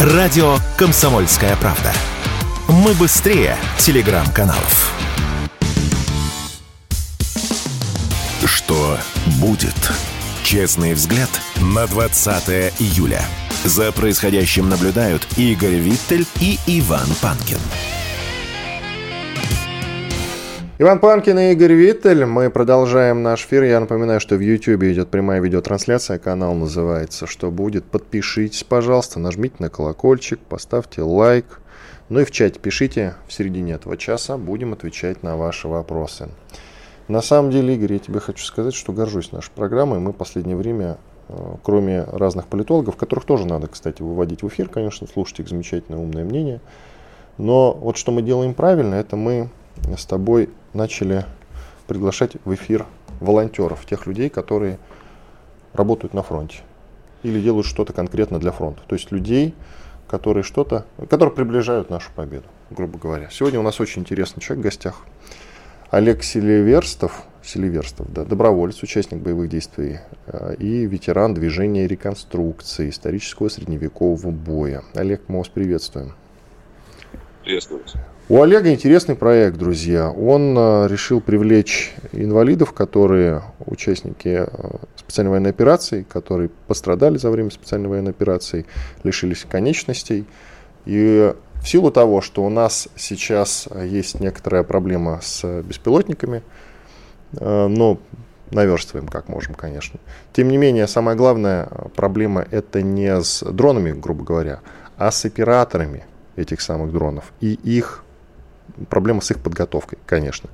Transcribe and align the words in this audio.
Радио 0.00 0.56
«Комсомольская 0.78 1.54
правда». 1.56 1.92
Мы 2.68 2.94
быстрее 2.94 3.54
телеграм-каналов. 3.76 4.94
Что 8.46 8.96
будет? 9.42 9.74
Честный 10.42 10.94
взгляд 10.94 11.28
на 11.56 11.86
20 11.86 12.80
июля. 12.80 13.22
За 13.64 13.92
происходящим 13.92 14.70
наблюдают 14.70 15.26
Игорь 15.36 15.74
Виттель 15.74 16.26
и 16.40 16.58
Иван 16.66 17.08
Панкин. 17.20 17.60
Иван 20.82 20.98
Панкин 20.98 21.38
и 21.38 21.52
Игорь 21.52 21.74
Виттель. 21.74 22.24
Мы 22.24 22.48
продолжаем 22.48 23.22
наш 23.22 23.44
эфир. 23.44 23.64
Я 23.64 23.80
напоминаю, 23.80 24.18
что 24.18 24.36
в 24.36 24.40
YouTube 24.40 24.84
идет 24.84 25.10
прямая 25.10 25.38
видеотрансляция. 25.38 26.18
Канал 26.18 26.54
называется 26.54 27.26
«Что 27.26 27.50
будет?». 27.50 27.84
Подпишитесь, 27.84 28.64
пожалуйста, 28.64 29.20
нажмите 29.20 29.56
на 29.58 29.68
колокольчик, 29.68 30.40
поставьте 30.40 31.02
лайк. 31.02 31.60
Ну 32.08 32.20
и 32.20 32.24
в 32.24 32.30
чате 32.30 32.58
пишите 32.58 33.14
в 33.28 33.32
середине 33.34 33.74
этого 33.74 33.98
часа. 33.98 34.38
Будем 34.38 34.72
отвечать 34.72 35.22
на 35.22 35.36
ваши 35.36 35.68
вопросы. 35.68 36.30
На 37.08 37.20
самом 37.20 37.50
деле, 37.50 37.74
Игорь, 37.74 37.92
я 37.92 37.98
тебе 37.98 38.18
хочу 38.18 38.42
сказать, 38.42 38.72
что 38.72 38.94
горжусь 38.94 39.32
нашей 39.32 39.50
программой. 39.50 39.98
Мы 39.98 40.12
в 40.12 40.16
последнее 40.16 40.56
время, 40.56 40.96
э, 41.28 41.34
кроме 41.62 42.04
разных 42.04 42.46
политологов, 42.46 42.96
которых 42.96 43.26
тоже 43.26 43.46
надо, 43.46 43.66
кстати, 43.66 44.00
выводить 44.00 44.42
в 44.42 44.48
эфир, 44.48 44.70
конечно, 44.70 45.06
слушать 45.06 45.40
их 45.40 45.48
замечательное 45.50 46.00
умное 46.00 46.24
мнение. 46.24 46.62
Но 47.36 47.74
вот 47.74 47.98
что 47.98 48.12
мы 48.12 48.22
делаем 48.22 48.54
правильно, 48.54 48.94
это 48.94 49.16
мы 49.16 49.50
с 49.94 50.06
тобой 50.06 50.48
начали 50.72 51.24
приглашать 51.86 52.36
в 52.44 52.54
эфир 52.54 52.86
волонтеров, 53.20 53.84
тех 53.86 54.06
людей, 54.06 54.28
которые 54.28 54.78
работают 55.72 56.14
на 56.14 56.22
фронте 56.22 56.58
или 57.22 57.40
делают 57.40 57.66
что-то 57.66 57.92
конкретно 57.92 58.38
для 58.38 58.52
фронта. 58.52 58.82
То 58.86 58.94
есть 58.94 59.10
людей, 59.12 59.54
которые 60.08 60.42
что-то, 60.42 60.86
которые 61.08 61.34
приближают 61.34 61.90
нашу 61.90 62.10
победу, 62.14 62.46
грубо 62.70 62.98
говоря. 62.98 63.28
Сегодня 63.30 63.60
у 63.60 63.62
нас 63.62 63.80
очень 63.80 64.02
интересный 64.02 64.40
человек 64.40 64.62
в 64.62 64.64
гостях. 64.64 65.02
Олег 65.90 66.22
Селиверстов, 66.22 67.24
Селиверстов, 67.42 68.12
да, 68.12 68.24
доброволец, 68.24 68.82
участник 68.82 69.20
боевых 69.20 69.48
действий 69.48 69.98
э, 70.26 70.54
и 70.56 70.86
ветеран 70.86 71.34
движения 71.34 71.88
реконструкции 71.88 72.90
исторического 72.90 73.48
средневекового 73.48 74.30
боя. 74.30 74.84
Олег, 74.94 75.22
мы 75.26 75.38
вас 75.38 75.48
приветствуем. 75.48 76.14
Приветствую 77.42 77.82
вас. 77.82 77.94
У 78.30 78.40
Олега 78.40 78.72
интересный 78.72 79.16
проект, 79.16 79.56
друзья. 79.56 80.08
Он 80.08 80.56
э, 80.56 80.86
решил 80.86 81.20
привлечь 81.20 81.92
инвалидов, 82.12 82.72
которые 82.72 83.42
участники 83.66 84.46
э, 84.46 84.46
специальной 84.94 85.30
военной 85.30 85.50
операции, 85.50 86.06
которые 86.08 86.48
пострадали 86.68 87.18
за 87.18 87.28
время 87.32 87.50
специальной 87.50 87.88
военной 87.88 88.12
операции, 88.12 88.66
лишились 89.02 89.44
конечностей. 89.50 90.26
И 90.86 91.34
в 91.56 91.68
силу 91.68 91.90
того, 91.90 92.20
что 92.20 92.44
у 92.44 92.48
нас 92.48 92.86
сейчас 92.94 93.66
есть 93.82 94.20
некоторая 94.20 94.62
проблема 94.62 95.18
с 95.20 95.62
беспилотниками, 95.62 96.44
э, 97.32 97.66
но 97.66 97.98
наверстываем 98.52 99.08
как 99.08 99.26
можем, 99.28 99.56
конечно. 99.56 99.98
Тем 100.32 100.50
не 100.50 100.56
менее, 100.56 100.86
самая 100.86 101.16
главная 101.16 101.68
проблема 101.96 102.46
это 102.52 102.80
не 102.80 103.08
с 103.20 103.42
дронами, 103.42 103.90
грубо 103.90 104.22
говоря, 104.22 104.60
а 104.96 105.10
с 105.10 105.24
операторами 105.24 106.04
этих 106.36 106.60
самых 106.60 106.92
дронов 106.92 107.32
и 107.40 107.54
их 107.54 108.04
проблема 108.88 109.20
с 109.20 109.30
их 109.30 109.40
подготовкой, 109.40 109.98
конечно. 110.06 110.50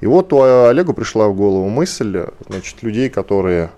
И 0.00 0.06
вот 0.06 0.32
у 0.32 0.42
Олегу 0.68 0.92
пришла 0.92 1.28
в 1.28 1.34
голову 1.34 1.68
мысль, 1.68 2.26
значит, 2.48 2.82
людей, 2.82 3.10
которые 3.10 3.70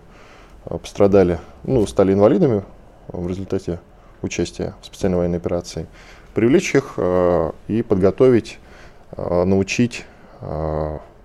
э, 0.67 0.77
пострадали, 0.77 1.39
ну, 1.65 1.87
стали 1.87 2.13
инвалидами 2.13 2.63
в 3.09 3.27
результате 3.27 3.81
участия 4.23 4.75
в 4.83 4.87
специальной 4.87 5.19
военной 5.19 5.39
операции, 5.39 5.87
привлечь 6.35 6.75
их 6.75 6.95
э, 6.99 7.53
и 7.69 7.83
подготовить, 7.83 8.59
э, 9.17 9.45
научить 9.45 10.05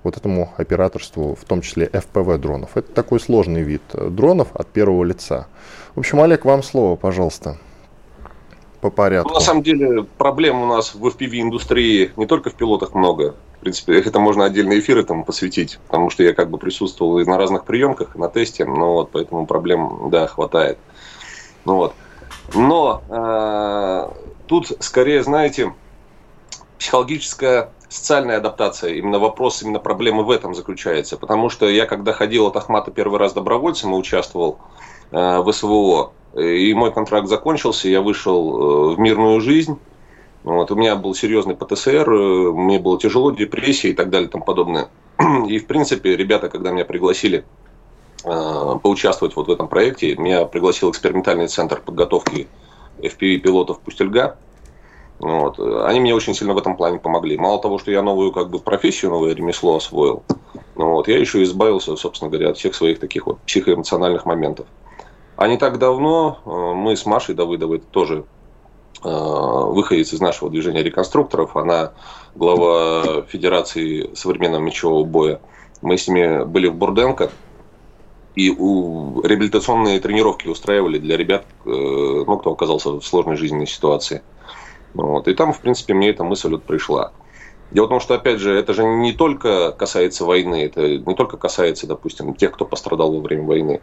вот 0.04 0.18
этому 0.18 0.52
операторству, 0.58 1.36
в 1.36 1.46
том 1.46 1.62
числе 1.62 1.88
FPV 1.88 2.38
дронов. 2.38 2.76
Это 2.76 2.92
такой 2.92 3.22
сложный 3.22 3.62
вид 3.62 3.82
дронов 3.94 4.50
от 4.54 4.68
первого 4.68 5.06
лица. 5.06 5.48
В 5.96 6.00
общем, 6.00 6.20
Олег, 6.20 6.44
вам 6.44 6.64
слово, 6.64 6.98
пожалуйста 6.98 7.58
по 8.86 8.92
порядку? 8.92 9.30
Ну, 9.30 9.36
на 9.36 9.42
самом 9.42 9.64
деле 9.64 10.04
проблем 10.04 10.62
у 10.62 10.68
нас 10.68 10.94
в 10.94 11.06
FPV-индустрии 11.06 12.12
не 12.16 12.28
только 12.28 12.52
в 12.52 12.54
пилотах 12.54 12.94
много. 12.94 13.36
В 13.58 13.60
принципе, 13.62 14.00
это 14.00 14.20
можно 14.20 14.46
отдельные 14.46 14.80
эфиры 14.80 15.04
там 15.04 15.24
посвятить, 15.24 15.80
потому 15.88 16.12
что 16.12 16.22
я 16.22 16.34
как 16.34 16.52
бы 16.52 16.60
присутствовал 16.60 17.18
и 17.20 17.26
на 17.26 17.38
разных 17.38 17.66
приемках, 17.66 18.16
и 18.16 18.20
на 18.20 18.30
тесте, 18.30 18.64
ну 18.66 18.94
вот, 18.94 19.10
поэтому 19.12 19.48
проблем, 19.48 20.10
да, 20.12 20.28
хватает. 20.28 20.78
Ну 21.66 21.78
вот. 21.78 21.94
Но 22.54 23.02
э, 23.10 24.10
тут 24.46 24.72
скорее, 24.80 25.24
знаете, 25.24 25.74
психологическая 26.78 27.72
социальная 27.90 28.38
адаптация, 28.38 28.94
именно 28.94 29.18
вопрос, 29.18 29.64
именно 29.64 29.80
проблемы 29.80 30.24
в 30.24 30.30
этом 30.30 30.54
заключается. 30.54 31.18
Потому 31.18 31.50
что 31.50 31.68
я, 31.68 31.88
когда 31.88 32.14
ходил 32.14 32.46
от 32.46 32.56
Ахмата 32.56 32.92
первый 32.92 33.18
раз 33.18 33.34
добровольцем 33.34 33.96
и 33.96 33.98
участвовал 33.98 34.60
э, 34.60 34.95
в 35.12 35.52
СВО, 35.52 36.12
и 36.36 36.74
мой 36.74 36.92
контракт 36.92 37.28
закончился, 37.28 37.88
я 37.88 38.02
вышел 38.02 38.92
э, 38.92 38.96
в 38.96 39.00
мирную 39.00 39.40
жизнь. 39.40 39.80
Вот, 40.44 40.70
у 40.70 40.76
меня 40.76 40.96
был 40.98 41.16
серьезный 41.16 41.56
ПТСР, 41.56 42.12
э, 42.12 42.52
мне 42.52 42.78
было 42.78 43.00
тяжело, 43.00 43.32
депрессия 43.32 43.90
и 43.90 43.94
так 43.94 44.10
далее 44.10 44.30
и 44.30 44.40
подобное. 44.40 44.90
И, 45.48 45.60
в 45.60 45.66
принципе, 45.66 46.16
ребята, 46.18 46.50
когда 46.50 46.72
меня 46.72 46.84
пригласили 46.84 47.46
э, 48.26 48.76
поучаствовать 48.84 49.36
вот 49.38 49.48
в 49.48 49.52
этом 49.52 49.70
проекте, 49.70 50.16
меня 50.18 50.46
пригласил 50.46 50.92
экспериментальный 50.92 51.48
центр 51.48 51.82
подготовки 51.82 52.48
FPV-пилотов 52.98 53.80
Пустельга. 53.80 54.38
Вот. 55.20 55.58
Они 55.86 56.02
мне 56.02 56.14
очень 56.14 56.34
сильно 56.34 56.54
в 56.54 56.58
этом 56.58 56.76
плане 56.76 57.00
помогли. 57.00 57.38
Мало 57.38 57.62
того, 57.62 57.80
что 57.80 57.92
я 57.92 58.02
новую 58.02 58.34
как 58.34 58.50
бы 58.50 58.60
профессию, 58.60 59.12
новое 59.12 59.34
ремесло 59.34 59.78
освоил, 59.78 60.24
вот, 60.76 61.08
я 61.08 61.18
еще 61.18 61.42
избавился, 61.44 61.96
собственно 61.96 62.30
говоря, 62.30 62.50
от 62.50 62.58
всех 62.58 62.76
своих 62.76 63.00
таких 63.00 63.26
вот 63.26 63.40
психоэмоциональных 63.40 64.26
моментов. 64.26 64.68
А 65.38 65.48
не 65.48 65.58
так 65.58 65.80
давно 65.80 66.40
э, 66.46 66.50
мы 66.50 66.96
с 66.96 67.06
Машей 67.06 67.36
Давыдовой 67.36 67.80
тоже 67.80 68.26
э, 69.04 69.10
выходец 69.10 70.14
из 70.14 70.22
нашего 70.22 70.50
движения 70.50 70.84
реконструкторов, 70.84 71.58
она 71.58 71.94
глава 72.36 73.24
Федерации 73.24 74.14
современного 74.14 74.62
мечевого 74.62 75.04
боя. 75.04 75.42
Мы 75.82 75.98
с 75.98 76.08
ними 76.08 76.46
были 76.46 76.68
в 76.68 76.76
Бурденко, 76.76 77.32
и 78.36 78.50
у, 78.50 79.22
реабилитационные 79.22 80.00
тренировки 80.00 80.48
устраивали 80.48 81.00
для 81.00 81.18
ребят, 81.18 81.46
э, 81.66 81.70
ну, 81.70 82.38
кто 82.38 82.52
оказался 82.52 82.92
в 82.92 83.02
сложной 83.02 83.38
жизненной 83.38 83.68
ситуации. 83.68 84.22
Вот. 84.94 85.28
И 85.28 85.34
там, 85.34 85.54
в 85.54 85.60
принципе, 85.60 85.94
мне 85.94 86.10
эта 86.10 86.24
мысль 86.24 86.52
вот 86.52 86.64
пришла. 86.64 87.12
Дело 87.72 87.88
в 87.88 87.90
том, 87.90 88.00
что, 88.00 88.14
опять 88.14 88.40
же, 88.40 88.54
это 88.58 88.74
же 88.74 88.84
не 88.84 89.12
только 89.12 89.72
касается 89.72 90.24
войны, 90.24 90.64
это 90.64 90.98
не 90.98 91.16
только 91.16 91.36
касается, 91.36 91.88
допустим, 91.88 92.36
тех, 92.36 92.52
кто 92.52 92.66
пострадал 92.66 93.12
во 93.12 93.22
время 93.22 93.44
войны. 93.44 93.82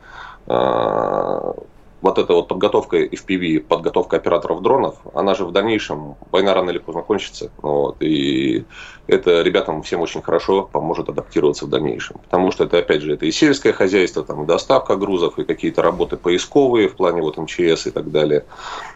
А, 0.48 1.53
вот 2.00 2.19
эта 2.19 2.32
вот 2.34 2.48
подготовка 2.48 2.97
FPV, 2.98 3.60
подготовка 3.60 4.16
операторов 4.16 4.62
дронов, 4.62 5.00
она 5.14 5.34
же 5.34 5.44
в 5.44 5.53
дальнейшем, 5.53 6.16
война 6.32 6.53
рано 6.54 6.70
или 6.70 6.78
поздно 6.78 7.03
кончится. 7.03 7.53
Вот, 7.62 8.03
и 8.03 8.66
это 9.06 9.42
ребятам 9.42 9.82
всем 9.82 10.00
очень 10.00 10.22
хорошо 10.22 10.62
поможет 10.62 11.08
адаптироваться 11.08 11.66
в 11.66 11.68
дальнейшем. 11.68 12.18
Потому 12.18 12.52
что 12.52 12.64
это, 12.64 12.78
опять 12.78 13.02
же, 13.02 13.14
это 13.14 13.26
и 13.26 13.32
сельское 13.32 13.72
хозяйство, 13.72 14.22
там, 14.22 14.44
и 14.44 14.46
доставка 14.46 14.96
грузов, 14.96 15.38
и 15.38 15.44
какие-то 15.44 15.82
работы 15.82 16.16
поисковые 16.16 16.88
в 16.88 16.94
плане 16.94 17.22
вот 17.22 17.36
МЧС 17.36 17.86
и 17.86 17.90
так 17.90 18.10
далее. 18.10 18.44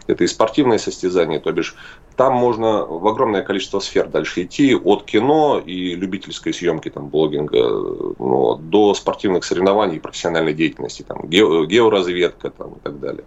Это 0.07 0.23
и 0.23 0.27
спортивные 0.27 0.79
состязания, 0.79 1.39
то 1.39 1.51
бишь 1.51 1.75
там 2.15 2.33
можно 2.33 2.85
в 2.85 3.07
огромное 3.07 3.43
количество 3.43 3.79
сфер 3.79 4.07
дальше 4.07 4.43
идти, 4.43 4.75
от 4.75 5.03
кино 5.03 5.61
и 5.63 5.95
любительской 5.95 6.53
съемки, 6.53 6.89
там, 6.89 7.09
блогинга, 7.09 7.69
ну, 8.17 8.55
до 8.55 8.93
спортивных 8.93 9.43
соревнований 9.43 9.97
и 9.97 9.99
профессиональной 9.99 10.53
деятельности, 10.53 11.03
там, 11.03 11.27
георазведка 11.27 12.49
там, 12.49 12.73
и 12.73 12.79
так 12.79 12.99
далее. 12.99 13.25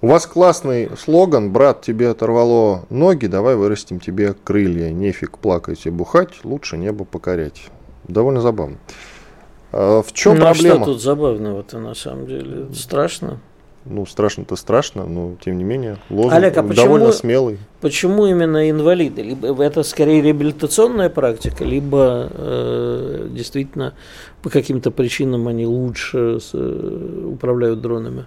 У 0.00 0.06
вас 0.08 0.26
классный 0.26 0.90
слоган 0.98 1.52
«Брат, 1.52 1.82
тебе 1.82 2.10
оторвало 2.10 2.84
ноги, 2.90 3.26
давай 3.26 3.54
вырастим 3.54 4.00
тебе 4.00 4.34
крылья. 4.34 4.90
Нефиг 4.90 5.38
плакать 5.38 5.86
и 5.86 5.90
бухать, 5.90 6.44
лучше 6.44 6.76
небо 6.76 7.04
покорять». 7.04 7.62
Довольно 8.08 8.40
забавно. 8.40 8.78
А 9.72 10.02
в 10.02 10.12
чем 10.12 10.34
ну, 10.34 10.40
проблема? 10.42 10.74
А 10.74 10.82
что 10.82 10.92
тут 10.92 11.02
забавного-то 11.02 11.78
на 11.78 11.94
самом 11.94 12.26
деле? 12.26 12.66
Страшно? 12.74 13.38
Ну, 13.84 14.06
страшно-то 14.06 14.54
страшно, 14.54 15.06
но 15.06 15.34
тем 15.44 15.58
не 15.58 15.64
менее 15.64 15.96
лозунг 16.08 16.34
Олег, 16.34 16.56
а 16.56 16.62
почему, 16.62 16.84
довольно 16.84 17.12
смелый. 17.12 17.58
Почему 17.80 18.26
именно 18.26 18.70
инвалиды? 18.70 19.22
Либо 19.22 19.60
это 19.62 19.82
скорее 19.82 20.22
реабилитационная 20.22 21.10
практика, 21.10 21.64
либо 21.64 22.28
э, 22.30 23.28
действительно 23.30 23.94
по 24.42 24.50
каким-то 24.50 24.92
причинам 24.92 25.48
они 25.48 25.66
лучше 25.66 26.38
с, 26.38 26.50
э, 26.52 27.28
управляют 27.32 27.80
дронами? 27.80 28.26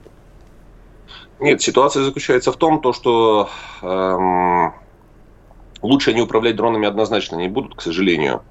Нет, 1.45 1.61
ситуация 1.61 2.01
заключается 2.01 2.51
в 2.51 2.57
том, 2.57 2.81
то, 2.81 2.91
что 2.91 3.49
эм, 3.83 4.73
лучше 5.83 6.09
они 6.09 6.21
управлять 6.21 6.55
дронами 6.55 6.87
однозначно 6.87 7.35
не 7.35 7.47
будут, 7.47 7.75
к 7.75 7.81
сожалению. 7.81 8.41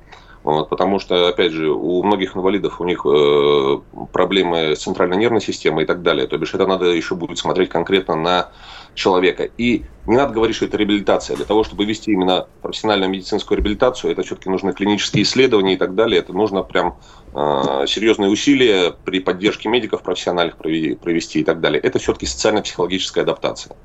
Вот, 0.44 0.68
потому 0.68 1.00
что, 1.00 1.26
опять 1.26 1.50
же, 1.50 1.72
у 1.72 2.04
многих 2.04 2.36
инвалидов 2.36 2.80
у 2.80 2.84
них 2.84 3.04
э, 3.04 3.78
проблемы 4.12 4.76
с 4.76 4.82
центральной 4.84 5.16
нервной 5.16 5.40
системой 5.40 5.82
и 5.82 5.86
так 5.88 6.02
далее. 6.02 6.28
То 6.28 6.38
бишь 6.38 6.54
это 6.54 6.68
надо 6.68 6.84
еще 6.84 7.16
будет 7.16 7.38
смотреть 7.38 7.68
конкретно 7.68 8.14
на 8.14 8.50
человека. 8.94 9.48
И 9.58 9.84
не 10.06 10.16
надо 10.16 10.34
говорить, 10.34 10.56
что 10.56 10.66
это 10.66 10.76
реабилитация. 10.76 11.36
Для 11.36 11.46
того, 11.46 11.64
чтобы 11.64 11.84
вести 11.84 12.12
именно 12.12 12.46
профессиональную 12.62 13.10
медицинскую 13.10 13.58
реабилитацию, 13.58 14.12
это 14.12 14.22
все-таки 14.22 14.50
нужны 14.50 14.72
клинические 14.72 15.22
исследования 15.22 15.74
и 15.74 15.76
так 15.76 15.94
далее. 15.94 16.20
Это 16.20 16.32
нужно 16.32 16.62
прям 16.62 16.96
э, 17.34 17.84
серьезные 17.86 18.30
усилия 18.30 18.94
при 19.04 19.20
поддержке 19.20 19.68
медиков 19.68 20.02
профессиональных 20.02 20.56
провести 20.56 21.40
и 21.40 21.44
так 21.44 21.60
далее. 21.60 21.80
Это 21.80 21.98
все-таки 21.98 22.26
социально-психологическая 22.26 23.24
адаптация. 23.24 23.76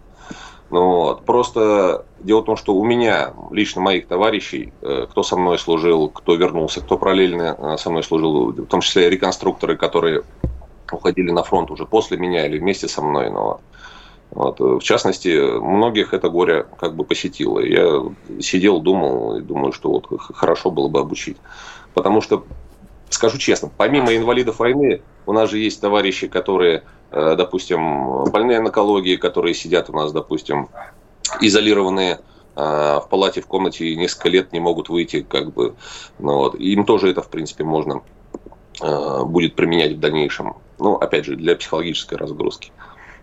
Ну, 0.72 0.86
вот. 0.86 1.26
Просто 1.26 2.06
дело 2.20 2.42
в 2.42 2.46
том, 2.46 2.56
что 2.56 2.76
у 2.76 2.84
меня, 2.84 3.34
лично 3.52 3.82
моих 3.82 4.08
товарищей, 4.08 4.72
э, 4.82 5.08
кто 5.10 5.24
со 5.24 5.36
мной 5.36 5.58
служил, 5.58 6.10
кто 6.10 6.36
вернулся, 6.36 6.82
кто 6.82 6.98
параллельно 6.98 7.56
э, 7.58 7.78
со 7.78 7.90
мной 7.90 8.04
служил, 8.04 8.52
в 8.52 8.66
том 8.66 8.82
числе 8.82 9.10
реконструкторы, 9.10 9.78
которые 9.78 10.24
уходили 10.92 11.32
на 11.32 11.44
фронт 11.44 11.72
уже 11.72 11.86
после 11.86 12.18
меня 12.18 12.46
или 12.46 12.60
вместе 12.60 12.88
со 12.88 13.02
мной. 13.02 13.32
Но, 13.32 13.62
вот, 14.32 14.60
в 14.60 14.82
частности, 14.82 15.60
многих 15.60 16.14
это 16.14 16.30
горе 16.30 16.66
как 16.80 16.96
бы 16.96 17.04
посетило. 17.04 17.60
Я 17.60 18.04
сидел, 18.40 18.80
думал 18.80 19.38
и 19.38 19.42
думаю, 19.42 19.72
что 19.72 19.90
вот 19.90 20.08
хорошо 20.20 20.72
было 20.72 20.88
бы 20.88 21.00
обучить. 21.00 21.38
Потому 21.94 22.22
что, 22.22 22.46
скажу 23.10 23.38
честно, 23.38 23.72
помимо 23.76 24.16
инвалидов 24.16 24.60
войны, 24.60 25.02
у 25.26 25.34
нас 25.34 25.50
же 25.50 25.58
есть 25.58 25.82
товарищи, 25.82 26.28
которые 26.28 26.84
Э, 27.12 27.36
допустим, 27.36 28.26
больные 28.26 28.60
онкологии, 28.60 29.16
которые 29.16 29.54
сидят 29.56 29.90
у 29.90 29.94
нас, 29.94 30.12
допустим, 30.12 30.70
изолированные 31.42 32.20
э, 32.56 32.60
в 32.60 33.08
палате, 33.10 33.42
в 33.42 33.48
комнате 33.48 33.88
и 33.88 33.96
несколько 33.96 34.30
лет 34.30 34.54
не 34.54 34.60
могут 34.60 34.90
выйти, 34.90 35.22
как 35.22 35.54
бы, 35.54 35.76
ну, 36.20 36.38
вот, 36.38 36.56
им 36.56 36.86
тоже 36.86 37.10
это, 37.10 37.22
в 37.22 37.30
принципе, 37.30 37.64
можно 37.64 38.04
э, 38.82 39.24
будет 39.24 39.56
применять 39.56 39.94
в 39.94 40.00
дальнейшем. 40.00 40.56
Ну, 40.78 40.96
опять 40.96 41.26
же, 41.26 41.36
для 41.36 41.56
психологической 41.56 42.18
разгрузки. 42.18 42.72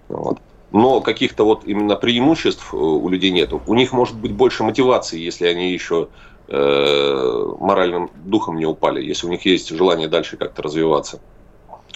Вот. 0.08 0.38
Но 0.72 1.00
каких-то 1.00 1.44
вот 1.44 1.62
именно 1.64 1.96
преимуществ 1.96 2.74
у 2.74 3.08
людей 3.08 3.30
нету. 3.30 3.62
У 3.66 3.74
них 3.74 3.92
может 3.92 4.16
быть 4.16 4.32
больше 4.32 4.64
мотивации, 4.64 5.18
если 5.18 5.46
они 5.46 5.72
еще 5.72 6.08
э, 6.48 7.54
моральным 7.60 8.10
духом 8.24 8.56
не 8.56 8.66
упали, 8.66 9.02
если 9.02 9.26
у 9.26 9.30
них 9.30 9.44
есть 9.46 9.70
желание 9.70 10.08
дальше 10.08 10.36
как-то 10.36 10.62
развиваться. 10.62 11.20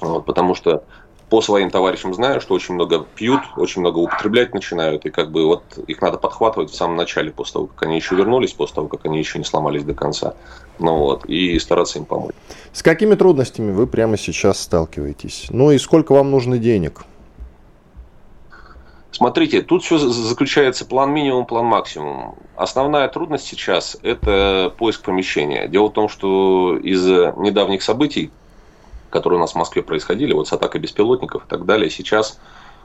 Вот, 0.00 0.24
потому 0.24 0.54
что 0.54 0.84
по 1.30 1.40
своим 1.40 1.70
товарищам 1.70 2.12
знаю, 2.12 2.40
что 2.40 2.54
очень 2.54 2.74
много 2.74 3.06
пьют, 3.14 3.40
очень 3.56 3.80
много 3.80 3.98
употреблять 3.98 4.52
начинают, 4.52 5.06
и 5.06 5.10
как 5.10 5.30
бы 5.30 5.46
вот 5.46 5.62
их 5.86 6.02
надо 6.02 6.18
подхватывать 6.18 6.70
в 6.70 6.74
самом 6.74 6.96
начале, 6.96 7.30
после 7.30 7.52
того, 7.54 7.66
как 7.68 7.84
они 7.84 7.96
еще 7.96 8.16
вернулись, 8.16 8.52
после 8.52 8.74
того, 8.74 8.88
как 8.88 9.06
они 9.06 9.18
еще 9.18 9.38
не 9.38 9.44
сломались 9.44 9.84
до 9.84 9.94
конца. 9.94 10.34
Ну 10.80 10.96
вот, 10.96 11.24
и 11.26 11.58
стараться 11.60 12.00
им 12.00 12.04
помочь. 12.04 12.34
С 12.72 12.82
какими 12.82 13.14
трудностями 13.14 13.70
вы 13.70 13.86
прямо 13.86 14.18
сейчас 14.18 14.60
сталкиваетесь? 14.60 15.46
Ну 15.50 15.70
и 15.70 15.78
сколько 15.78 16.12
вам 16.12 16.32
нужно 16.32 16.58
денег? 16.58 17.02
Смотрите, 19.12 19.62
тут 19.62 19.82
все 19.82 19.98
заключается 19.98 20.84
план 20.86 21.12
минимум, 21.12 21.44
план 21.44 21.66
максимум. 21.66 22.36
Основная 22.56 23.08
трудность 23.08 23.46
сейчас– 23.46 23.96
это 24.02 24.72
поиск 24.78 25.02
помещения. 25.02 25.66
Дело 25.68 25.88
в 25.88 25.92
том, 25.92 26.08
что 26.08 26.76
из 26.76 27.04
недавних 27.06 27.82
событий 27.82 28.30
которые 29.10 29.38
у 29.38 29.40
нас 29.40 29.52
в 29.52 29.56
Москве 29.56 29.82
происходили, 29.82 30.32
вот 30.32 30.48
с 30.48 30.52
атакой 30.52 30.80
беспилотников 30.80 31.44
и 31.44 31.48
так 31.48 31.66
далее, 31.66 31.90
сейчас 31.90 32.40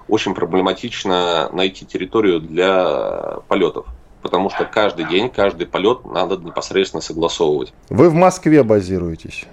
очень 0.07 0.33
проблематично 0.33 1.49
найти 1.53 1.85
территорию 1.85 2.41
для 2.41 3.37
полетов. 3.47 3.85
Потому 4.21 4.49
что 4.49 4.65
каждый 4.65 5.05
день, 5.05 5.29
каждый 5.29 5.67
полет 5.67 6.03
надо 6.05 6.37
непосредственно 6.37 7.01
согласовывать. 7.01 7.73
Вы 7.89 8.09
в 8.09 8.15
Москве 8.15 8.63
базируетесь? 8.63 9.45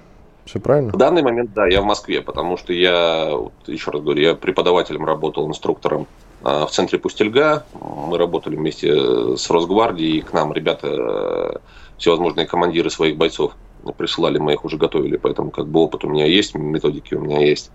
Все 0.47 0.61
правильно? 0.61 0.93
В 0.93 0.97
данный 0.97 1.23
момент, 1.23 1.53
да, 1.55 1.67
я 1.67 1.83
в 1.83 1.85
Москве, 1.85 2.23
потому 2.23 2.57
что 2.57 2.73
я, 2.73 3.39
еще 3.67 3.91
раз 3.91 4.03
говорю, 4.03 4.23
я 4.23 4.35
преподавателем 4.35 5.05
работал, 5.05 5.47
инструктором 5.47 6.07
в 6.43 6.69
центре 6.71 6.99
Пустельга. 6.99 7.65
Мы 7.81 8.19
работали 8.19 8.57
вместе 8.57 9.37
с 9.37 9.49
Росгвардией, 9.51 10.19
и 10.19 10.21
к 10.21 10.33
нам 10.33 10.53
ребята, 10.53 10.89
э, 10.89 11.59
всевозможные 11.99 12.47
командиры 12.47 12.91
своих 12.91 13.17
бойцов 13.17 13.53
присылали, 13.97 14.39
мы 14.39 14.55
их 14.55 14.65
уже 14.65 14.77
готовили, 14.77 15.17
поэтому 15.17 15.51
как 15.51 15.67
бы 15.67 15.81
опыт 15.81 16.05
у 16.05 16.09
меня 16.09 16.27
есть, 16.27 16.55
методики 16.55 17.15
у 17.15 17.21
меня 17.21 17.41
есть. 17.41 17.71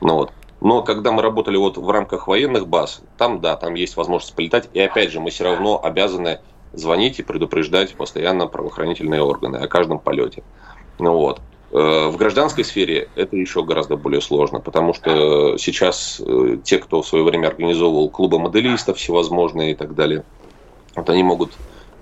Ну, 0.00 0.14
вот. 0.14 0.32
Но 0.60 0.82
когда 0.82 1.10
мы 1.10 1.22
работали 1.22 1.56
вот 1.56 1.76
в 1.76 1.90
рамках 1.90 2.28
военных 2.28 2.68
баз, 2.68 3.02
там, 3.18 3.40
да, 3.40 3.56
там 3.56 3.74
есть 3.74 3.96
возможность 3.96 4.34
полетать, 4.34 4.68
и 4.72 4.80
опять 4.80 5.10
же, 5.10 5.20
мы 5.20 5.30
все 5.30 5.44
равно 5.44 5.82
обязаны 5.82 6.40
звонить 6.72 7.18
и 7.18 7.22
предупреждать 7.22 7.94
постоянно 7.94 8.46
правоохранительные 8.46 9.22
органы 9.22 9.56
о 9.56 9.68
каждом 9.68 9.98
полете. 9.98 10.42
Ну, 10.98 11.16
вот. 11.16 11.40
Э, 11.72 12.08
в 12.08 12.16
гражданской 12.18 12.64
сфере 12.64 13.08
это 13.14 13.34
еще 13.36 13.64
гораздо 13.64 13.96
более 13.96 14.20
сложно, 14.20 14.60
потому 14.60 14.92
что 14.92 15.56
сейчас 15.56 16.20
э, 16.20 16.58
те, 16.62 16.78
кто 16.78 17.00
в 17.00 17.06
свое 17.06 17.24
время 17.24 17.48
организовывал 17.48 18.10
клубы 18.10 18.38
моделистов 18.38 18.98
всевозможные 18.98 19.72
и 19.72 19.74
так 19.74 19.94
далее, 19.94 20.24
вот 20.94 21.08
они 21.08 21.22
могут 21.22 21.52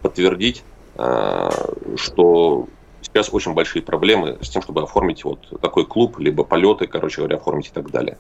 подтвердить, 0.03 0.65
э, 0.97 1.51
что 1.95 2.67
сейчас 3.01 3.33
очень 3.33 3.55
большие 3.55 3.83
проблемы 3.83 4.39
с 4.41 4.49
тем, 4.49 4.61
чтобы 4.61 4.83
оформить 4.83 5.25
вот 5.25 5.49
такой 5.61 5.87
клуб, 5.87 6.19
либо 6.19 6.43
полеты, 6.43 6.89
короче 6.89 7.19
говоря, 7.19 7.37
оформить 7.37 7.69
и 7.69 7.73
так 7.73 7.93
далее. 7.93 8.19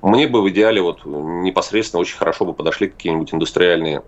Мне 0.00 0.26
бы 0.26 0.40
в 0.40 0.48
идеале 0.48 0.80
вот 0.80 1.04
непосредственно 1.04 2.00
очень 2.00 2.16
хорошо 2.16 2.46
бы 2.46 2.54
подошли 2.54 2.88
какие-нибудь 2.88 3.34
индустриальные 3.34 4.02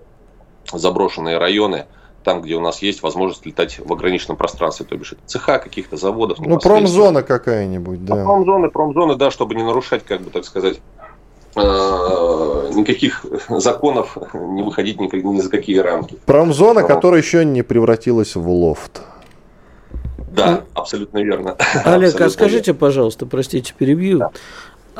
заброшенные 0.73 1.37
районы, 1.37 1.87
там, 2.29 2.43
где 2.43 2.57
у 2.57 2.61
нас 2.61 2.83
есть 2.83 3.03
возможность 3.03 3.47
летать 3.47 3.79
в 3.79 3.91
ограниченном 3.91 4.37
пространстве, 4.37 4.85
то 4.85 4.95
бишь 4.99 5.15
цеха 5.25 5.59
каких-то 5.59 5.97
заводов. 5.97 6.39
Ну, 6.41 6.59
промзона 6.59 7.23
какая-нибудь, 7.23 8.05
да. 8.05 8.21
А 8.21 8.25
промзоны, 8.27 8.69
промзоны, 8.69 9.15
да, 9.15 9.31
чтобы 9.31 9.55
не 9.55 9.63
нарушать, 9.63 10.05
как 10.05 10.21
бы 10.21 10.29
так 10.29 10.45
сказать, 10.45 10.79
э, 11.57 11.61
никаких 12.75 13.25
законов, 13.49 14.19
не 14.35 14.63
выходить 14.63 15.01
ни, 15.01 15.09
ни 15.17 15.41
за 15.41 15.49
какие 15.49 15.79
рамки. 15.79 16.19
Промзона, 16.27 16.83
которая 16.83 17.23
еще 17.23 17.47
не 17.47 17.63
превратилась 17.63 18.37
в 18.37 18.47
лофт. 18.47 19.01
Да, 20.31 20.65
абсолютно 20.75 21.23
верно. 21.23 21.57
Олег, 21.85 22.11
абсолютно 22.11 22.27
а 22.27 22.31
скажите, 22.31 22.73
верно. 22.73 22.79
пожалуйста, 22.79 23.25
простите, 23.25 23.73
перебью. 23.73 24.19
Да. 24.19 24.31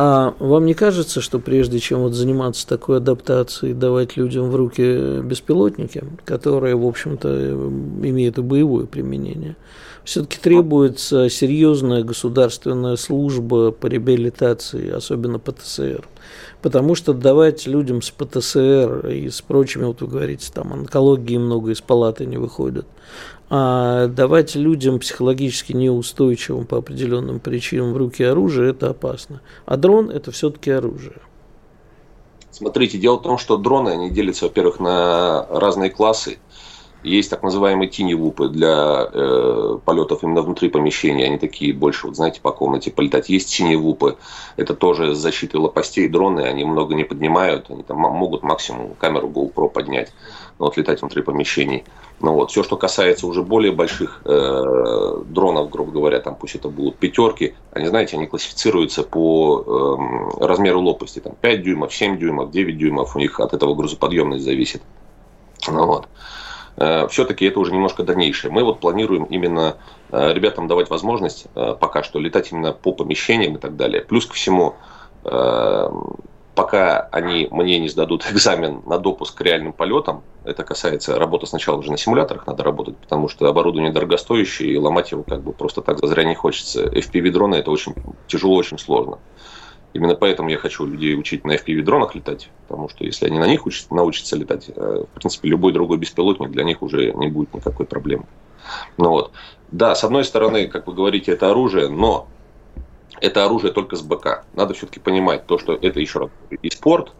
А 0.01 0.37
вам 0.39 0.65
не 0.65 0.75
кажется, 0.75 1.21
что 1.21 1.41
прежде 1.41 1.81
чем 1.81 2.03
вот 2.03 2.13
заниматься 2.13 2.69
такой 2.69 2.99
адаптацией, 2.99 3.75
давать 3.75 4.17
людям 4.17 4.49
в 4.49 4.55
руки 4.55 5.21
беспилотники, 5.23 6.05
которые, 6.25 6.77
в 6.77 6.87
общем-то, 6.87 7.29
имеют 8.05 8.39
и 8.39 8.43
боевое 8.43 8.87
применение, 8.87 9.57
все-таки 10.05 10.39
требуется 10.39 11.29
серьезная 11.29 12.05
государственная 12.05 12.95
служба 12.95 13.73
по 13.73 13.89
реабилитации, 13.89 14.89
особенно 14.89 15.41
ПТСР. 15.41 16.07
Потому 16.63 16.95
что 16.95 17.13
давать 17.13 17.67
людям 17.67 18.01
с 18.01 18.11
ПТСР 18.13 19.09
и 19.09 19.29
с 19.29 19.41
прочими, 19.41 19.83
вот 19.83 20.01
вы 20.01 20.07
говорите, 20.07 20.49
там 20.55 20.75
онкологии 20.75 21.39
много 21.39 21.73
из 21.73 21.81
палаты 21.81 22.25
не 22.25 22.37
выходят, 22.37 22.87
а 23.51 24.07
давать 24.09 24.55
людям 24.55 24.99
психологически 24.99 25.73
неустойчивым 25.73 26.67
по 26.67 26.79
определенным 26.79 27.41
причинам 27.41 27.93
в 27.93 27.97
руки 27.97 28.23
оружие– 28.23 28.71
это 28.73 28.91
опасно. 28.91 29.41
А 29.65 29.77
дрон– 29.77 30.11
это 30.13 30.31
все-таки 30.33 30.71
оружие. 30.71 31.17
Смотрите, 32.51 32.99
дело 32.99 33.17
в 33.17 33.23
том, 33.23 33.39
что 33.39 33.57
дроны, 33.57 33.91
они 33.91 34.11
делятся, 34.11 34.47
во-первых, 34.47 34.81
на 34.81 35.47
разные 35.49 35.91
классы. 35.91 36.39
Есть 37.05 37.31
так 37.31 37.45
называемые 37.45 37.89
тини-вупы 37.89 38.49
для 38.49 39.09
э, 39.13 39.79
полетов 39.85 40.25
именно 40.25 40.43
внутри 40.43 40.69
помещения. 40.69 41.27
Они 41.27 41.39
такие 41.39 41.73
больше, 41.73 42.09
вот 42.09 42.17
знаете, 42.17 42.41
по 42.41 42.51
комнате 42.51 42.91
полетать. 42.91 43.29
Есть 43.29 43.51
синие-вупы. 43.51 44.17
Это 44.57 44.75
тоже 44.75 45.15
с 45.15 45.19
защитой 45.19 45.57
лопастей 45.57 46.09
дроны. 46.09 46.41
Они 46.41 46.65
много 46.65 46.97
не 46.97 47.05
поднимают. 47.05 47.71
Они 47.71 47.85
там 47.85 47.99
могут 47.99 48.43
максимум 48.43 48.97
камеру 48.99 49.29
GoPro 49.29 49.69
поднять. 49.69 50.13
Вот 50.59 50.77
летать 50.77 51.01
внутри 51.01 51.23
помещений. 51.23 51.85
Ну 52.21 52.33
вот, 52.33 52.51
все, 52.51 52.65
что 52.65 52.77
касается 52.77 53.27
уже 53.29 53.43
более 53.43 53.71
больших 53.71 54.23
э, 54.25 55.23
дронов, 55.27 55.71
грубо 55.71 55.93
говоря, 55.93 56.19
там 56.19 56.35
пусть 56.35 56.57
это 56.57 56.69
будут 56.69 56.97
пятерки, 56.97 57.55
они, 57.73 57.87
знаете, 57.87 58.17
они 58.17 58.27
классифицируются 58.27 59.05
по 59.05 60.37
э, 60.41 60.45
размеру 60.45 60.81
лопасти, 60.81 61.21
там 61.21 61.35
5 61.41 61.63
дюймов, 61.63 61.95
7 61.95 62.19
дюймов, 62.19 62.51
9 62.51 62.77
дюймов, 62.77 63.15
у 63.15 63.19
них 63.21 63.39
от 63.39 63.55
этого 63.55 63.75
грузоподъемность 63.75 64.45
зависит. 64.45 64.83
Ну, 65.69 65.87
вот. 65.87 66.09
э, 66.77 67.07
все-таки 67.09 67.47
это 67.47 67.61
уже 67.61 67.73
немножко 67.73 68.03
дальнейшее. 68.03 68.53
Мы 68.53 68.65
вот 68.65 68.81
планируем 68.81 69.25
именно 69.25 69.77
э, 70.11 70.33
ребятам 70.33 70.67
давать 70.67 70.91
возможность 70.91 71.47
э, 71.55 71.77
пока 71.79 72.03
что 72.03 72.19
летать 72.19 72.51
именно 72.53 72.73
по 72.73 72.93
помещениям 72.93 73.57
и 73.57 73.59
так 73.59 73.77
далее. 73.77 74.03
Плюс 74.03 74.27
ко 74.27 74.35
всему, 74.35 74.75
э, 75.25 75.89
пока 76.59 77.09
они 77.13 77.47
мне 77.53 77.79
не 77.79 77.89
сдадут 77.89 78.27
экзамен 78.33 78.83
на 78.85 78.99
допуск 78.99 79.39
к 79.39 79.41
реальным 79.43 79.73
полетам, 79.73 80.25
это 80.43 80.65
касается 80.65 81.17
работы 81.17 81.47
сначала 81.47 81.77
уже 81.77 81.93
на 81.93 81.97
симуляторах 81.97 82.49
надо 82.49 82.65
работать, 82.65 82.97
потому 82.97 83.29
что 83.29 83.47
оборудование 83.47 83.93
дорогостоящее, 83.93 84.73
и 84.73 84.77
ломать 84.77 85.13
его 85.13 85.23
как 85.23 85.41
бы 85.41 85.53
просто 85.53 85.83
так 85.83 86.01
зазря 86.01 86.25
не 86.25 86.35
хочется. 86.35 86.87
FPV-дроны 86.87 87.55
это 87.55 87.71
очень 87.71 87.95
тяжело, 88.27 88.57
очень 88.57 88.77
сложно. 88.77 89.21
Именно 89.93 90.17
поэтому 90.17 90.49
я 90.49 90.59
хочу 90.59 90.85
людей 90.85 91.15
учить 91.15 91.45
на 91.45 91.55
FPV-дронах 91.55 92.17
летать, 92.17 92.51
потому 92.67 92.89
что 92.89 93.05
если 93.05 93.27
они 93.27 93.39
на 93.39 93.47
них 93.47 93.65
учат, 93.65 93.93
научатся 93.93 94.37
летать, 94.37 94.69
э, 94.75 95.05
в 95.09 95.15
принципе, 95.15 95.49
любой 95.49 95.73
другой 95.73 95.99
беспилотник 95.99 96.51
для 96.51 96.65
них 96.65 96.83
уже 96.83 97.13
не 97.13 97.29
будет 97.29 97.55
никакой 97.55 97.87
проблемы. 97.87 98.25
Ну 98.97 99.11
вот. 99.11 99.31
Да, 99.71 99.95
с 99.95 100.03
одной 100.03 100.25
стороны, 100.25 100.67
как 100.67 100.89
вы 100.89 100.95
говорите, 100.95 101.31
это 101.31 101.51
оружие, 101.51 101.89
но 101.89 102.27
это 103.21 103.45
оружие 103.45 103.73
только 103.73 103.97
с 103.97 104.03
БК. 104.03 104.45
Надо 104.55 104.75
все-таки 104.75 105.01
понимать 105.01 105.47
то, 105.47 105.59
что 105.59 105.75
это 105.75 106.01
еще 106.01 106.21
раз 106.21 106.31
и 106.63 106.71
спорт, 106.71 107.13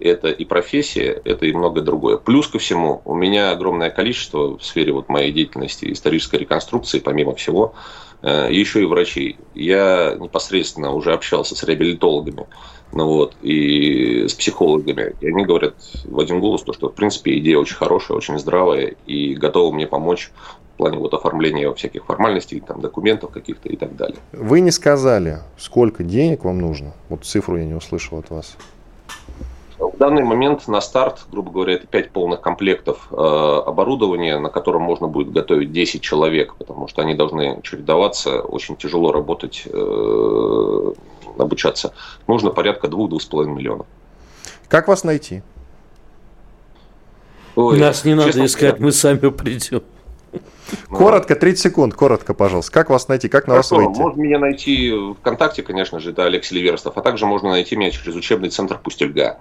это 0.00 0.28
и 0.28 0.44
профессия, 0.44 1.20
это 1.24 1.46
и 1.46 1.52
многое 1.52 1.82
другое. 1.82 2.18
Плюс 2.18 2.46
ко 2.46 2.58
всему, 2.58 3.02
у 3.04 3.14
меня 3.14 3.50
огромное 3.50 3.90
количество 3.90 4.56
в 4.56 4.64
сфере 4.64 4.92
вот 4.92 5.08
моей 5.08 5.32
деятельности 5.32 5.92
исторической 5.92 6.36
реконструкции, 6.36 7.00
помимо 7.00 7.34
всего, 7.34 7.74
э, 8.22 8.48
еще 8.50 8.82
и 8.82 8.86
врачей. 8.86 9.38
Я 9.54 10.16
непосредственно 10.18 10.92
уже 10.92 11.12
общался 11.12 11.56
с 11.56 11.62
реабилитологами, 11.64 12.46
ну 12.92 13.06
вот, 13.06 13.34
и 13.42 14.26
с 14.28 14.34
психологами. 14.34 15.14
И 15.20 15.28
они 15.28 15.44
говорят 15.44 15.74
в 16.04 16.18
один 16.20 16.40
голос, 16.40 16.62
то, 16.62 16.72
что, 16.72 16.88
в 16.88 16.94
принципе, 16.94 17.36
идея 17.38 17.58
очень 17.58 17.76
хорошая, 17.76 18.16
очень 18.16 18.38
здравая, 18.38 18.94
и 19.06 19.34
готовы 19.34 19.74
мне 19.74 19.86
помочь 19.86 20.30
плане 20.78 20.98
вот 20.98 21.12
оформления 21.12 21.72
всяких 21.74 22.06
формальностей, 22.06 22.60
там, 22.60 22.80
документов 22.80 23.30
каких-то 23.30 23.68
и 23.68 23.76
так 23.76 23.94
далее. 23.96 24.16
Вы 24.32 24.60
не 24.60 24.70
сказали, 24.70 25.40
сколько 25.58 26.02
денег 26.02 26.44
вам 26.44 26.60
нужно? 26.60 26.94
Вот 27.10 27.24
цифру 27.24 27.58
я 27.58 27.64
не 27.64 27.74
услышал 27.74 28.18
от 28.18 28.30
вас. 28.30 28.56
В 29.78 29.96
данный 29.96 30.24
момент 30.24 30.66
на 30.66 30.80
старт, 30.80 31.26
грубо 31.30 31.52
говоря, 31.52 31.74
это 31.74 31.86
5 31.86 32.10
полных 32.10 32.40
комплектов 32.40 33.08
э, 33.10 33.14
оборудования, 33.14 34.38
на 34.38 34.48
котором 34.48 34.82
можно 34.82 35.06
будет 35.06 35.30
готовить 35.30 35.72
10 35.72 36.00
человек, 36.00 36.54
потому 36.56 36.88
что 36.88 37.02
они 37.02 37.14
должны 37.14 37.60
чередоваться, 37.62 38.40
очень 38.40 38.76
тяжело 38.76 39.12
работать, 39.12 39.64
э, 39.66 40.92
обучаться. 41.38 41.92
Нужно 42.26 42.50
порядка 42.50 42.88
2-2,5 42.88 43.46
миллионов. 43.46 43.86
Как 44.68 44.88
вас 44.88 45.04
найти? 45.04 45.42
Ой, 47.54 47.78
Нас 47.78 48.04
не 48.04 48.14
надо 48.14 48.44
искать, 48.44 48.76
говоря, 48.76 48.84
мы 48.84 48.92
сами 48.92 49.18
придем. 49.30 49.82
Коротко, 50.88 51.34
30 51.34 51.60
секунд, 51.60 51.94
коротко, 51.94 52.34
пожалуйста. 52.34 52.72
Как 52.72 52.90
вас 52.90 53.08
найти, 53.08 53.28
как 53.28 53.46
на 53.46 53.54
Хорошо, 53.54 53.76
вас 53.76 53.86
выйти? 53.86 53.98
Можно 53.98 54.22
меня 54.22 54.38
найти 54.38 54.92
ВКонтакте, 55.20 55.62
конечно 55.62 56.00
же, 56.00 56.10
это 56.10 56.24
Алексей 56.24 56.56
Ливерстов, 56.56 56.96
а 56.96 57.02
также 57.02 57.26
можно 57.26 57.50
найти 57.50 57.76
меня 57.76 57.90
через 57.90 58.14
учебный 58.14 58.50
центр 58.50 58.78
Пустельга. 58.78 59.38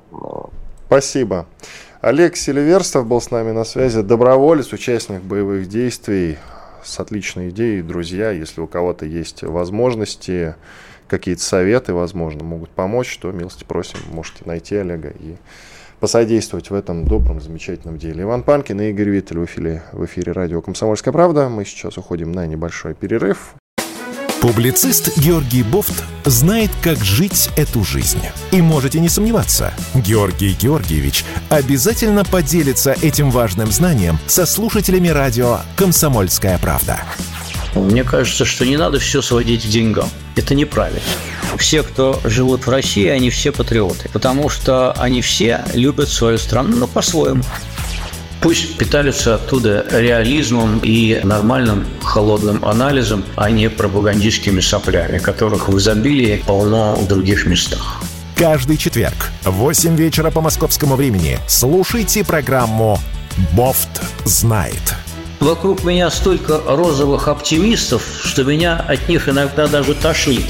Спасибо. 0.85 1.47
Олег 1.99 2.37
Селиверстов 2.37 3.07
был 3.07 3.19
с 3.19 3.31
нами 3.31 3.51
на 3.51 3.63
связи, 3.63 4.01
доброволец, 4.01 4.71
участник 4.71 5.21
боевых 5.21 5.67
действий, 5.67 6.37
с 6.83 6.99
отличной 6.99 7.49
идеей. 7.49 7.81
Друзья, 7.81 8.31
если 8.31 8.61
у 8.61 8.67
кого-то 8.67 9.05
есть 9.05 9.43
возможности, 9.43 10.55
какие-то 11.07 11.41
советы, 11.41 11.93
возможно, 11.93 12.43
могут 12.43 12.69
помочь, 12.69 13.17
то 13.17 13.31
милости 13.31 13.63
просим, 13.63 13.99
можете 14.11 14.43
найти 14.45 14.75
Олега 14.75 15.09
и 15.09 15.35
посодействовать 15.99 16.69
в 16.69 16.73
этом 16.73 17.05
добром, 17.05 17.41
замечательном 17.41 17.97
деле. 17.97 18.23
Иван 18.23 18.43
Панкин 18.43 18.81
и 18.81 18.89
Игорь 18.89 19.09
Виттель 19.09 19.39
в 19.39 19.45
эфире, 19.45 19.83
в 19.91 20.05
эфире 20.05 20.31
радио 20.31 20.61
«Комсомольская 20.61 21.11
правда». 21.11 21.49
Мы 21.49 21.65
сейчас 21.65 21.97
уходим 21.97 22.31
на 22.31 22.45
небольшой 22.45 22.93
перерыв. 22.93 23.55
Публицист 24.41 25.17
Георгий 25.17 25.63
Бофт 25.63 26.03
знает, 26.25 26.69
как 26.83 26.97
жить 26.97 27.49
эту 27.57 27.83
жизнь. 27.83 28.21
И 28.51 28.61
можете 28.61 28.99
не 28.99 29.09
сомневаться, 29.09 29.73
Георгий 29.95 30.53
Георгиевич 30.53 31.25
обязательно 31.49 32.23
поделится 32.23 32.95
этим 33.01 33.31
важным 33.31 33.71
знанием 33.71 34.17
со 34.27 34.45
слушателями 34.45 35.07
радио 35.07 35.59
«Комсомольская 35.75 36.59
правда». 36.59 36.99
Мне 37.75 38.03
кажется, 38.03 38.45
что 38.45 38.65
не 38.65 38.77
надо 38.77 38.99
все 38.99 39.21
сводить 39.21 39.65
к 39.65 39.67
деньгам. 39.67 40.09
Это 40.35 40.55
неправильно. 40.55 41.01
Все, 41.57 41.83
кто 41.83 42.19
живут 42.23 42.67
в 42.67 42.69
России, 42.69 43.07
они 43.07 43.29
все 43.29 43.51
патриоты, 43.51 44.09
потому 44.13 44.49
что 44.49 44.91
они 44.93 45.21
все 45.21 45.63
любят 45.73 46.09
свою 46.09 46.37
страну, 46.37 46.75
но 46.77 46.87
по-своему. 46.87 47.43
Пусть 48.41 48.77
питаются 48.77 49.35
оттуда 49.35 49.85
реализмом 49.89 50.79
и 50.83 51.19
нормальным 51.23 51.87
холодным 52.03 52.63
анализом, 52.63 53.25
а 53.35 53.49
не 53.49 53.69
пропагандистскими 53.69 54.59
соплями, 54.59 55.17
которых 55.17 55.69
в 55.69 55.77
изобилии 55.77 56.43
полно 56.45 56.95
в 56.95 57.07
других 57.07 57.47
местах. 57.47 58.01
Каждый 58.35 58.77
четверг 58.77 59.31
в 59.43 59.51
8 59.51 59.95
вечера 59.95 60.29
по 60.29 60.41
московскому 60.41 60.95
времени 60.95 61.39
слушайте 61.47 62.23
программу 62.23 62.99
«Бофт 63.53 63.89
знает». 64.25 65.06
Вокруг 65.39 65.83
меня 65.83 66.09
столько 66.09 66.59
розовых 66.65 67.27
оптимистов, 67.27 68.03
что 68.23 68.43
меня 68.43 68.77
от 68.77 69.07
них 69.07 69.29
иногда 69.29 69.67
даже 69.67 69.93
тошнит. 69.93 70.45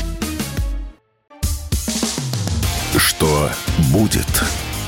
Что 2.96 3.50
будет? 3.92 4.28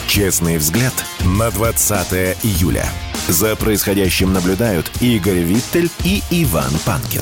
Честный 0.07 0.57
взгляд 0.57 0.93
на 1.25 1.51
20 1.51 2.37
июля. 2.43 2.85
За 3.27 3.55
происходящим 3.55 4.33
наблюдают 4.33 4.89
Игорь 5.01 5.39
Виттель 5.39 5.89
и 6.03 6.23
Иван 6.31 6.71
Панкин. 6.85 7.21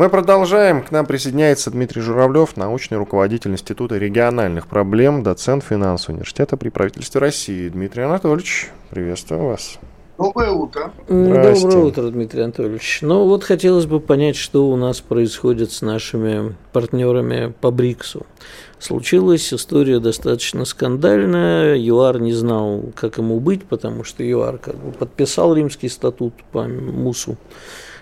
Мы 0.00 0.08
продолжаем. 0.08 0.82
К 0.82 0.92
нам 0.92 1.04
присоединяется 1.04 1.70
Дмитрий 1.70 2.00
Журавлев, 2.00 2.56
научный 2.56 2.96
руководитель 2.96 3.50
Института 3.50 3.98
региональных 3.98 4.66
проблем, 4.66 5.22
доцент 5.22 5.62
финансового 5.62 6.14
университета 6.14 6.56
при 6.56 6.70
правительстве 6.70 7.20
России. 7.20 7.68
Дмитрий 7.68 8.04
Анатольевич, 8.04 8.70
приветствую 8.88 9.44
вас. 9.44 9.78
Доброе 10.16 10.52
утро. 10.52 10.92
Доброе 11.06 11.76
утро, 11.76 12.08
Дмитрий 12.08 12.40
Анатольевич. 12.40 13.00
Ну 13.02 13.26
вот 13.26 13.44
хотелось 13.44 13.84
бы 13.84 14.00
понять, 14.00 14.36
что 14.36 14.70
у 14.70 14.76
нас 14.76 15.02
происходит 15.02 15.70
с 15.70 15.82
нашими 15.82 16.56
партнерами 16.72 17.52
по 17.60 17.70
БРИКСу. 17.70 18.24
Случилась 18.78 19.52
история 19.52 20.00
достаточно 20.00 20.64
скандальная. 20.64 21.76
ЮАР 21.76 22.22
не 22.22 22.32
знал, 22.32 22.84
как 22.94 23.18
ему 23.18 23.38
быть, 23.38 23.64
потому 23.64 24.04
что 24.04 24.24
ЮАР 24.24 24.56
как 24.56 24.76
бы 24.76 24.92
подписал 24.92 25.54
римский 25.54 25.90
статут 25.90 26.32
по 26.52 26.62
МУСу. 26.66 27.36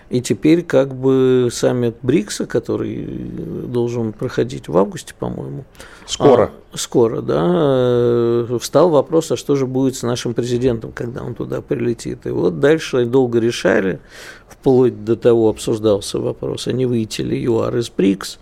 И 0.09 0.21
теперь 0.21 0.63
как 0.63 0.95
бы 0.95 1.49
саммит 1.51 1.97
БРИКСа, 2.01 2.47
который 2.47 3.05
должен 3.05 4.11
проходить 4.11 4.67
в 4.67 4.77
августе, 4.77 5.13
по-моему. 5.17 5.65
Скоро. 6.09 6.49
А, 6.73 6.77
скоро, 6.77 7.21
да. 7.21 7.45
Э, 7.47 8.57
встал 8.59 8.89
вопрос, 8.89 9.31
а 9.31 9.37
что 9.37 9.55
же 9.55 9.67
будет 9.67 9.95
с 9.95 10.01
нашим 10.01 10.33
президентом, 10.33 10.91
когда 10.91 11.21
он 11.21 11.35
туда 11.35 11.61
прилетит. 11.61 12.25
И 12.25 12.29
вот 12.29 12.59
дальше 12.59 13.05
долго 13.05 13.39
решали, 13.39 13.99
вплоть 14.47 15.05
до 15.05 15.15
того 15.15 15.49
обсуждался 15.49 16.17
вопрос, 16.17 16.65
а 16.65 16.71
не 16.71 16.87
выйти 16.87 17.21
ли 17.21 17.39
ЮАР 17.39 17.77
из 17.77 17.91
БРИКС. 17.91 18.39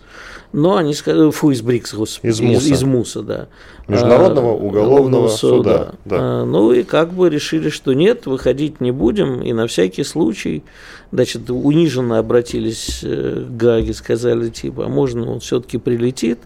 Но 0.54 0.76
они 0.76 0.94
сказали, 0.94 1.30
фу, 1.30 1.50
из 1.50 1.60
БРИКС, 1.60 1.92
господи, 1.92 2.30
из 2.30 2.40
МУСа, 2.40 2.58
из, 2.58 2.70
из 2.70 2.82
МУСа 2.84 3.22
да. 3.22 3.48
Международного 3.86 4.52
а, 4.52 4.54
уголовного 4.54 5.28
суда. 5.28 5.56
суда. 5.56 5.94
Да. 6.06 6.16
А, 6.18 6.44
ну 6.46 6.72
и 6.72 6.84
как 6.84 7.12
бы 7.12 7.28
решили, 7.28 7.68
что 7.68 7.92
нет, 7.92 8.24
выходить 8.24 8.80
не 8.80 8.92
будем, 8.92 9.42
и 9.42 9.52
на 9.52 9.66
всякий 9.66 10.04
случай, 10.04 10.64
значит, 11.12 11.50
униженно 11.50 12.18
обратились 12.18 13.00
э, 13.02 13.44
к 13.46 13.56
Гаге, 13.58 13.92
сказали, 13.92 14.48
типа, 14.48 14.86
а 14.86 14.88
можно 14.88 15.30
он 15.30 15.40
все-таки 15.40 15.76
прилетит, 15.76 16.38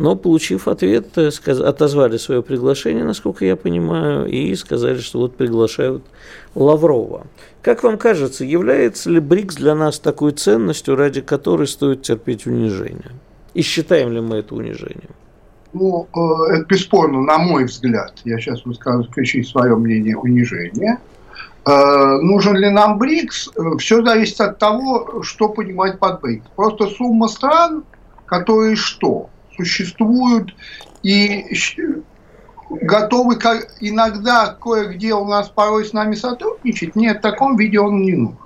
но, 0.00 0.16
получив 0.16 0.66
ответ, 0.66 1.18
э, 1.18 1.28
отозвали 1.50 2.16
свое 2.16 2.42
приглашение, 2.42 3.04
насколько 3.04 3.44
я 3.44 3.54
понимаю, 3.54 4.26
и 4.26 4.54
сказали, 4.54 4.98
что 4.98 5.18
вот 5.18 5.36
приглашают 5.36 6.02
Лаврова. 6.54 7.26
Как 7.60 7.82
вам 7.82 7.98
кажется, 7.98 8.44
является 8.44 9.10
ли 9.10 9.20
БРИКС 9.20 9.56
для 9.56 9.74
нас 9.74 9.98
такой 9.98 10.32
ценностью, 10.32 10.96
ради 10.96 11.20
которой 11.20 11.66
стоит 11.66 12.00
терпеть 12.00 12.46
унижение? 12.46 13.12
И 13.52 13.60
считаем 13.60 14.12
ли 14.12 14.22
мы 14.22 14.36
это 14.36 14.54
унижением? 14.54 15.14
Ну, 15.74 16.08
э, 16.16 16.54
это 16.54 16.64
бесспорно, 16.64 17.20
на 17.20 17.36
мой 17.36 17.64
взгляд, 17.64 18.14
я 18.24 18.38
сейчас 18.38 18.64
выскажу 18.64 19.02
включить 19.02 19.48
свое 19.48 19.76
мнение, 19.76 20.16
унижение. 20.16 20.98
Э, 21.66 22.16
нужен 22.22 22.56
ли 22.56 22.70
нам 22.70 22.96
БРИКС? 22.96 23.50
Все 23.78 24.02
зависит 24.02 24.40
от 24.40 24.58
того, 24.58 25.22
что 25.22 25.50
понимать 25.50 25.98
под 25.98 26.22
БРИКС. 26.22 26.46
Просто 26.56 26.86
сумма 26.86 27.28
стран, 27.28 27.84
которые 28.24 28.76
что? 28.76 29.28
Существуют 29.60 30.54
и 31.02 31.44
готовы 32.70 33.34
иногда 33.80 34.56
кое-где 34.60 35.14
у 35.14 35.26
нас 35.26 35.48
порой 35.48 35.84
с 35.84 35.92
нами 35.92 36.14
сотрудничать. 36.14 36.96
Нет, 36.96 37.18
в 37.18 37.20
таком 37.20 37.56
виде 37.56 37.78
он 37.80 38.02
не 38.02 38.12
нужен. 38.12 38.38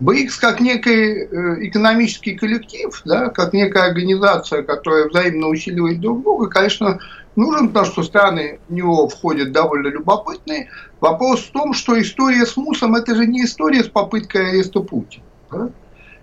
БРИКС 0.00 0.36
как 0.36 0.60
некий 0.60 1.24
э, 1.24 1.66
экономический 1.66 2.34
коллектив, 2.34 2.90
да, 3.04 3.28
как 3.28 3.52
некая 3.52 3.90
организация, 3.90 4.62
которая 4.62 5.08
взаимно 5.08 5.48
усиливает 5.48 6.00
друг 6.00 6.22
друга, 6.22 6.48
конечно, 6.48 7.00
нужен, 7.36 7.68
потому 7.68 7.84
что 7.84 8.02
страны 8.02 8.60
в 8.68 8.72
него 8.72 9.08
входят 9.08 9.52
довольно 9.52 9.88
любопытные. 9.88 10.70
Вопрос 11.00 11.42
в 11.42 11.52
том, 11.52 11.74
что 11.74 12.00
история 12.00 12.46
с 12.46 12.56
МУСом– 12.56 12.94
это 12.96 13.14
же 13.14 13.26
не 13.26 13.44
история 13.44 13.84
с 13.84 13.88
попыткой 13.88 14.48
ареста 14.48 14.80
Путина. 14.80 15.24
Да? 15.52 15.68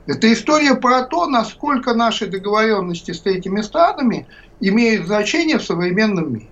Это 0.08 0.32
история 0.32 0.76
про 0.76 1.04
то, 1.04 1.28
насколько 1.28 1.94
наши 1.94 2.28
договоренности 2.28 3.12
с 3.12 3.26
этими 3.26 3.62
странами 3.62 4.26
имеют 4.62 5.06
значение 5.06 5.58
в 5.60 5.64
современном 5.64 6.34
мире. 6.34 6.50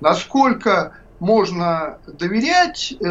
Насколько 0.00 0.92
можно 1.20 1.98
доверять 2.06 2.92
э, 2.92 3.04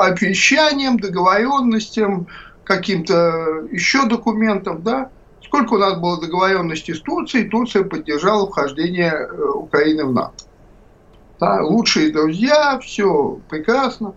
обещаниям, 0.00 0.98
договоренностям, 0.98 2.26
каким-то 2.64 3.66
еще 3.70 4.06
документам, 4.06 4.82
да. 4.82 5.10
Сколько 5.44 5.74
у 5.74 5.78
нас 5.78 5.98
было 5.98 6.20
договоренностей 6.20 6.94
с 6.94 7.00
Турцией, 7.00 7.48
Турция 7.48 7.84
поддержала 7.84 8.48
вхождение 8.48 9.12
э, 9.12 9.48
Украины 9.54 10.06
в 10.06 10.12
НАТО. 10.12 10.44
Да, 11.38 11.62
лучшие 11.62 12.12
друзья, 12.12 12.80
все 12.80 13.38
прекрасно. 13.48 14.14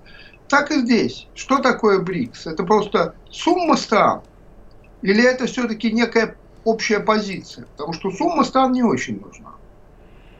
Так 0.47 0.71
и 0.71 0.79
здесь. 0.79 1.27
Что 1.35 1.59
такое 1.59 1.99
БРИКС? 1.99 2.47
Это 2.47 2.63
просто 2.63 3.13
сумма 3.29 3.77
стран? 3.77 4.21
Или 5.01 5.23
это 5.23 5.45
все-таки 5.45 5.91
некая 5.91 6.35
общая 6.63 6.99
позиция? 6.99 7.65
Потому 7.77 7.93
что 7.93 8.11
сумма 8.11 8.43
стран 8.43 8.71
не 8.73 8.83
очень 8.83 9.19
нужна. 9.19 9.51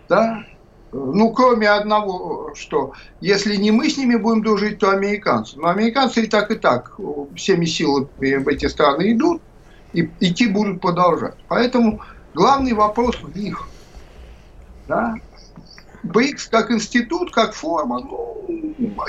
Да? 0.08 0.44
Ну, 0.92 1.32
кроме 1.32 1.70
одного, 1.70 2.54
что 2.56 2.94
если 3.22 3.56
не 3.56 3.72
мы 3.72 3.90
с 3.90 3.98
ними 3.98 4.16
будем 4.16 4.42
дружить, 4.42 4.80
то 4.80 4.90
американцы. 4.90 5.58
Но 5.58 5.68
американцы 5.68 6.24
и 6.24 6.28
так, 6.28 6.50
и 6.52 6.56
так 6.56 6.98
всеми 7.36 7.66
силами 7.66 8.38
в 8.38 8.48
эти 8.48 8.66
страны 8.66 9.12
идут, 9.12 9.42
и 9.94 10.10
идти 10.20 10.48
будут 10.48 10.82
продолжать. 10.82 11.36
Поэтому 11.48 12.02
главный 12.34 12.74
вопрос 12.74 13.18
в 13.22 13.38
них. 13.38 13.68
Да? 14.88 15.16
БРИКС 16.04 16.48
как 16.48 16.72
институт, 16.72 17.32
как 17.32 17.54
форма, 17.54 18.00
ну, 18.00 18.46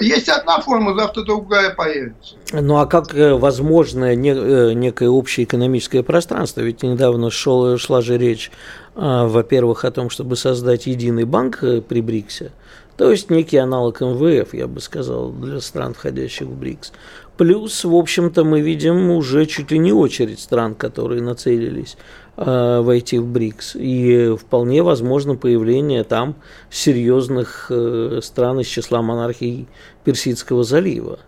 есть 0.01 0.29
одна 0.29 0.61
форма, 0.61 0.95
завтра 0.95 1.23
другая 1.23 1.75
появится. 1.75 2.35
Ну 2.53 2.77
а 2.77 2.87
как 2.87 3.15
э, 3.15 3.35
возможно 3.35 4.15
не, 4.15 4.31
э, 4.31 4.73
некое 4.73 5.09
общее 5.09 5.45
экономическое 5.45 6.03
пространство? 6.03 6.61
Ведь 6.61 6.83
недавно 6.83 7.31
шел, 7.31 7.79
шла 7.79 8.01
же 8.01 8.19
речь, 8.19 8.51
а, 8.95 9.27
во-первых, 9.27 9.85
о 9.85 9.91
том, 9.91 10.11
чтобы 10.11 10.37
создать 10.37 10.87
единый 10.87 11.25
банк 11.25 11.63
э, 11.63 11.81
при 11.81 12.01
БРИКСе, 12.01 12.53
то 12.97 13.11
есть 13.11 13.31
некий 13.31 13.57
аналог 13.57 14.01
МВФ, 14.01 14.53
я 14.53 14.67
бы 14.67 14.81
сказал, 14.81 15.31
для 15.31 15.61
стран, 15.61 15.95
входящих 15.95 16.49
в 16.49 16.55
БРИКС. 16.55 16.93
Плюс, 17.39 17.85
в 17.85 17.95
общем-то, 17.95 18.45
мы 18.45 18.61
видим 18.61 19.11
уже 19.11 19.47
чуть 19.47 19.71
ли 19.71 19.79
не 19.79 19.93
очередь 19.93 20.41
стран, 20.41 20.75
которые 20.75 21.23
нацелились 21.23 21.97
войти 22.41 23.19
в 23.19 23.27
БРИКС. 23.27 23.77
И 23.77 24.35
вполне 24.41 24.83
возможно 24.83 25.35
появление 25.35 26.05
там 26.05 26.37
серьезных 26.71 27.67
э, 27.71 28.21
стран 28.23 28.61
из 28.61 28.67
числа 28.67 29.03
монархий 29.03 29.69
Персидского 30.05 30.65
залива. 30.65 31.19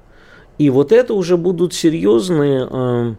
И 0.59 0.71
вот 0.71 0.92
это 0.92 1.14
уже 1.14 1.37
будут 1.37 1.75
серьезные 1.75 2.69
э, 2.71 3.14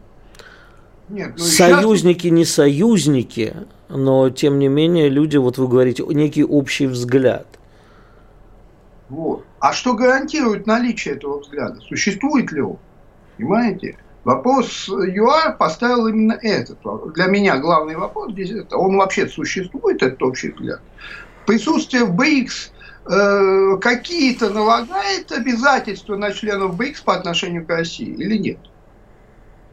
Нет, 1.10 1.34
ну 1.38 1.44
союзники, 1.44 2.24
сейчас... 2.24 2.32
не 2.32 2.46
союзники, 2.46 3.54
но 3.90 4.30
тем 4.30 4.60
не 4.60 4.68
менее 4.68 5.10
люди, 5.10 5.38
вот 5.38 5.58
вы 5.58 5.68
говорите, 5.68 6.04
некий 6.08 6.44
общий 6.44 6.88
взгляд. 6.88 7.48
Вот. 9.10 9.46
А 9.60 9.74
что 9.74 9.94
гарантирует 9.94 10.66
наличие 10.66 11.16
этого 11.16 11.40
взгляда? 11.40 11.80
Существует 11.82 12.52
ли 12.52 12.62
он? 12.62 12.78
Понимаете? 13.38 13.98
Вопрос 14.24 14.88
ЮАР 14.88 15.58
поставил 15.58 16.08
именно 16.08 16.38
этот. 16.42 16.80
Для 17.14 17.26
меня 17.26 17.58
главный 17.58 17.96
вопрос 17.96 18.32
здесь 18.32 18.52
это. 18.52 18.78
Он 18.78 18.98
вообще 18.98 19.28
существует, 19.28 20.02
этот 20.02 20.22
общий 20.24 20.52
взгляд? 20.52 20.80
Присутствие 21.46 22.06
в 22.06 22.14
БРИКС 22.14 22.72
э, 23.06 23.78
какие-то 23.82 24.50
налагает 24.50 25.30
обязательства 25.34 26.16
на 26.16 26.32
членов 26.32 26.78
БРИКС 26.78 27.02
по 27.02 27.16
отношению 27.16 27.66
к 27.66 27.70
России 27.70 28.14
или 28.14 28.38
нет? 28.38 28.60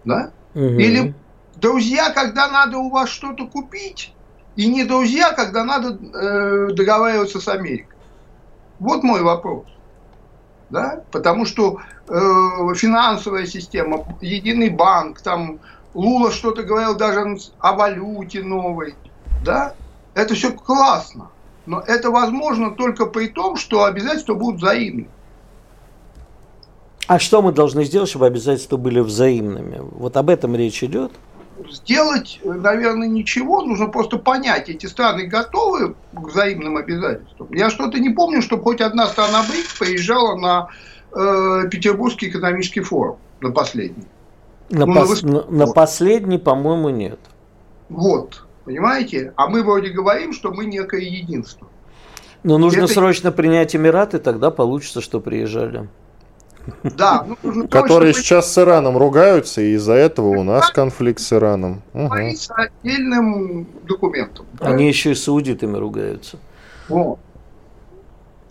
Да? 0.04 0.33
Угу. 0.54 0.64
Или 0.64 1.14
друзья, 1.57 2.11
когда 2.11 2.50
надо 2.50 2.78
у 2.78 2.90
вас 2.90 3.09
что-то 3.09 3.47
купить, 3.47 4.12
и 4.57 4.66
не 4.66 4.83
друзья, 4.83 5.30
когда 5.30 5.62
надо 5.62 5.97
э, 5.97 6.73
договариваться 6.73 7.40
с 7.40 7.47
Америкой? 7.47 7.97
Вот 8.80 9.04
мой 9.04 9.23
вопрос 9.23 9.66
да, 10.71 11.03
потому 11.11 11.45
что 11.45 11.81
э, 12.09 12.15
финансовая 12.75 13.47
система, 13.47 14.05
единый 14.21 14.71
банк, 14.71 15.21
там 15.21 15.59
Лула 15.95 16.31
что-то 16.31 16.62
говорил 16.62 16.97
даже 16.97 17.37
о 17.59 17.73
валюте 17.75 18.43
новой, 18.43 18.95
да, 19.45 19.75
это 20.15 20.35
все 20.35 20.53
классно, 20.53 21.29
но 21.67 21.81
это 21.81 22.11
возможно 22.11 22.71
только 22.71 23.07
при 23.07 23.27
том, 23.27 23.57
что 23.57 23.85
обязательства 23.85 24.35
будут 24.35 24.61
взаимны. 24.61 25.09
А 27.07 27.19
что 27.19 27.43
мы 27.43 27.50
должны 27.50 27.85
сделать, 27.85 28.09
чтобы 28.09 28.27
обязательства 28.27 28.77
были 28.77 29.00
взаимными? 29.00 29.81
Вот 29.81 30.17
об 30.17 30.31
этом 30.31 30.55
речь 30.55 30.85
идет? 30.85 31.11
Сделать, 31.69 32.40
наверное, 32.45 33.09
ничего, 33.09 33.62
нужно 33.62 33.88
просто 33.88 34.19
понять, 34.19 34.69
эти 34.69 34.87
страны 34.87 35.26
готовы 35.26 35.95
к 36.12 36.29
взаимным 36.29 36.76
обязательствам. 36.76 37.49
Я 37.52 37.71
что-то 37.71 37.99
не 37.99 38.11
помню, 38.11 38.43
чтобы 38.43 38.62
хоть 38.62 38.81
одна 38.81 39.07
страна 39.07 39.43
БРИКС 39.49 39.79
поезжала 39.79 40.37
на 40.37 40.69
э, 41.12 41.69
Петербургский 41.71 42.28
экономический 42.28 42.80
форум, 42.80 43.19
на 43.41 43.50
последний. 43.50 44.04
На, 44.71 44.87
ну, 44.87 44.95
пос- 44.95 45.26
на, 45.26 45.45
на 45.45 45.73
последний, 45.73 46.39
по-моему, 46.39 46.91
нет. 46.91 47.19
Вот, 47.89 48.45
понимаете? 48.65 49.32
А 49.37 49.49
мы 49.49 49.63
вроде 49.63 49.91
говорим, 49.91 50.32
что 50.32 50.52
мы 50.52 50.67
некое 50.67 51.02
единство. 51.02 51.67
Но 52.43 52.56
нужно 52.56 52.85
Это... 52.85 52.95
срочно 52.95 53.32
принять 53.32 53.76
Эмираты, 53.76 54.19
тогда 54.19 54.50
получится, 54.50 55.00
что 55.00 55.21
приезжали. 55.21 55.89
Да, 56.83 57.27
ну, 57.43 57.69
которые 57.71 58.13
сейчас 58.15 58.53
с 58.53 58.59
Ираном 58.59 58.97
ругаются, 58.97 59.61
и 59.61 59.75
из-за 59.75 59.95
этого 59.95 60.29
у 60.29 60.43
нас 60.43 60.71
конфликт 60.71 61.21
с 61.21 61.33
Ираном. 61.33 61.83
Угу. 61.95 62.15
С 62.37 62.51
отдельным 62.51 63.67
документом. 63.87 64.47
Они 64.61 64.89
еще 64.89 65.13
и 65.13 65.15
с 65.15 65.27
аудитами 65.29 65.77
ругаются. 65.77 66.39
Вот. 66.89 67.19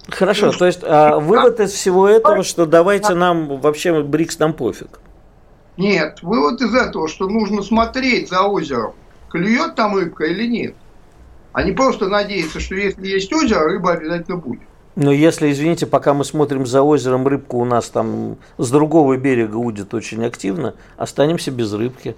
Хорошо, 0.07 0.47
ну, 0.47 0.53
то 0.53 0.65
есть 0.65 0.79
а, 0.83 1.19
вывод 1.19 1.59
из 1.59 1.71
всего 1.71 2.07
этого, 2.07 2.43
что 2.43 2.65
давайте 2.65 3.13
нам 3.13 3.59
вообще 3.59 4.01
БРИКС 4.01 4.39
нам 4.39 4.53
пофиг. 4.53 4.99
Нет, 5.77 6.19
вывод 6.21 6.61
из 6.61 6.73
этого, 6.73 7.07
что 7.07 7.27
нужно 7.29 7.61
смотреть 7.61 8.29
за 8.29 8.41
озером, 8.43 8.93
клюет 9.29 9.75
там 9.75 9.95
рыбка 9.95 10.25
или 10.25 10.47
нет. 10.47 10.75
А 11.53 11.63
не 11.63 11.71
просто 11.71 12.07
надеяться, 12.07 12.59
что 12.59 12.75
если 12.75 13.07
есть 13.07 13.31
озеро, 13.31 13.65
рыба 13.65 13.93
обязательно 13.93 14.37
будет. 14.37 14.61
Но 14.99 15.13
если, 15.13 15.49
извините, 15.49 15.87
пока 15.87 16.13
мы 16.13 16.25
смотрим 16.25 16.65
за 16.65 16.81
озером, 16.81 17.25
рыбку 17.25 17.57
у 17.57 17.63
нас 17.63 17.87
там 17.87 18.35
с 18.57 18.69
другого 18.69 19.15
берега 19.15 19.55
удит 19.55 19.93
очень 19.93 20.25
активно, 20.25 20.75
останемся 20.97 21.51
без 21.51 21.71
рыбки. 21.71 22.17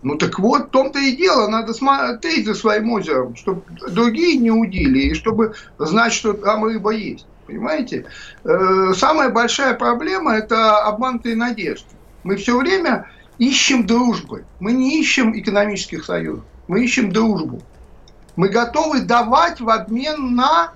Ну 0.00 0.16
так 0.16 0.38
вот, 0.38 0.68
в 0.68 0.70
том-то 0.70 0.98
и 0.98 1.14
дело, 1.14 1.48
надо 1.48 1.74
смотреть 1.74 2.46
за 2.46 2.54
своим 2.54 2.92
озером, 2.92 3.36
чтобы 3.36 3.60
другие 3.90 4.38
не 4.38 4.50
удили, 4.50 5.00
и 5.00 5.14
чтобы 5.14 5.52
знать, 5.76 6.14
что 6.14 6.32
там 6.32 6.64
рыба 6.64 6.92
есть. 6.92 7.26
Понимаете? 7.46 8.06
Э, 8.44 8.94
самая 8.96 9.28
большая 9.28 9.74
проблема– 9.74 10.34
это 10.34 10.78
обманутые 10.78 11.36
надежды. 11.36 11.88
Мы 12.24 12.36
все 12.36 12.56
время 12.56 13.10
ищем 13.36 13.84
дружбы. 13.84 14.46
Мы 14.60 14.72
не 14.72 14.98
ищем 14.98 15.38
экономических 15.38 16.06
союзов. 16.06 16.44
Мы 16.68 16.84
ищем 16.84 17.12
дружбу. 17.12 17.60
Мы 18.34 18.48
готовы 18.48 19.02
давать 19.02 19.60
в 19.60 19.68
обмен 19.68 20.34
на 20.34 20.72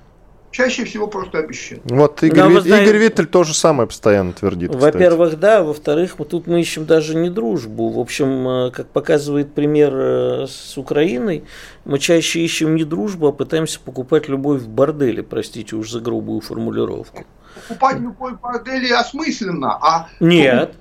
чаще 0.50 0.84
всего 0.84 1.06
просто 1.06 1.38
обещают. 1.38 1.82
Вот 1.84 2.22
Игорь, 2.22 2.50
Вит, 2.50 2.62
знаете, 2.62 2.84
Игорь 2.84 2.98
Виттель 2.98 3.26
то 3.26 3.44
же 3.44 3.54
самое 3.54 3.86
постоянно 3.86 4.32
твердит. 4.32 4.74
Во-первых, 4.74 5.38
да, 5.38 5.62
во-вторых, 5.62 6.18
вот 6.18 6.30
тут 6.30 6.46
мы 6.46 6.60
ищем 6.60 6.86
даже 6.86 7.14
не 7.14 7.30
дружбу. 7.30 7.88
В 7.88 7.98
общем, 7.98 8.48
э, 8.48 8.70
как 8.70 8.88
показывает 8.88 9.54
пример 9.54 9.92
э, 9.94 10.46
с 10.48 10.76
Украиной, 10.76 11.44
мы 11.84 11.98
чаще 11.98 12.40
ищем 12.40 12.74
не 12.74 12.84
дружбу, 12.84 13.28
а 13.28 13.32
пытаемся 13.32 13.80
покупать 13.80 14.28
любовь 14.28 14.62
в 14.62 14.68
борделе, 14.68 15.22
простите 15.22 15.76
уж 15.76 15.90
за 15.90 16.00
грубую 16.00 16.40
формулировку. 16.40 17.24
Покупать 17.68 17.98
любовь 17.98 18.34
в 18.34 18.40
борделе 18.40 18.94
осмысленно, 18.94 19.78
а... 19.80 20.08
Нет. 20.20 20.74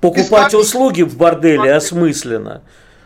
Покупать 0.00 0.54
услуги 0.54 1.02
в 1.02 1.16
борделе 1.16 1.72
осмысленно. 1.72 2.62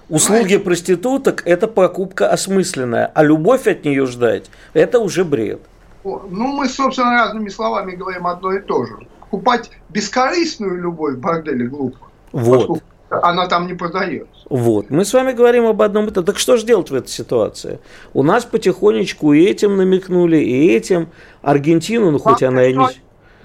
Услуги 0.08 0.56
проституток– 0.56 1.42
это 1.44 1.68
покупка 1.68 2.30
осмысленная, 2.30 3.10
а 3.14 3.22
любовь 3.22 3.66
от 3.66 3.84
нее 3.84 4.06
ждать– 4.06 4.50
это 4.72 5.00
уже 5.00 5.24
бред. 5.24 5.60
Ну, 6.04 6.20
мы, 6.28 6.68
собственно, 6.68 7.10
разными 7.10 7.48
словами 7.50 7.94
говорим 7.94 8.26
одно 8.26 8.52
и 8.52 8.60
то 8.60 8.86
же. 8.86 8.96
Покупать 9.20 9.70
бескорыстную 9.90 10.80
любовь 10.80 11.16
в 11.16 11.18
борделе 11.18 11.66
глупо. 11.66 11.98
Вот. 12.32 12.82
Она 13.10 13.46
там 13.46 13.66
не 13.66 13.74
продается. 13.74 14.30
Вот. 14.48 14.90
Мы 14.90 15.04
с 15.04 15.12
вами 15.12 15.32
говорим 15.32 15.66
об 15.66 15.80
одном 15.82 16.06
и 16.06 16.10
том. 16.10 16.24
Так 16.24 16.38
что 16.38 16.56
же 16.56 16.64
делать 16.64 16.90
в 16.90 16.94
этой 16.94 17.08
ситуации? 17.08 17.78
У 18.14 18.22
нас 18.22 18.44
потихонечку 18.44 19.32
и 19.32 19.44
этим 19.44 19.76
намекнули, 19.76 20.38
и 20.38 20.68
этим. 20.68 21.08
Аргентину, 21.42 22.10
ну 22.10 22.18
хоть 22.18 22.42
она 22.42 22.64
и 22.64 22.74
не... 22.74 22.86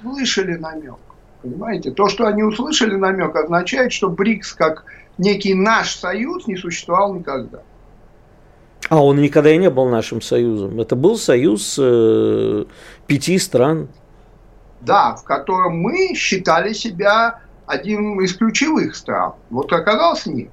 Слышали 0.02 0.56
намек. 0.56 0.96
Понимаете? 1.42 1.92
То, 1.92 2.08
что 2.08 2.26
они 2.26 2.44
услышали 2.44 2.96
намек, 2.96 3.36
означает, 3.36 3.92
что 3.92 4.10
БРИКС 4.10 4.54
как 4.54 4.86
некий 5.18 5.54
наш 5.54 5.96
союз 5.96 6.48
не 6.48 6.56
существовал 6.56 7.14
никогда. 7.14 7.60
А 8.90 9.04
он 9.04 9.22
никогда 9.22 9.52
и 9.52 9.58
не 9.58 9.70
был 9.70 9.90
нашим 9.90 10.22
союзом. 10.22 10.80
Это 10.80 10.96
был 10.96 11.18
союз 11.18 11.78
э, 11.82 12.66
пяти 13.08 13.38
стран. 13.40 13.88
Да, 14.82 15.16
в 15.16 15.24
котором 15.24 15.78
мы 15.78 16.14
считали 16.16 16.74
себя 16.74 17.40
одним 17.66 18.20
из 18.22 18.36
ключевых 18.36 18.96
стран. 18.96 19.34
Вот 19.50 19.72
оказалось 19.72 20.26
нет. 20.26 20.50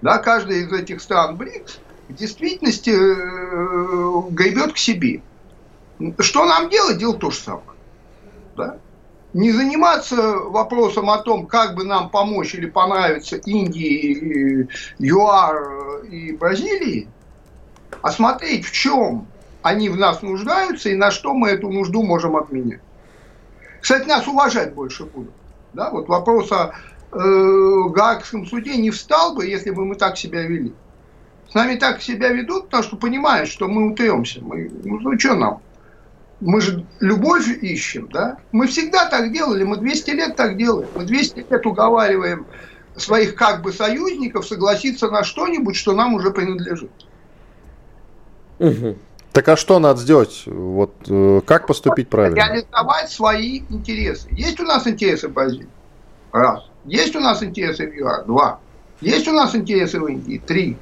Да, 0.00 0.18
каждая 0.18 0.58
из 0.58 0.72
этих 0.72 1.02
стран 1.02 1.36
БРИКС 1.36 1.80
в 2.08 2.14
действительности 2.14 2.90
э, 2.90 4.30
гребет 4.30 4.72
к 4.72 4.78
себе. 4.78 5.20
Что 6.18 6.46
нам 6.46 6.68
делать? 6.70 6.98
Делать 6.98 7.18
то 7.18 7.30
же 7.30 7.38
самое. 7.38 7.62
Да? 8.56 8.78
Не 9.36 9.52
заниматься 9.52 10.16
вопросом 10.16 11.10
о 11.10 11.18
том, 11.18 11.46
как 11.46 11.74
бы 11.74 11.84
нам 11.84 12.08
помочь 12.08 12.54
или 12.54 12.64
понравиться 12.64 13.36
Индии, 13.36 14.66
ЮАР 14.98 16.04
и 16.10 16.32
Бразилии, 16.32 17.06
а 18.00 18.10
смотреть, 18.10 18.64
в 18.64 18.72
чем 18.72 19.26
они 19.60 19.90
в 19.90 19.98
нас 19.98 20.22
нуждаются 20.22 20.88
и 20.88 20.94
на 20.94 21.10
что 21.10 21.34
мы 21.34 21.50
эту 21.50 21.68
нужду 21.68 22.02
можем 22.02 22.34
обменять. 22.34 22.80
Кстати, 23.82 24.08
нас 24.08 24.26
уважать 24.26 24.72
больше 24.72 25.04
будут. 25.04 25.34
Да? 25.74 25.90
Вот 25.90 26.08
вопрос 26.08 26.50
о 26.52 26.72
э, 27.12 27.88
Гаагском 27.90 28.46
суде 28.46 28.78
не 28.78 28.90
встал 28.90 29.34
бы, 29.34 29.44
если 29.44 29.70
бы 29.70 29.84
мы 29.84 29.96
так 29.96 30.16
себя 30.16 30.44
вели. 30.44 30.72
с 31.50 31.54
нами 31.54 31.76
так 31.76 32.00
себя 32.00 32.28
ведут, 32.28 32.64
потому 32.64 32.82
что 32.84 32.96
понимают, 32.96 33.50
что 33.50 33.68
мы 33.68 33.92
утремся. 33.92 34.40
Мы, 34.42 34.70
ну, 34.82 34.98
ну 34.98 35.18
что 35.18 35.34
нам? 35.34 35.60
Мы 36.40 36.60
же 36.60 36.84
любовь 37.00 37.48
ищем, 37.48 38.08
да? 38.12 38.38
Мы 38.52 38.66
всегда 38.66 39.08
так 39.08 39.32
делали, 39.32 39.64
мы 39.64 39.78
200 39.78 40.10
лет 40.10 40.36
так 40.36 40.56
делаем. 40.56 40.88
Мы 40.94 41.04
200 41.04 41.46
лет 41.50 41.66
уговариваем 41.66 42.46
своих 42.96 43.34
как 43.34 43.62
бы 43.62 43.72
союзников 43.72 44.46
согласиться 44.46 45.10
на 45.10 45.24
что-нибудь, 45.24 45.76
что 45.76 45.92
нам 45.92 46.14
уже 46.14 46.30
принадлежит. 46.30 46.90
Угу. 48.58 48.96
Так 49.32 49.48
а 49.48 49.56
что 49.56 49.78
надо 49.78 50.00
сделать? 50.00 50.44
Вот 50.46 50.94
э, 51.08 51.40
как 51.44 51.66
поступить 51.66 52.08
правильно? 52.08 52.36
Реализовать 52.36 53.10
свои 53.10 53.60
интересы. 53.68 54.28
Есть 54.30 54.58
у 54.60 54.64
нас 54.64 54.86
интересы 54.86 55.28
в 55.28 55.32
Бразилии? 55.32 55.68
Раз. 56.32 56.64
Есть 56.86 57.14
у 57.16 57.20
нас 57.20 57.42
интересы 57.42 57.86
в 57.86 57.94
ЮАР? 57.94 58.24
Два. 58.24 58.60
Есть 59.00 59.28
у 59.28 59.32
нас 59.32 59.54
интересы 59.54 60.00
в 60.00 60.06
Индии? 60.06 60.40
Три. 60.44 60.78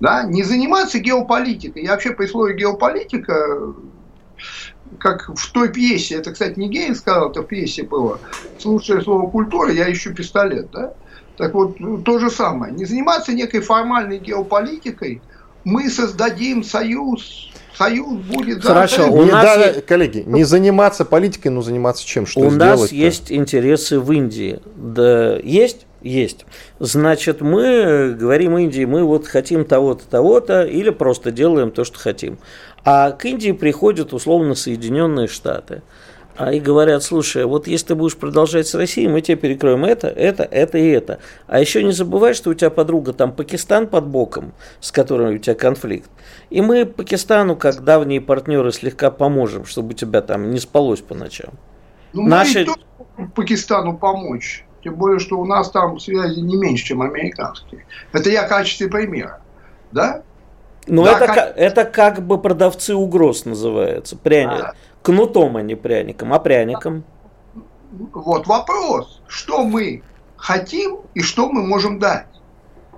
Да? 0.00 0.24
Не 0.24 0.42
заниматься 0.42 0.98
геополитикой. 0.98 1.84
Я 1.84 1.92
вообще 1.92 2.10
при 2.10 2.26
слове 2.26 2.56
геополитика, 2.56 3.72
как 4.98 5.30
в 5.34 5.52
той 5.52 5.72
пьесе, 5.72 6.16
это, 6.16 6.32
кстати, 6.32 6.58
не 6.58 6.68
Гейн 6.68 6.94
сказал, 6.94 7.30
это 7.30 7.42
в 7.42 7.46
пьесе 7.46 7.82
было, 7.82 8.18
слушая 8.58 9.00
слово 9.00 9.30
культура, 9.30 9.72
я 9.72 9.90
ищу 9.90 10.14
пистолет. 10.14 10.70
Да? 10.72 10.94
Так 11.36 11.54
вот, 11.54 11.76
то 12.04 12.18
же 12.18 12.30
самое. 12.30 12.72
Не 12.72 12.84
заниматься 12.84 13.32
некой 13.32 13.60
формальной 13.60 14.18
геополитикой, 14.18 15.20
мы 15.64 15.90
создадим 15.90 16.62
союз 16.62 17.50
Союз 17.76 18.20
будет 18.22 18.64
Хорошо, 18.64 19.12
у 19.12 19.24
не, 19.24 19.30
нас 19.30 19.44
да, 19.44 19.66
есть... 19.66 19.86
коллеги, 19.86 20.24
не 20.26 20.44
заниматься 20.44 21.04
политикой, 21.04 21.48
но 21.48 21.60
заниматься 21.60 22.06
чем? 22.06 22.24
Что 22.24 22.40
у 22.40 22.50
нас 22.50 22.90
есть 22.90 23.30
интересы 23.30 24.00
в 24.00 24.10
Индии. 24.12 24.60
Да, 24.76 25.36
есть? 25.36 25.86
Есть. 26.00 26.46
Значит, 26.78 27.40
мы 27.40 28.16
говорим 28.18 28.56
Индии, 28.56 28.84
мы 28.84 29.04
вот 29.04 29.26
хотим 29.26 29.64
того-то, 29.64 30.04
того-то, 30.08 30.62
или 30.64 30.90
просто 30.90 31.32
делаем 31.32 31.70
то, 31.70 31.84
что 31.84 31.98
хотим. 31.98 32.38
А 32.86 33.10
к 33.10 33.24
Индии 33.24 33.50
приходят 33.50 34.12
условно 34.12 34.54
Соединенные 34.54 35.26
Штаты 35.26 35.82
а 36.36 36.52
и 36.52 36.60
говорят, 36.60 37.02
слушай, 37.02 37.44
вот 37.44 37.66
если 37.66 37.88
ты 37.88 37.94
будешь 37.94 38.16
продолжать 38.16 38.68
с 38.68 38.74
Россией, 38.74 39.08
мы 39.08 39.22
тебе 39.22 39.36
перекроем 39.36 39.84
это, 39.84 40.06
это, 40.06 40.44
это 40.44 40.78
и 40.78 40.86
это. 40.88 41.18
А 41.46 41.58
еще 41.60 41.82
не 41.82 41.92
забывай, 41.92 42.34
что 42.34 42.50
у 42.50 42.54
тебя 42.54 42.70
подруга 42.70 43.12
там 43.12 43.32
Пакистан 43.32 43.86
под 43.86 44.06
боком, 44.06 44.52
с 44.80 44.92
которым 44.92 45.34
у 45.34 45.38
тебя 45.38 45.54
конфликт. 45.54 46.10
И 46.50 46.60
мы 46.60 46.84
Пакистану, 46.84 47.56
как 47.56 47.82
давние 47.82 48.20
партнеры, 48.20 48.70
слегка 48.70 49.10
поможем, 49.10 49.64
чтобы 49.64 49.90
у 49.90 49.92
тебя 49.94 50.20
там 50.20 50.50
не 50.50 50.58
спалось 50.58 51.00
по 51.00 51.14
ночам. 51.14 51.54
Ну, 52.12 52.22
Наши... 52.22 52.66
мы 53.16 53.28
Пакистану 53.28 53.96
помочь. 53.96 54.64
Тем 54.84 54.94
более, 54.94 55.18
что 55.18 55.40
у 55.40 55.44
нас 55.44 55.70
там 55.70 55.98
связи 55.98 56.38
не 56.38 56.56
меньше, 56.56 56.84
чем 56.84 57.02
американские. 57.02 57.84
Это 58.12 58.30
я 58.30 58.44
в 58.44 58.48
качестве 58.48 58.88
примера. 58.88 59.40
Да? 59.90 60.22
Ну, 60.86 61.04
да, 61.04 61.12
это, 61.12 61.26
как... 61.26 61.52
это 61.56 61.84
как 61.84 62.26
бы 62.26 62.38
продавцы 62.38 62.94
угроз 62.94 63.44
называется. 63.44 64.16
Пряник. 64.16 64.60
А, 64.60 64.74
Кнутом, 65.02 65.56
а 65.56 65.62
не 65.62 65.74
пряником, 65.74 66.32
а 66.32 66.38
пряником. 66.38 67.04
Вот 67.90 68.46
вопрос, 68.46 69.22
что 69.28 69.64
мы 69.64 70.02
хотим 70.36 70.98
и 71.14 71.22
что 71.22 71.48
мы 71.48 71.62
можем 71.62 71.98
дать, 71.98 72.26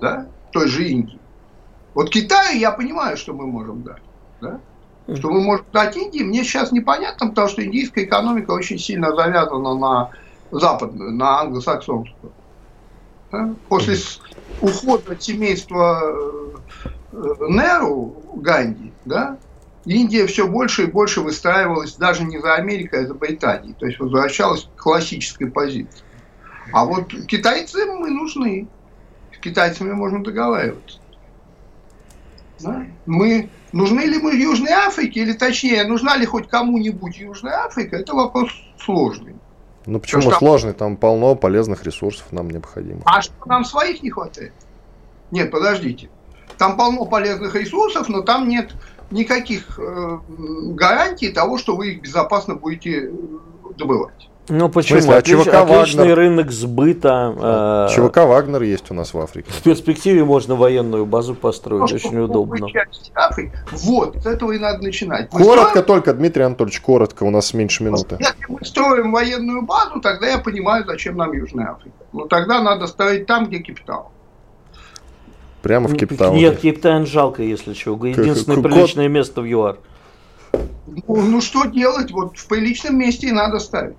да, 0.00 0.26
той 0.50 0.68
же 0.68 0.84
Индии. 0.84 1.18
Вот 1.94 2.10
Китаю 2.10 2.58
я 2.58 2.70
понимаю, 2.72 3.16
что 3.16 3.32
мы 3.32 3.46
можем 3.46 3.82
дать, 3.82 4.02
да? 4.40 4.60
Что 5.14 5.30
мы 5.30 5.40
можем 5.40 5.66
дать 5.72 5.96
Индии, 5.96 6.22
мне 6.22 6.44
сейчас 6.44 6.72
непонятно, 6.72 7.28
потому 7.28 7.48
что 7.48 7.64
индийская 7.64 8.04
экономика 8.04 8.50
очень 8.50 8.78
сильно 8.78 9.14
завязана 9.14 9.74
на 9.74 10.10
западную, 10.50 11.12
на 11.12 11.40
англосаксонскую. 11.40 12.32
Да? 13.32 13.54
После 13.68 13.96
ухода 14.60 15.18
семейства 15.18 16.00
э, 16.04 16.88
Неру, 17.12 18.22
Ганди, 18.36 18.92
да, 19.04 19.38
Индия 19.84 20.26
все 20.26 20.46
больше 20.46 20.84
и 20.84 20.86
больше 20.86 21.22
выстраивалась 21.22 21.94
даже 21.94 22.24
не 22.24 22.38
за 22.38 22.54
Америкой, 22.54 23.04
а 23.04 23.06
за 23.06 23.14
Британией. 23.14 23.74
То 23.74 23.86
есть 23.86 23.98
возвращалась 23.98 24.68
к 24.74 24.82
классической 24.82 25.50
позиции. 25.50 26.04
А 26.72 26.84
вот 26.84 27.08
китайцы 27.26 27.86
мы 27.86 28.10
нужны. 28.10 28.68
С 29.34 29.38
китайцами 29.38 29.92
можно 29.92 30.22
договариваться. 30.22 30.98
Да? 32.60 32.84
Мы, 33.06 33.48
нужны 33.72 34.00
ли 34.00 34.18
мы 34.18 34.34
Южной 34.34 34.72
Африке, 34.72 35.20
или 35.20 35.32
точнее, 35.32 35.84
нужна 35.84 36.16
ли 36.16 36.26
хоть 36.26 36.48
кому-нибудь 36.48 37.16
Южная 37.16 37.64
Африка, 37.64 37.96
это 37.96 38.14
вопрос 38.14 38.50
сложный. 38.78 39.36
Ну 39.86 40.00
почему 40.00 40.22
Потому 40.22 40.38
сложный? 40.38 40.72
Там 40.74 40.96
полно 40.96 41.34
полезных 41.34 41.84
ресурсов 41.84 42.30
нам 42.32 42.50
необходимо. 42.50 43.00
А 43.06 43.22
что 43.22 43.32
нам 43.46 43.64
своих 43.64 44.02
не 44.02 44.10
хватает? 44.10 44.52
Нет, 45.30 45.50
подождите. 45.50 46.10
Там 46.56 46.76
полно 46.76 47.04
полезных 47.04 47.54
ресурсов, 47.54 48.08
но 48.08 48.22
там 48.22 48.48
нет 48.48 48.72
никаких 49.10 49.78
э, 49.78 50.18
гарантий 50.74 51.30
того, 51.30 51.58
что 51.58 51.76
вы 51.76 51.92
их 51.92 52.02
безопасно 52.02 52.54
будете 52.54 53.06
э, 53.06 53.10
добывать. 53.76 54.28
Ну 54.50 54.70
почему? 54.70 55.00
Смысле, 55.00 55.16
а 55.16 55.18
Отлич, 55.18 55.44
ЧВК 55.44 55.54
отличный 55.54 55.98
Вагнер... 56.00 56.16
рынок 56.16 56.50
сбыта. 56.50 57.88
Э, 57.90 57.94
ЧВК 57.94 58.18
Вагнер 58.24 58.62
есть 58.62 58.90
у 58.90 58.94
нас 58.94 59.12
в 59.12 59.18
Африке. 59.18 59.50
В 59.50 59.62
перспективе 59.62 60.24
можно 60.24 60.54
военную 60.54 61.04
базу 61.04 61.34
построить, 61.34 61.90
ну, 61.90 61.96
очень 61.96 62.18
удобно. 62.18 62.66
Вот, 63.72 64.16
с 64.16 64.26
этого 64.26 64.52
и 64.52 64.58
надо 64.58 64.82
начинать. 64.82 65.32
Мы 65.32 65.42
коротко 65.42 65.68
строим... 65.68 65.86
только, 65.86 66.14
Дмитрий 66.14 66.44
Анатольевич, 66.44 66.80
коротко, 66.80 67.24
у 67.24 67.30
нас 67.30 67.52
меньше 67.52 67.84
минуты. 67.84 68.16
Если 68.18 68.46
мы 68.48 68.64
строим 68.64 69.12
военную 69.12 69.62
базу, 69.62 70.00
тогда 70.00 70.28
я 70.28 70.38
понимаю, 70.38 70.84
зачем 70.86 71.16
нам 71.16 71.32
Южная 71.32 71.72
Африка. 71.72 71.96
Но 72.12 72.26
тогда 72.26 72.62
надо 72.62 72.86
ставить 72.86 73.26
там, 73.26 73.46
где 73.46 73.58
капитал. 73.58 74.12
Прямо 75.62 75.88
в 75.88 75.96
Кейптаун. 75.96 76.36
Нет, 76.36 76.60
Кейптаун 76.60 77.06
жалко, 77.06 77.42
если 77.42 77.74
что. 77.74 77.94
Единственное 78.06 78.62
приличное 78.62 79.08
место 79.08 79.42
в 79.42 79.44
ЮАР. 79.44 79.78
Ну, 80.52 81.22
ну 81.22 81.40
что 81.40 81.64
делать? 81.64 82.10
Вот 82.10 82.38
в 82.38 82.46
приличном 82.48 82.98
месте 82.98 83.28
и 83.28 83.32
надо 83.32 83.58
ставить. 83.58 83.96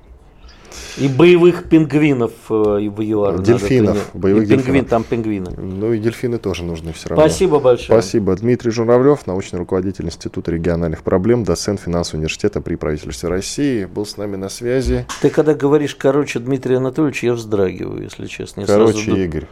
И 0.98 1.08
боевых 1.08 1.64
пингвинов 1.64 2.32
э, 2.50 2.54
в 2.54 3.02
ЮАР. 3.02 3.42
Дельфинов. 3.42 3.96
Надо, 3.96 4.00
боевых 4.14 4.44
и 4.44 4.48
пингвин, 4.48 4.86
там 4.86 5.04
пингвины. 5.04 5.52
Ну 5.58 5.94
и 5.94 6.00
дельфины 6.00 6.38
тоже 6.38 6.64
нужны 6.64 6.94
все 6.94 7.10
равно. 7.10 7.28
Спасибо 7.28 7.60
большое. 7.60 8.00
Спасибо. 8.00 8.36
Дмитрий 8.36 8.72
Журавлев, 8.72 9.26
научный 9.26 9.58
руководитель 9.58 10.06
Института 10.06 10.52
региональных 10.52 11.04
проблем, 11.04 11.44
доцент 11.44 11.80
финансового 11.80 12.20
университета 12.20 12.62
при 12.62 12.76
правительстве 12.76 13.30
России, 13.30 13.86
был 13.86 14.06
с 14.06 14.18
нами 14.18 14.36
на 14.36 14.50
связи. 14.50 15.06
Ты 15.22 15.30
когда 15.30 15.54
говоришь, 15.54 15.96
короче, 15.96 16.40
Дмитрий 16.40 16.76
Анатольевич, 16.76 17.24
я 17.24 17.34
вздрагиваю, 17.34 18.04
если 18.04 18.28
честно. 18.28 18.62
Я 18.62 18.68
короче, 18.68 19.06
сразу... 19.06 19.18
Игорь. 19.18 19.48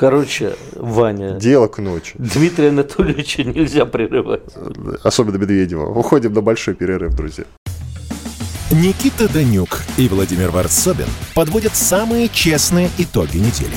Короче, 0.00 0.56
Ваня. 0.76 1.32
Дело 1.32 1.66
к 1.66 1.76
ночи. 1.76 2.14
Дмитрия 2.16 2.70
Анатольевича 2.70 3.44
нельзя 3.44 3.84
прерывать. 3.84 4.40
Особенно 5.04 5.36
Медведева. 5.36 5.90
Уходим 5.90 6.32
на 6.32 6.40
большой 6.40 6.72
перерыв, 6.72 7.14
друзья. 7.14 7.44
Никита 8.70 9.30
Данюк 9.30 9.82
и 9.98 10.08
Владимир 10.08 10.52
Варсобин 10.52 11.04
подводят 11.34 11.76
самые 11.76 12.30
честные 12.30 12.88
итоги 12.96 13.36
недели. 13.36 13.76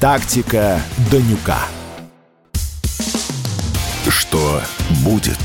«Тактика 0.00 0.80
Данюка». 1.12 1.58
Что 4.08 4.62
будет? 5.04 5.36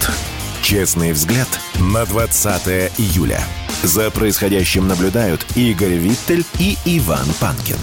Честный 0.62 1.12
взгляд 1.12 1.50
на 1.94 2.06
20 2.06 2.94
июля. 2.98 3.42
За 3.84 4.10
происходящим 4.10 4.88
наблюдают 4.88 5.46
Игорь 5.58 5.96
Виттель 5.96 6.46
и 6.58 6.78
Иван 6.86 7.26
Панкин. 7.42 7.76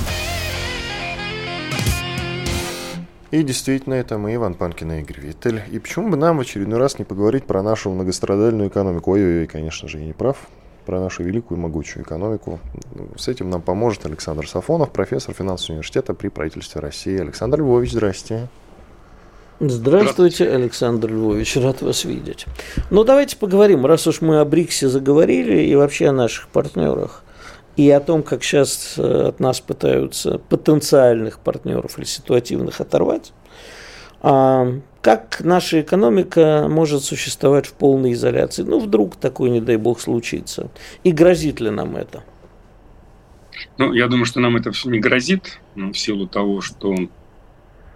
И 3.32 3.42
действительно, 3.42 3.92
это 3.92 4.16
мы, 4.16 4.34
Иван 4.34 4.54
Панкин 4.54 4.92
и 4.92 5.00
Игорь 5.00 5.20
Виттель. 5.20 5.62
И 5.70 5.78
почему 5.78 6.08
бы 6.08 6.16
нам 6.16 6.38
в 6.38 6.40
очередной 6.40 6.78
раз 6.78 6.98
не 6.98 7.04
поговорить 7.04 7.44
про 7.44 7.62
нашу 7.62 7.90
многострадальную 7.90 8.70
экономику? 8.70 9.10
Ой-ой-ой, 9.10 9.46
конечно 9.46 9.88
же, 9.88 9.98
я 9.98 10.06
не 10.06 10.14
прав. 10.14 10.38
Про 10.86 11.00
нашу 11.00 11.22
великую 11.22 11.58
и 11.58 11.60
могучую 11.60 12.04
экономику. 12.04 12.58
С 13.16 13.28
этим 13.28 13.50
нам 13.50 13.62
поможет 13.62 14.04
Александр 14.06 14.48
Сафонов, 14.48 14.90
профессор 14.90 15.34
финансового 15.34 15.74
университета 15.74 16.12
при 16.12 16.28
правительстве 16.28 16.80
России. 16.80 17.20
Александр 17.20 17.60
Львович, 17.60 17.92
здрасте. 17.92 18.48
Здравствуйте, 19.60 20.48
Александр 20.48 21.12
Львович, 21.12 21.56
рад 21.58 21.82
вас 21.82 22.04
видеть. 22.04 22.46
Ну, 22.90 23.04
давайте 23.04 23.36
поговорим, 23.36 23.86
раз 23.86 24.08
уж 24.08 24.20
мы 24.20 24.40
о 24.40 24.44
БРИКСе 24.44 24.88
заговорили 24.88 25.62
и 25.62 25.76
вообще 25.76 26.08
о 26.08 26.12
наших 26.12 26.48
партнерах, 26.48 27.22
и 27.76 27.88
о 27.90 28.00
том, 28.00 28.24
как 28.24 28.42
сейчас 28.42 28.94
э, 28.96 29.28
от 29.28 29.38
нас 29.38 29.60
пытаются 29.60 30.38
потенциальных 30.38 31.38
партнеров 31.38 31.96
или 31.96 32.04
ситуативных 32.04 32.80
оторвать. 32.80 33.32
А, 35.02 35.16
как 35.16 35.40
наша 35.40 35.80
экономика 35.80 36.66
может 36.68 37.02
существовать 37.02 37.66
в 37.66 37.72
полной 37.72 38.12
изоляции? 38.12 38.62
Ну, 38.62 38.78
вдруг 38.78 39.16
такое, 39.16 39.50
не 39.50 39.60
дай 39.60 39.76
бог, 39.76 40.00
случится. 40.00 40.70
И 41.04 41.12
грозит 41.12 41.60
ли 41.60 41.70
нам 41.70 41.96
это? 41.96 42.22
Ну, 43.78 43.92
я 43.92 44.08
думаю, 44.08 44.24
что 44.26 44.40
нам 44.40 44.56
это 44.56 44.72
все 44.72 44.90
не 44.90 44.98
грозит, 44.98 45.60
в 45.74 45.94
силу 45.94 46.26
того, 46.26 46.60
что 46.60 46.94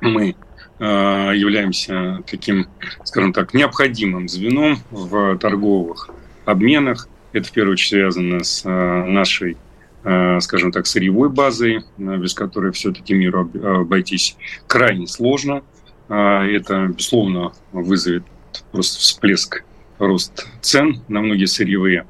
мы 0.01 0.37
э, 0.79 0.85
являемся 0.85 2.23
таким, 2.27 2.67
скажем 3.05 3.33
так, 3.33 3.55
необходимым 3.55 4.29
звеном 4.29 4.79
в 4.91 5.39
торговых 5.39 6.11
обменах. 6.45 7.09
Это 7.33 7.49
в 7.49 7.53
первую 7.53 7.73
очередь 7.73 7.91
связано 7.91 8.45
с 8.45 8.65
э, 8.65 8.69
нашей, 8.69 9.57
э, 10.05 10.41
скажем 10.41 10.73
так, 10.73 10.87
сырьевой 10.87 11.29
базой, 11.29 11.85
без 11.99 12.35
которой 12.35 12.73
все-таки 12.73 13.15
миру 13.15 13.51
обойтись 13.63 14.37
крайне 14.67 15.07
сложно. 15.07 15.63
Э, 16.09 16.43
это, 16.43 16.87
безусловно, 16.89 17.53
вызовет 17.73 18.25
просто 18.73 18.99
всплеск 18.99 19.65
рост 19.99 20.47
цен 20.61 21.03
на 21.09 21.21
многие 21.21 21.47
сырьевые 21.47 22.07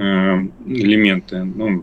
Э, 0.00 0.38
элементы. 0.64 1.42
Ну, 1.42 1.82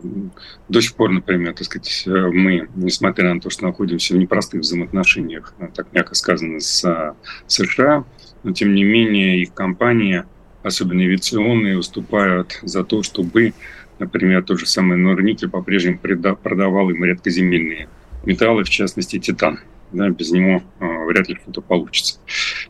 до 0.70 0.80
сих 0.80 0.94
пор, 0.94 1.10
например, 1.10 1.52
так 1.52 1.66
сказать, 1.66 2.04
э, 2.06 2.10
мы, 2.10 2.66
несмотря 2.74 3.34
на 3.34 3.42
то, 3.42 3.50
что 3.50 3.66
находимся 3.66 4.14
в 4.14 4.16
непростых 4.16 4.62
взаимоотношениях, 4.62 5.52
э, 5.58 5.68
так 5.74 5.88
мягко 5.92 6.14
сказано, 6.14 6.58
с 6.58 7.14
США, 7.46 8.04
но 8.42 8.52
тем 8.52 8.74
не 8.74 8.84
менее 8.84 9.42
их 9.42 9.52
компании, 9.52 10.24
особенно 10.62 11.02
авиационные, 11.02 11.76
выступают 11.76 12.58
за 12.62 12.84
то, 12.84 13.02
чтобы, 13.02 13.52
например, 13.98 14.42
тот 14.44 14.60
же 14.60 14.66
самый 14.66 14.96
Норникель 14.96 15.50
по-прежнему 15.50 15.98
продавал 15.98 16.88
им 16.88 17.04
редкоземельные 17.04 17.86
металлы, 18.24 18.64
в 18.64 18.70
частности, 18.70 19.18
титан. 19.18 19.60
Да, 19.96 20.08
без 20.10 20.30
него 20.30 20.62
э, 20.80 21.04
вряд 21.06 21.28
ли 21.28 21.36
что-то 21.42 21.60
получится. 21.60 22.18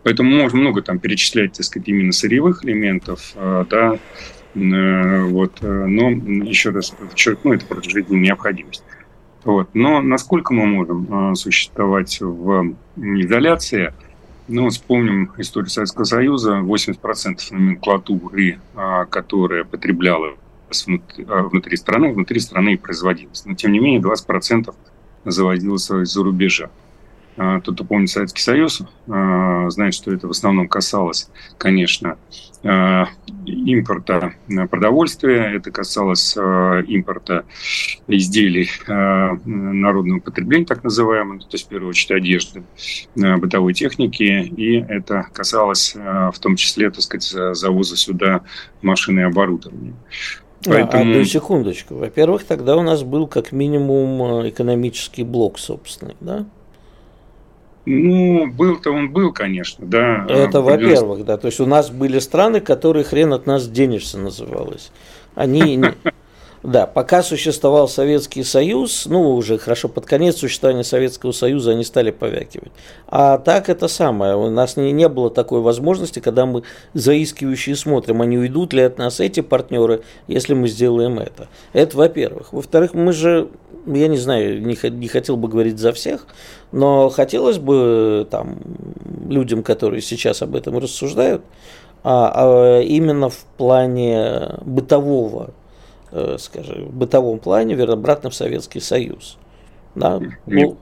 Поэтому 0.03 0.31
можно 0.31 0.59
много 0.59 0.83
там 0.83 0.99
перечислять, 0.99 1.53
так 1.53 1.65
сказать, 1.65 1.89
именно 1.89 2.13
сырьевых 2.13 2.65
элементов, 2.65 3.33
э, 3.35 3.65
да, 3.69 3.99
Э, 4.57 5.25
вот. 5.25 5.59
Э, 5.61 5.87
но 5.87 6.11
еще 6.11 6.71
раз 6.71 6.91
подчеркну, 6.91 7.53
это 7.53 7.67
просто 7.67 7.91
жизненная 7.91 8.23
необходимость. 8.23 8.83
Вот. 9.45 9.69
Но 9.75 10.01
насколько 10.01 10.55
мы 10.55 10.67
можем 10.67 11.33
э, 11.33 11.35
существовать 11.35 12.21
в 12.21 12.75
изоляции, 12.97 13.93
ну, 14.49 14.69
вспомним 14.69 15.33
историю 15.39 15.71
Советского 15.71 16.05
Союза. 16.05 16.61
80% 16.61 17.39
номенклатуры, 17.51 18.61
которая 19.11 19.65
потребляла 19.65 20.35
внутри 20.71 21.77
страны, 21.77 22.13
внутри 22.13 22.39
страны 22.39 22.75
и 22.75 22.77
производилась. 22.77 23.45
Но, 23.45 23.55
тем 23.55 23.73
не 23.73 23.81
менее, 23.81 24.01
20% 24.01 24.73
заводилось 25.25 25.91
из-за 25.91 26.23
рубежа. 26.23 26.71
А, 27.37 27.61
тот, 27.61 27.75
кто 27.75 27.85
помнит 27.85 28.09
Советский 28.09 28.43
Союз, 28.43 28.83
а, 29.09 29.69
знает, 29.69 29.95
что 29.95 30.13
это 30.13 30.27
в 30.27 30.31
основном 30.31 30.69
касалось, 30.69 31.29
конечно, 31.59 32.17
а, 32.65 33.09
импорта 33.45 34.33
продовольствия, 34.71 35.55
это 35.55 35.71
касалось 35.71 36.37
импорта 36.37 37.45
изделий 38.09 38.71
народного 39.45 40.21
потребления, 40.21 40.65
так 40.65 40.83
называемых, 40.83 41.43
то 41.43 41.55
есть, 41.55 41.67
в 41.67 41.69
первую 41.69 41.91
очередь, 41.91 42.11
одежды, 42.11 42.65
бытовой 43.15 43.73
техники, 43.75 44.23
и 44.23 44.81
это 44.81 45.29
касалось 45.33 45.95
в 45.95 46.39
том 46.41 46.57
числе, 46.57 46.91
так 46.91 47.03
сказать, 47.03 47.57
завоза 47.57 47.97
сюда 47.97 48.43
машины 48.83 49.21
и 49.21 49.25
оборудования. 49.25 49.95
Поэтому... 50.65 51.03
А, 51.05 51.07
одну 51.07 51.25
секундочку. 51.25 51.95
Во-первых, 51.95 52.45
тогда 52.45 52.77
у 52.77 52.83
нас 52.83 53.05
был 53.05 53.29
как 53.29 53.53
минимум 53.53 54.49
экономический 54.49 55.23
блок 55.23 55.59
собственный, 55.59 56.17
да? 56.21 56.47
Ну, 57.87 58.49
был-то 58.49 58.91
он 58.91 59.11
был, 59.11 59.33
конечно, 59.33 59.87
да. 59.87 60.27
Это 60.29 60.61
во-первых, 60.61 61.25
да. 61.25 61.37
То 61.37 61.47
есть 61.47 61.61
у 61.61 61.67
нас 61.67 61.89
были 61.91 62.19
страны, 62.19 62.61
которые 62.61 63.05
хрен 63.05 63.33
от 63.33 63.47
нас 63.47 63.69
денешься 63.69 64.19
называлось. 64.19 64.91
Они 65.37 65.81
Да, 66.67 66.89
пока 66.89 67.23
существовал 67.23 67.87
Советский 67.87 68.43
Союз, 68.43 69.07
ну, 69.07 69.37
уже 69.37 69.57
хорошо, 69.57 69.87
под 69.87 70.05
конец 70.05 70.39
существования 70.39 70.83
Советского 70.83 71.31
Союза 71.31 71.71
они 71.71 71.85
стали 71.85 72.11
повякивать. 72.11 72.73
А 73.07 73.39
так 73.39 73.69
это 73.69 73.87
самое, 73.87 74.35
у 74.35 74.51
нас 74.51 74.77
не, 74.77 74.91
не 74.91 75.09
было 75.09 75.31
такой 75.31 75.61
возможности, 75.61 76.19
когда 76.19 76.45
мы 76.45 76.65
заискивающие 76.93 77.77
смотрим, 77.77 78.21
они 78.21 78.37
уйдут 78.37 78.73
ли 78.73 78.83
от 78.83 78.99
нас 78.99 79.21
эти 79.21 79.43
партнеры, 79.43 80.03
если 80.27 80.55
мы 80.55 80.67
сделаем 80.67 81.21
это. 81.21 81.47
Это 81.73 81.97
во-первых. 81.97 82.53
Во-вторых, 82.53 82.95
мы 82.95 83.13
же, 83.13 83.47
я 83.87 84.09
не 84.09 84.19
знаю, 84.19 84.61
не, 84.61 84.77
не 84.91 85.07
хотел 85.07 85.37
бы 85.37 85.47
говорить 85.47 85.79
за 85.79 85.93
всех, 85.93 86.27
но 86.73 87.11
хотелось 87.11 87.59
бы 87.59 88.27
там 88.29 88.59
людям, 89.29 89.63
которые 89.63 90.03
сейчас 90.03 90.43
об 90.43 90.57
этом 90.57 90.79
рассуждают, 90.79 91.43
а, 92.03 92.33
а 92.35 92.81
именно 92.81 93.29
в 93.31 93.45
плане 93.57 94.57
бытового 94.65 95.51
э, 96.13 96.37
скажем, 96.39 96.87
в 96.87 96.95
бытовом 96.95 97.39
плане, 97.39 97.75
верно, 97.75 97.95
обратно 97.95 98.31
в 98.31 98.35
Советский 98.35 98.81
Союз. 98.81 99.39
Да? 99.95 100.21
Ну, 100.47 100.79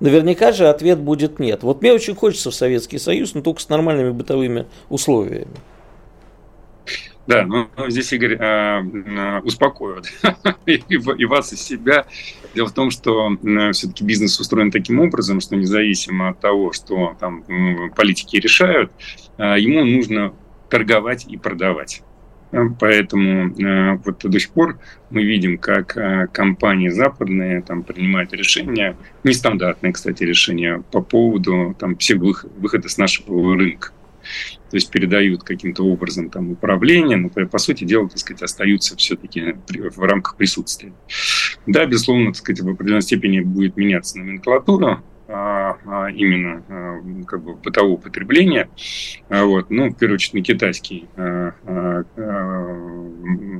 наверняка 0.00 0.52
же 0.52 0.68
ответ 0.68 0.98
будет 0.98 1.38
нет. 1.38 1.62
Вот 1.62 1.82
мне 1.82 1.92
очень 1.92 2.14
хочется 2.14 2.50
в 2.50 2.54
Советский 2.54 2.98
Союз, 2.98 3.34
но 3.34 3.42
только 3.42 3.60
с 3.60 3.68
нормальными 3.68 4.10
бытовыми 4.10 4.66
условиями. 4.88 5.56
Да, 7.26 7.46
ну 7.46 7.68
здесь, 7.88 8.12
Игорь, 8.12 8.34
э, 8.34 8.40
э, 8.40 9.40
успокою 9.42 10.02
и, 10.66 10.82
и 10.88 11.24
вас, 11.24 11.52
и 11.52 11.56
себя. 11.56 12.06
Дело 12.52 12.66
в 12.66 12.72
том, 12.72 12.90
что 12.90 13.30
э, 13.32 13.72
все-таки 13.72 14.02
бизнес 14.02 14.40
устроен 14.40 14.72
таким 14.72 14.98
образом, 14.98 15.40
что 15.40 15.54
независимо 15.54 16.30
от 16.30 16.40
того, 16.40 16.72
что 16.72 17.16
там 17.20 17.44
политики 17.94 18.36
решают, 18.36 18.90
ему 19.38 19.84
нужно 19.84 20.34
торговать 20.68 21.26
и 21.28 21.36
продавать. 21.36 22.02
Поэтому 22.78 23.48
э, 23.48 23.98
вот 24.04 24.18
до 24.22 24.38
сих 24.38 24.50
пор 24.50 24.78
мы 25.10 25.22
видим, 25.24 25.56
как 25.56 25.96
э, 25.96 26.28
компании 26.32 26.88
западные 26.88 27.62
там 27.62 27.82
принимают 27.82 28.32
решения, 28.34 28.96
нестандартные, 29.24 29.92
кстати, 29.92 30.22
решения 30.22 30.82
по 30.90 31.00
поводу 31.00 31.74
там, 31.78 31.96
всех 31.96 32.18
выхода 32.20 32.88
с 32.88 32.98
нашего 32.98 33.56
рынка. 33.56 33.92
То 34.70 34.76
есть 34.76 34.90
передают 34.90 35.42
каким-то 35.42 35.84
образом 35.84 36.30
там 36.30 36.52
управление, 36.52 37.16
но 37.16 37.28
по 37.28 37.58
сути 37.58 37.84
дела, 37.84 38.08
так 38.08 38.18
сказать, 38.18 38.42
остаются 38.42 38.96
все-таки 38.96 39.56
в 39.68 40.00
рамках 40.00 40.36
присутствия. 40.36 40.92
Да, 41.66 41.86
безусловно, 41.86 42.26
так 42.26 42.36
сказать, 42.36 42.60
в 42.60 42.68
определенной 42.68 43.02
степени 43.02 43.40
будет 43.40 43.76
меняться 43.76 44.18
номенклатура, 44.18 45.02
именно 45.32 46.62
а, 46.68 47.24
как 47.26 47.42
бы 47.42 47.54
бытового 47.54 47.96
потребления, 47.96 48.68
вот, 49.28 49.70
ну, 49.70 49.88
в 49.90 49.94
первую 49.94 50.16
очередь 50.16 50.34
на 50.34 50.42
китайский, 50.42 51.08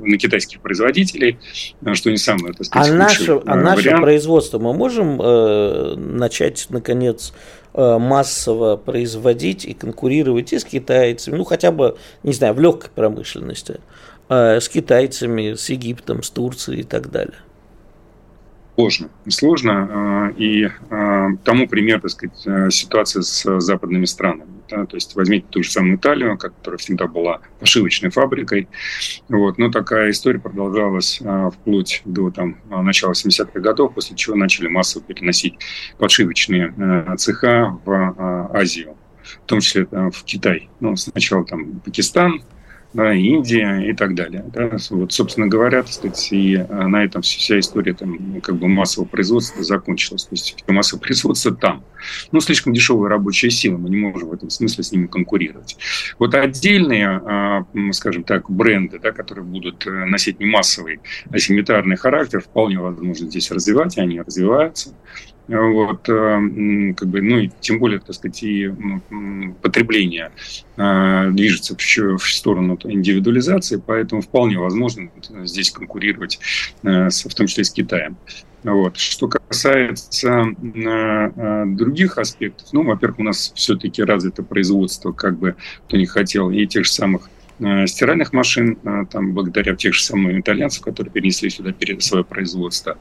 на 0.02 0.18
китайских 0.18 0.60
производителей, 0.60 1.38
что 1.94 2.10
не 2.10 2.16
самое, 2.16 2.54
так 2.54 2.66
сказать, 2.66 2.90
а 2.90 2.94
наше, 2.94 3.40
а 3.46 3.56
наше 3.56 3.90
производство 3.90 4.58
мы 4.58 4.74
можем 4.74 5.20
э, 5.20 5.94
начать, 5.96 6.66
наконец, 6.70 7.32
э, 7.74 7.98
массово 7.98 8.76
производить 8.76 9.64
и 9.64 9.74
конкурировать 9.74 10.52
и 10.52 10.58
с 10.58 10.64
китайцами, 10.64 11.36
ну, 11.36 11.44
хотя 11.44 11.70
бы, 11.70 11.96
не 12.22 12.32
знаю, 12.32 12.54
в 12.54 12.60
легкой 12.60 12.90
промышленности, 12.94 13.80
э, 14.28 14.60
с 14.60 14.68
китайцами, 14.68 15.54
с 15.54 15.68
Египтом, 15.70 16.22
с 16.22 16.30
Турцией 16.30 16.80
и 16.80 16.84
так 16.84 17.10
далее? 17.10 17.36
Сложно. 18.74 19.10
Сложно. 19.28 19.88
А, 19.90 20.28
и 20.36 20.68
а, 20.90 21.28
тому 21.44 21.68
пример, 21.68 22.00
так 22.00 22.10
сказать, 22.10 22.46
э, 22.46 22.70
ситуация 22.70 23.22
с 23.22 23.60
западными 23.60 24.04
странами. 24.04 24.50
Да? 24.68 24.86
То 24.86 24.96
есть 24.96 25.14
возьмите 25.14 25.46
ту 25.50 25.62
же 25.62 25.70
самую 25.70 25.96
Италию, 25.96 26.38
которая 26.38 26.78
всегда 26.78 27.06
была 27.06 27.40
пошивочной 27.60 28.10
фабрикой. 28.10 28.68
Вот. 29.28 29.58
Но 29.58 29.70
такая 29.70 30.10
история 30.10 30.38
продолжалась 30.38 31.20
а, 31.24 31.50
вплоть 31.50 32.02
до 32.04 32.30
там, 32.30 32.56
начала 32.68 33.12
70-х 33.12 33.60
годов, 33.60 33.94
после 33.94 34.16
чего 34.16 34.36
начали 34.36 34.68
массово 34.68 35.04
переносить 35.04 35.54
подшивочные 35.98 36.74
э, 36.76 37.16
цеха 37.16 37.78
в 37.84 38.50
Азию 38.54 38.96
в 39.44 39.46
том 39.46 39.60
числе 39.60 39.86
в 39.86 40.24
Китай. 40.24 40.68
Ну, 40.80 40.96
сначала 40.96 41.44
там 41.44 41.80
Пакистан, 41.80 42.42
Индия 42.94 43.78
и 43.88 43.92
так 43.94 44.14
далее. 44.14 44.44
Да. 44.52 44.76
Вот, 44.90 45.12
собственно 45.12 45.46
говоря, 45.46 45.82
так 45.82 45.92
сказать, 45.92 46.28
и 46.32 46.56
а, 46.56 46.88
на 46.88 47.04
этом 47.04 47.22
вся 47.22 47.58
история 47.58 47.94
там, 47.94 48.16
ну, 48.34 48.40
как 48.40 48.56
бы 48.56 48.68
массового 48.68 49.08
производства 49.08 49.62
закончилась. 49.62 50.24
То 50.24 50.32
есть 50.32 50.64
массовое 50.68 51.00
производство 51.02 51.54
там. 51.54 51.84
Ну, 52.32 52.40
слишком 52.40 52.72
дешевая 52.72 53.08
рабочая 53.08 53.50
сила, 53.50 53.78
мы 53.78 53.88
не 53.88 53.96
можем 53.96 54.28
в 54.28 54.32
этом 54.32 54.50
смысле 54.50 54.84
с 54.84 54.92
ними 54.92 55.06
конкурировать. 55.06 55.76
Вот 56.18 56.34
отдельные, 56.34 57.08
а, 57.08 57.64
скажем 57.92 58.24
так, 58.24 58.50
бренды, 58.50 58.98
да, 58.98 59.12
которые 59.12 59.44
будут 59.44 59.86
э, 59.86 59.90
носить 59.90 60.40
не 60.40 60.46
массовый, 60.46 61.00
а 61.30 61.38
симметарный 61.38 61.96
характер, 61.96 62.40
вполне 62.40 62.78
возможно 62.78 63.26
здесь 63.28 63.50
развивать, 63.50 63.98
они 63.98 64.20
развиваются. 64.20 64.94
Вот, 65.48 66.08
э, 66.08 66.94
как 66.96 67.08
бы, 67.08 67.20
ну, 67.20 67.38
и 67.38 67.50
тем 67.60 67.78
более, 67.78 67.98
так 68.00 68.14
сказать, 68.14 68.42
и 68.42 68.72
потребление 69.60 70.30
э, 70.76 71.30
движется 71.30 71.74
в, 71.76 72.18
в 72.18 72.34
сторону 72.34 72.78
индивидуализации, 72.84 73.82
поэтому 73.84 74.22
вполне 74.22 74.58
возможно 74.58 75.10
здесь 75.44 75.70
конкурировать, 75.70 76.38
э, 76.82 77.08
в 77.08 77.34
том 77.34 77.46
числе 77.46 77.64
с 77.64 77.70
Китаем. 77.70 78.16
Вот. 78.62 78.96
Что 78.96 79.26
касается 79.26 80.46
э, 80.62 81.64
других 81.66 82.18
аспектов, 82.18 82.68
ну, 82.72 82.84
во-первых, 82.84 83.18
у 83.18 83.24
нас 83.24 83.52
все-таки 83.56 84.02
развито 84.02 84.44
производство, 84.44 85.12
как 85.12 85.38
бы 85.38 85.56
кто 85.86 85.96
не 85.96 86.06
хотел, 86.06 86.50
и 86.50 86.66
тех 86.66 86.84
же 86.84 86.92
самых 86.92 87.22
Э, 87.22 87.41
стиральных 87.86 88.32
машин, 88.32 88.78
э, 88.82 89.04
там, 89.10 89.32
благодаря 89.32 89.74
тех 89.76 89.94
же 89.94 90.02
самых 90.02 90.38
итальянцев, 90.38 90.82
которые 90.82 91.12
перенесли 91.12 91.50
сюда 91.50 91.72
свое 92.00 92.24
производство. 92.24 92.98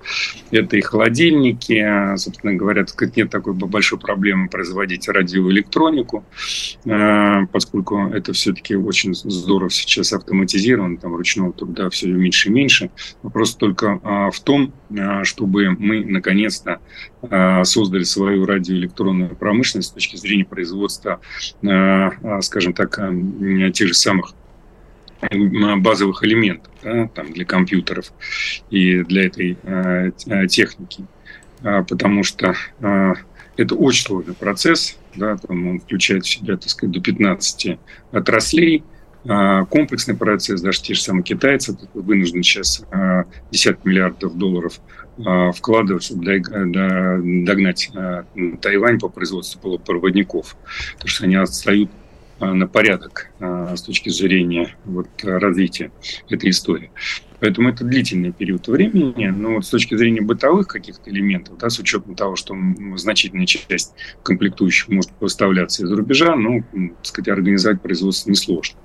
Это 0.51 0.77
и 0.77 0.81
холодильники, 0.81 1.73
э, 1.73 2.17
собственно 2.17 2.53
говоря, 2.53 2.85
как 2.85 3.15
нет 3.15 3.29
такой 3.29 3.53
большой 3.53 3.99
проблемы 3.99 4.49
производить 4.49 5.07
радиоэлектронику, 5.07 6.25
поскольку 7.51 8.07
это 8.07 8.33
все-таки 8.33 8.75
очень 8.75 9.13
здорово 9.13 9.69
сейчас 9.69 10.13
автоматизировано, 10.13 10.97
там 10.97 11.15
ручного 11.15 11.53
труда 11.53 11.89
все 11.89 12.07
меньше 12.07 12.49
и 12.49 12.51
меньше. 12.51 12.91
Вопрос 13.23 13.55
только 13.55 13.99
в 14.31 14.39
том, 14.41 14.73
чтобы 15.23 15.69
мы 15.71 16.03
наконец-то 16.03 16.79
создали 17.63 18.03
свою 18.03 18.45
радиоэлектронную 18.45 19.35
промышленность 19.35 19.89
с 19.89 19.91
точки 19.91 20.15
зрения 20.15 20.45
производства, 20.45 21.19
скажем 22.41 22.73
так, 22.73 22.99
тех 23.73 23.87
же 23.87 23.93
самых 23.93 24.33
базовых 25.77 26.23
элементов 26.23 26.71
да, 26.83 27.07
там, 27.07 27.31
для 27.33 27.45
компьютеров 27.45 28.11
и 28.69 29.03
для 29.03 29.25
этой 29.25 29.57
э, 29.63 30.11
техники, 30.47 31.05
потому 31.61 32.23
что 32.23 32.55
э, 32.79 33.13
это 33.57 33.75
очень 33.75 34.05
сложный 34.05 34.33
процесс, 34.33 34.97
да, 35.15 35.37
там 35.37 35.67
он 35.67 35.79
включает 35.79 36.25
в 36.25 36.29
себя, 36.29 36.57
так 36.57 36.69
сказать, 36.69 36.93
до 36.93 37.01
15 37.01 37.77
отраслей, 38.11 38.77
э, 38.77 39.00
комплексный 39.23 40.15
процесс, 40.15 40.61
даже 40.61 40.81
те 40.81 40.93
же 40.93 41.01
самые 41.01 41.23
китайцы 41.23 41.77
вынуждены 41.93 42.43
сейчас 42.43 42.83
э, 42.91 43.23
десятки 43.51 43.87
миллиардов 43.87 44.35
долларов 44.35 44.79
э, 45.17 45.51
вкладывать, 45.51 46.03
чтобы 46.03 46.25
догнать 46.25 47.91
Тайвань 48.61 48.99
по 48.99 49.09
производству 49.09 49.59
полупроводников, 49.61 50.55
потому 50.93 51.07
что 51.07 51.25
они 51.25 51.35
отстают 51.35 51.91
на 52.39 52.65
порядок 52.65 53.29
с 53.39 53.83
точки 53.83 54.09
зрения 54.09 54.75
вот, 54.85 55.07
развития 55.21 55.91
этой 56.27 56.49
истории. 56.49 56.89
Поэтому 57.39 57.69
это 57.69 57.83
длительный 57.83 58.31
период 58.31 58.67
времени, 58.67 59.27
но 59.27 59.55
вот 59.55 59.65
с 59.65 59.69
точки 59.69 59.95
зрения 59.95 60.21
бытовых 60.21 60.67
каких-то 60.67 61.09
элементов, 61.09 61.57
да, 61.57 61.69
с 61.69 61.79
учетом 61.79 62.13
того, 62.15 62.35
что 62.35 62.55
значительная 62.97 63.47
часть 63.47 63.93
комплектующих 64.21 64.89
может 64.89 65.11
поставляться 65.11 65.83
из 65.83 65.91
рубежа, 65.91 66.35
ну, 66.35 66.63
так 66.71 67.05
сказать, 67.05 67.29
организовать 67.29 67.81
производство 67.81 68.29
несложно. 68.29 68.79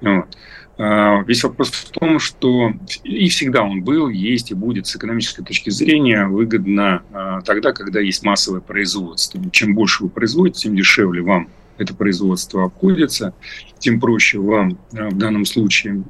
Вот. 0.00 0.36
А, 0.78 1.22
весь 1.22 1.42
вопрос 1.42 1.70
в 1.70 1.90
том, 1.90 2.18
что 2.18 2.72
и 3.02 3.28
всегда 3.28 3.62
он 3.62 3.82
был, 3.82 4.08
есть 4.08 4.50
и 4.50 4.54
будет 4.54 4.86
с 4.86 4.96
экономической 4.96 5.42
точки 5.42 5.70
зрения 5.70 6.26
выгодно 6.26 7.02
а, 7.12 7.40
тогда, 7.42 7.72
когда 7.72 8.00
есть 8.00 8.22
массовое 8.22 8.60
производство. 8.60 9.40
Чем 9.50 9.74
больше 9.74 10.04
вы 10.04 10.10
производите, 10.10 10.62
тем 10.62 10.76
дешевле 10.76 11.22
вам 11.22 11.48
это 11.78 11.94
производство 11.94 12.64
обходится, 12.64 13.34
тем 13.78 14.00
проще 14.00 14.38
вам 14.38 14.78
э, 14.92 15.08
в 15.08 15.18
данном 15.18 15.44
случае 15.44 16.02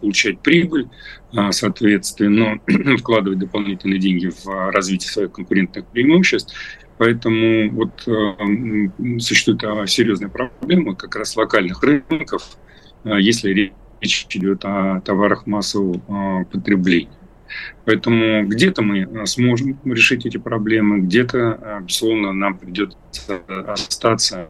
получать 0.00 0.40
прибыль, 0.40 0.88
а, 1.34 1.52
соответственно, 1.52 2.60
вкладывать 2.98 3.38
дополнительные 3.38 3.98
деньги 3.98 4.30
в 4.44 4.70
развитие 4.70 5.10
своих 5.10 5.32
конкурентных 5.32 5.86
преимуществ. 5.86 6.54
Поэтому 7.02 7.70
вот 7.70 8.06
э, 8.06 9.18
существует 9.18 9.64
а, 9.64 9.86
серьезная 9.86 10.28
проблема 10.28 10.94
как 10.94 11.16
раз 11.16 11.36
локальных 11.36 11.82
рынков, 11.82 12.56
если 13.04 13.72
речь 14.00 14.26
идет 14.30 14.64
о 14.64 15.00
товарах 15.00 15.46
массового 15.46 16.44
потребления. 16.44 17.10
Поэтому 17.84 18.46
где-то 18.46 18.82
мы 18.82 19.26
сможем 19.26 19.78
решить 19.84 20.24
эти 20.26 20.36
проблемы, 20.36 21.00
где-то, 21.00 21.80
безусловно, 21.82 22.32
нам 22.32 22.56
придется 22.56 22.96
остаться 23.66 24.48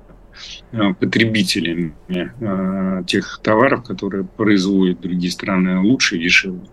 Э, 0.73 0.95
потребителями 0.95 1.93
э, 2.09 3.03
тех 3.07 3.41
товаров, 3.43 3.85
которые 3.85 4.25
производят 4.25 5.01
другие 5.01 5.31
страны 5.31 5.79
лучше 5.81 6.17
и 6.17 6.23
дешевле. 6.23 6.69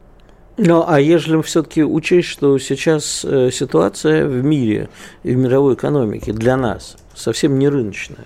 Ну, 0.61 0.83
а 0.85 0.99
если 0.99 1.41
все-таки 1.41 1.85
учесть, 1.85 2.27
что 2.27 2.57
сейчас 2.57 3.23
э, 3.23 3.49
ситуация 3.49 4.27
в 4.27 4.43
мире 4.43 4.89
и 5.23 5.33
в 5.33 5.37
мировой 5.37 5.75
экономике 5.75 6.33
для 6.33 6.57
нас 6.57 6.97
совсем 7.15 7.57
не 7.57 7.69
рыночная, 7.69 8.25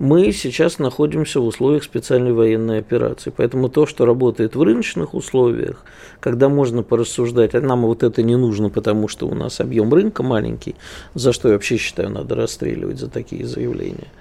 мы 0.00 0.32
сейчас 0.32 0.80
находимся 0.80 1.38
в 1.38 1.46
условиях 1.46 1.84
специальной 1.84 2.32
военной 2.32 2.80
операции. 2.80 3.32
Поэтому 3.36 3.68
то, 3.68 3.86
что 3.86 4.06
работает 4.06 4.56
в 4.56 4.62
рыночных 4.62 5.14
условиях, 5.14 5.84
когда 6.18 6.48
можно 6.48 6.82
порассуждать, 6.82 7.54
а 7.54 7.60
нам 7.60 7.82
вот 7.82 8.02
это 8.02 8.24
не 8.24 8.34
нужно, 8.34 8.68
потому 8.68 9.06
что 9.06 9.28
у 9.28 9.34
нас 9.36 9.60
объем 9.60 9.94
рынка 9.94 10.24
маленький, 10.24 10.74
за 11.14 11.32
что 11.32 11.46
я 11.46 11.54
вообще 11.54 11.76
считаю, 11.76 12.10
надо 12.10 12.34
расстреливать 12.34 12.98
за 12.98 13.08
такие 13.08 13.46
заявления– 13.46 14.08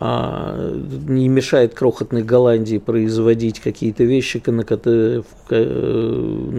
не 0.00 1.28
мешает 1.28 1.74
крохотной 1.74 2.22
Голландии 2.22 2.78
производить 2.78 3.58
какие-то 3.58 4.04
вещи, 4.04 4.40
на, 4.46 4.62
на 4.62 4.66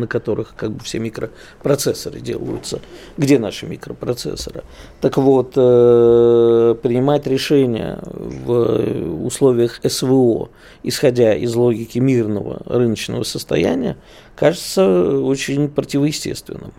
которых 0.08 0.56
как 0.58 0.72
бы 0.72 0.84
все 0.84 1.00
микропроцессоры 1.00 2.20
делаются. 2.20 2.82
Где 3.18 3.40
наши 3.40 3.66
микропроцессоры? 3.66 4.64
Так 5.00 5.16
вот, 5.18 5.54
э, 5.56 6.76
принимать 6.84 7.28
решения 7.28 8.00
в 8.04 9.26
условиях 9.26 9.80
СВО, 9.86 10.50
исходя 10.84 11.34
из 11.34 11.56
логики 11.56 12.00
мирного 12.00 12.62
рыночного 12.66 13.24
состояния, 13.24 13.96
кажется 14.36 15.18
очень 15.18 15.70
противоестественным. 15.70 16.74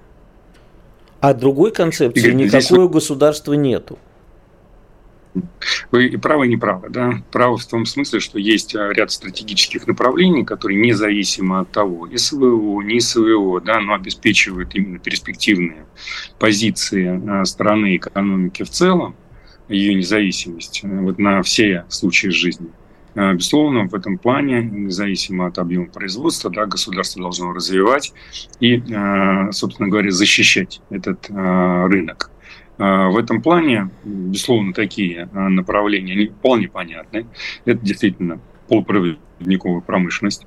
А 1.20 1.33
другой 1.33 1.70
концепции 1.70 2.33
никакого 2.33 2.88
государства 2.88 3.55
нету. 3.55 3.99
Вы 5.90 6.09
и 6.09 6.16
правы, 6.16 6.47
и 6.47 6.49
не 6.49 6.57
правы. 6.57 6.88
Да? 6.90 7.23
Правы 7.31 7.57
в 7.57 7.66
том 7.66 7.87
смысле, 7.87 8.21
что 8.21 8.38
есть 8.38 8.75
а, 8.75 8.93
ряд 8.93 9.11
стратегических 9.12 9.87
направлений, 9.87 10.45
которые 10.45 10.81
независимо 10.81 11.61
от 11.61 11.71
того, 11.71 12.09
СВО, 12.14 12.81
не 12.83 13.01
СВО, 13.01 13.61
да, 13.61 13.81
но 13.81 13.95
обеспечивают 13.95 14.75
именно 14.75 14.99
перспективные 14.99 15.87
позиции 16.38 17.21
а, 17.29 17.45
страны 17.45 17.97
экономики 17.97 18.62
в 18.64 18.71
целом, 18.71 19.14
ее 19.69 19.95
независимость 19.95 20.81
э, 20.83 20.88
вот 20.88 21.19
на 21.19 21.43
все 21.43 21.85
случаи 21.88 22.29
жизни. 22.29 22.69
А, 23.14 23.33
безусловно, 23.35 23.87
в 23.88 23.95
этом 23.95 24.19
плане, 24.19 24.62
независимо 24.62 25.47
от 25.47 25.59
объема 25.59 25.87
производства, 25.87 26.51
да, 26.51 26.66
государство 26.66 27.23
должно 27.23 27.53
развивать 27.53 28.12
и, 28.59 28.83
собственно 29.53 29.88
говоря, 29.88 30.11
защищать 30.11 30.81
этот 30.90 31.29
рынок. 31.29 32.31
А, 32.81 33.11
в 33.11 33.19
этом 33.19 33.43
плане, 33.43 33.90
безусловно, 34.05 34.73
такие 34.73 35.29
а, 35.35 35.51
направления 35.51 36.14
они 36.14 36.27
вполне 36.29 36.66
понятны. 36.69 37.27
Это 37.66 37.85
действительно 37.85 38.40
полупроводниковая 38.69 39.83
промышленность, 39.83 40.47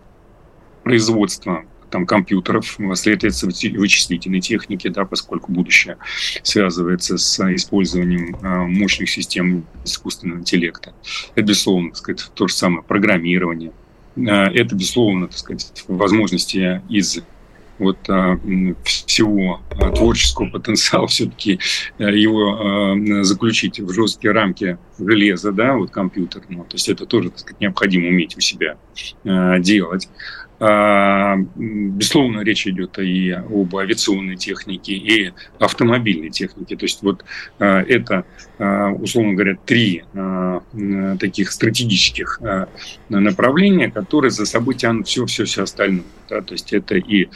производство 0.82 1.64
там, 1.92 2.08
компьютеров, 2.08 2.80
следовательно, 2.96 3.80
вычислительной 3.80 4.42
техники, 4.42 4.88
да, 4.88 5.06
поскольку 5.06 5.52
будущее 5.52 5.98
связывается 6.42 7.20
с 7.20 7.40
использованием 7.54 8.36
а, 8.42 8.64
мощных 8.64 9.12
систем 9.12 9.68
искусственного 9.86 10.40
интеллекта. 10.40 10.94
Это, 11.36 11.46
безусловно, 11.46 11.90
так 11.90 11.98
сказать, 11.98 12.32
то 12.34 12.48
же 12.48 12.54
самое 12.56 12.82
программирование. 12.84 13.72
Это, 14.16 14.76
безусловно, 14.76 15.28
так 15.28 15.38
сказать, 15.38 15.86
возможности 15.88 16.82
из 16.90 17.24
вот 17.80 17.98
а, 18.10 18.40
всего 18.84 19.62
а, 19.72 19.92
творческого 19.92 20.50
потенциала 20.50 21.08
все-таки 21.08 21.60
а, 21.98 22.04
его 22.04 22.94
а, 22.94 23.24
заключить 23.24 23.80
в 23.80 23.92
жесткие 23.92 24.34
рамки 24.34 24.78
железа, 25.00 25.52
да, 25.52 25.76
вот 25.76 25.92
компьютерного. 25.92 26.66
То 26.66 26.76
есть 26.76 26.90
это 26.90 27.06
тоже, 27.06 27.30
так 27.30 27.40
сказать, 27.40 27.62
необходимо 27.62 28.08
уметь 28.08 28.38
у 28.38 28.42
себя 28.42 28.78
а, 29.26 29.60
делать. 29.60 30.10
Безусловно, 30.60 32.40
речь 32.42 32.66
идет 32.68 32.98
и 32.98 33.32
об 33.32 33.76
авиационной 33.76 34.38
технике, 34.38 34.94
и 34.94 35.34
автомобильной 35.60 36.30
технике. 36.30 36.78
То 36.78 36.86
есть 36.86 37.02
вот 37.02 37.26
это, 37.58 38.24
условно 38.60 39.34
говоря, 39.34 39.58
три 39.66 40.04
таких 41.20 41.52
стратегических 41.52 42.40
направления, 43.10 43.92
которые 43.92 44.32
за 44.32 44.46
собой 44.46 44.76
тянут 44.76 45.08
все-все-все 45.08 45.64
остальное. 45.64 46.06
Да, 46.34 46.42
то 46.42 46.54
есть 46.54 46.74
это 46.74 46.96
и 46.96 47.28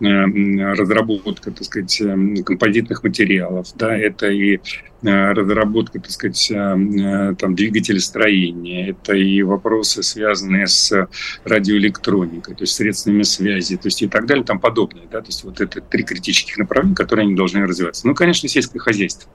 разработка, 0.00 1.50
так 1.50 1.64
сказать, 1.64 2.02
композитных 2.44 3.02
материалов, 3.04 3.68
да, 3.76 3.96
это 3.96 4.28
и 4.28 4.60
разработка, 5.02 6.00
так 6.00 6.10
сказать, 6.10 6.48
там, 6.48 7.54
двигателестроения, 7.54 8.90
это 8.90 9.14
и 9.14 9.42
вопросы, 9.42 10.02
связанные 10.02 10.66
с 10.66 11.08
радиоэлектроникой, 11.44 12.54
то 12.54 12.62
есть 12.62 12.74
средствами 12.74 13.22
связи, 13.22 13.76
то 13.76 13.88
есть 13.88 14.02
и 14.02 14.08
так 14.08 14.26
далее, 14.26 14.44
там 14.44 14.58
подобное, 14.58 15.04
да, 15.10 15.20
то 15.20 15.28
есть 15.28 15.44
вот 15.44 15.60
это 15.60 15.80
три 15.80 16.02
критических 16.02 16.58
направления, 16.58 16.96
которые 16.96 17.24
они 17.24 17.34
должны 17.34 17.66
развиваться. 17.66 18.06
Ну, 18.06 18.14
конечно, 18.14 18.48
сельское 18.48 18.78
хозяйство. 18.78 19.30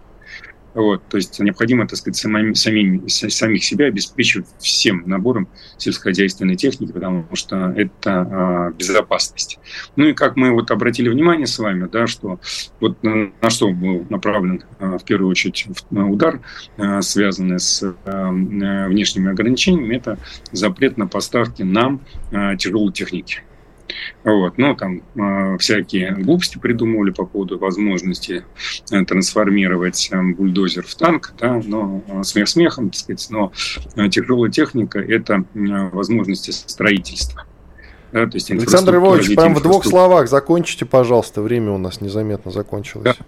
Вот, 0.74 1.03
то 1.09 1.17
есть 1.17 1.39
необходимо, 1.39 1.88
так 1.88 1.97
сказать, 1.97 2.15
самим, 2.15 2.55
самим, 2.55 3.07
самих 3.09 3.63
себя 3.63 3.88
обеспечивать 3.88 4.47
всем 4.59 5.03
набором 5.05 5.49
сельскохозяйственной 5.78 6.55
техники, 6.55 6.91
потому 6.91 7.28
что 7.34 7.74
это 7.76 8.22
а, 8.22 8.72
безопасность. 8.72 9.59
Ну 9.97 10.05
и 10.05 10.13
как 10.13 10.38
мы 10.38 10.51
вот 10.51 10.72
обратили 10.72 11.09
внимание 11.09 11.45
с 11.45 11.59
вами, 11.59 11.89
да, 11.91 12.07
что 12.07 12.39
вот 12.80 13.03
на, 13.03 13.32
на 13.41 13.49
что 13.49 13.69
был 13.72 14.05
направлен 14.09 14.63
а, 14.80 14.97
в 14.97 15.03
первую 15.03 15.30
очередь 15.30 15.67
удар, 15.91 16.39
а, 16.78 17.01
связанный 17.01 17.59
с 17.59 17.84
а, 18.05 18.32
внешними 18.32 19.30
ограничениями, 19.30 19.95
это 19.95 20.17
запрет 20.53 20.97
на 20.97 21.07
поставки 21.07 21.63
нам 21.63 22.01
а, 22.32 22.55
тяжелой 22.55 22.93
техники. 22.93 23.43
Вот. 24.24 24.58
Ну, 24.58 24.76
там 24.76 25.02
э, 25.16 25.58
всякие 25.58 26.12
глупости 26.12 26.58
придумывали 26.58 27.12
по 27.12 27.26
поводу 27.26 27.58
возможности 27.58 28.44
э, 28.92 29.06
трансформировать 29.06 30.10
э, 30.12 30.22
бульдозер 30.22 30.86
в 30.86 30.96
танк, 30.96 31.34
да, 31.39 31.62
но 31.66 32.04
э, 32.08 32.24
смех 32.24 32.48
смехом, 32.48 32.89
так 32.89 33.00
сказать, 33.00 33.28
но 33.30 33.52
э, 33.96 34.10
тяжелая 34.10 34.52
техника– 34.52 35.00
это 35.00 35.44
э, 35.54 35.89
возможности 35.89 36.52
строительства. 36.52 37.46
Да, 38.12 38.26
то 38.26 38.36
есть 38.36 38.52
Александр 38.52 38.96
Львович, 38.96 39.36
прям 39.36 39.56
в 39.56 39.62
двух 39.62 39.86
словах 39.86 40.28
закончите, 40.28 40.86
пожалуйста, 40.86 41.42
время 41.42 41.72
у 41.72 41.78
нас 41.78 42.02
незаметно 42.02 42.52
закончилось. 42.52 43.06
Да. 43.06 43.26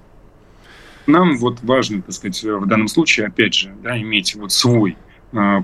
Нам 1.05 1.38
вот 1.38 1.59
важно, 1.64 2.01
так 2.01 2.14
сказать, 2.14 2.41
в 2.43 2.66
данном 2.66 2.88
случае, 2.88 3.28
опять 3.28 3.53
же, 3.53 3.74
да, 3.82 3.99
иметь 3.99 4.36
вот 4.36 4.51
свой 4.51 4.97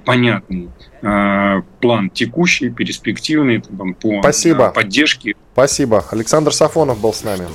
понятный 0.05 0.69
э, 1.01 1.61
план 1.79 2.09
текущий, 2.09 2.69
перспективный 2.69 3.61
там, 3.61 3.93
по 3.93 4.21
Спасибо. 4.21 4.69
поддержке. 4.69 5.35
Спасибо. 5.53 6.05
Александр 6.11 6.53
Сафонов 6.53 6.99
был 6.99 7.13
с 7.13 7.23
нами. 7.23 7.45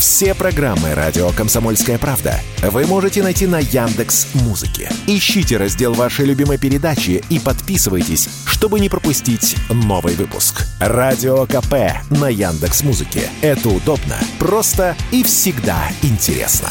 Все 0.00 0.34
программы 0.34 0.94
радио 0.94 1.28
Комсомольская 1.30 1.98
правда 1.98 2.40
вы 2.62 2.86
можете 2.86 3.22
найти 3.22 3.46
на 3.46 3.58
Яндекс 3.58 4.28
Музыке. 4.46 4.88
Ищите 5.06 5.58
раздел 5.58 5.92
вашей 5.92 6.24
любимой 6.24 6.56
передачи 6.56 7.22
и 7.28 7.38
подписывайтесь, 7.38 8.28
чтобы 8.46 8.80
не 8.80 8.88
пропустить 8.88 9.56
новый 9.68 10.14
выпуск. 10.14 10.66
Радио 10.80 11.44
КП 11.44 12.00
на 12.08 12.30
Яндекс 12.30 12.82
Музыке. 12.82 13.28
Это 13.42 13.68
удобно, 13.68 14.16
просто 14.38 14.96
и 15.12 15.22
всегда 15.22 15.90
интересно. 16.02 16.70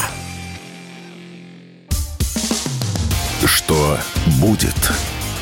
Что 3.45 3.97
будет? 4.41 4.75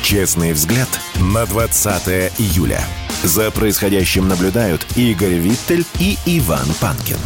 Честный 0.02 0.52
взгляд 0.52 0.88
на 1.20 1.46
20 1.46 2.32
июля. 2.38 2.80
За 3.24 3.50
происходящим 3.50 4.28
наблюдают 4.28 4.86
Игорь 4.96 5.34
Виттель 5.34 5.84
и 5.98 6.16
Иван 6.24 6.66
Панкин. 6.80 7.16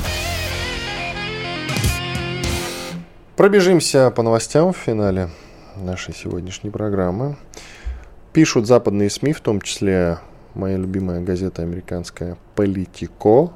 Пробежимся 3.37 4.11
по 4.11 4.23
новостям 4.23 4.73
в 4.73 4.77
финале 4.79 5.29
нашей 5.77 6.15
сегодняшней 6.15 6.71
программы. 6.71 7.37
Пишут 8.33 8.67
западные 8.67 9.11
СМИ, 9.11 9.35
в 9.35 9.41
том 9.41 9.61
числе 9.61 10.19
моя 10.55 10.79
любимая 10.79 11.21
газета 11.21 11.63
американская 11.63 12.39
«Политико», 12.55 13.53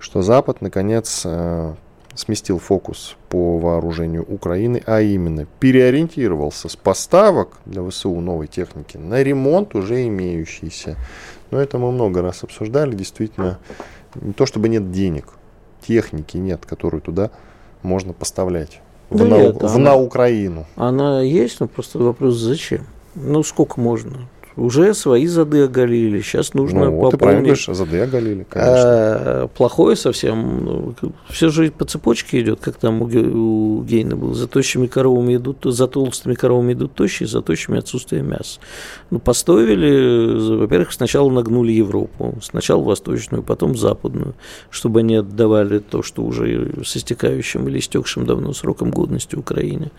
что 0.00 0.22
Запад, 0.22 0.60
наконец, 0.60 1.22
э, 1.24 1.74
сместил 2.16 2.58
фокус 2.58 3.16
по 3.28 3.58
вооружению 3.58 4.24
Украины, 4.24 4.82
а 4.86 5.00
именно 5.00 5.46
переориентировался 5.60 6.68
с 6.68 6.76
поставок 6.76 7.58
для 7.66 7.88
ВСУ 7.88 8.14
новой 8.20 8.46
техники 8.46 8.96
на 8.96 9.22
ремонт 9.22 9.74
уже 9.74 10.06
имеющейся. 10.06 10.96
Но 11.50 11.60
это 11.60 11.78
мы 11.78 11.92
много 11.92 12.22
раз 12.22 12.42
обсуждали. 12.42 12.94
Действительно, 12.94 13.58
не 14.14 14.32
то 14.32 14.46
чтобы 14.46 14.68
нет 14.68 14.90
денег, 14.90 15.26
техники 15.86 16.36
нет, 16.36 16.64
которую 16.66 17.00
туда 17.00 17.30
можно 17.82 18.12
поставлять. 18.12 18.80
Да 19.10 19.24
в, 19.24 19.28
нет, 19.28 19.62
на, 19.62 19.68
она, 19.68 19.78
на 19.78 19.96
Украину. 19.96 20.66
Она 20.74 21.22
есть, 21.22 21.60
но 21.60 21.68
просто 21.68 21.98
вопрос 21.98 22.34
зачем? 22.34 22.86
Ну, 23.14 23.42
сколько 23.42 23.80
можно? 23.80 24.28
Уже 24.56 24.94
свои 24.94 25.26
зады 25.26 25.64
оголили. 25.64 26.20
Сейчас 26.22 26.54
нужно 26.54 26.86
ну, 26.86 26.96
вот 26.96 27.12
пополнить. 27.12 27.66
Ты 27.66 27.74
зады 27.74 28.00
оголили, 28.00 28.46
конечно. 28.48 28.82
А, 28.82 29.48
плохое 29.48 29.96
совсем. 29.96 30.64
Ну, 30.64 30.94
все 31.28 31.50
же 31.50 31.70
по 31.70 31.84
цепочке 31.84 32.40
идет, 32.40 32.60
как 32.60 32.76
там 32.76 33.02
у, 33.02 33.04
у 33.04 33.82
Гейна 33.82 34.16
было. 34.16 34.34
За 34.34 34.48
тощими 34.48 34.86
коровами 34.86 35.36
идут, 35.36 35.58
за 35.64 35.86
толстыми 35.86 36.34
коровами 36.34 36.72
идут 36.72 36.94
тощие, 36.94 37.28
за 37.28 37.42
тощими 37.42 37.78
отсутствие 37.78 38.22
мяса. 38.22 38.60
Ну, 39.10 39.18
поставили, 39.18 40.56
во-первых, 40.58 40.92
сначала 40.92 41.30
нагнули 41.30 41.72
Европу. 41.72 42.38
Сначала 42.42 42.82
восточную, 42.82 43.42
потом 43.42 43.76
западную, 43.76 44.34
чтобы 44.70 45.00
они 45.00 45.16
отдавали 45.16 45.80
то, 45.80 46.02
что 46.02 46.22
уже 46.22 46.82
с 46.82 46.96
истекающим 46.96 47.68
или 47.68 47.78
истекшим 47.78 48.24
давно 48.24 48.52
сроком 48.54 48.90
годности 48.90 49.36
Украине. 49.36 49.90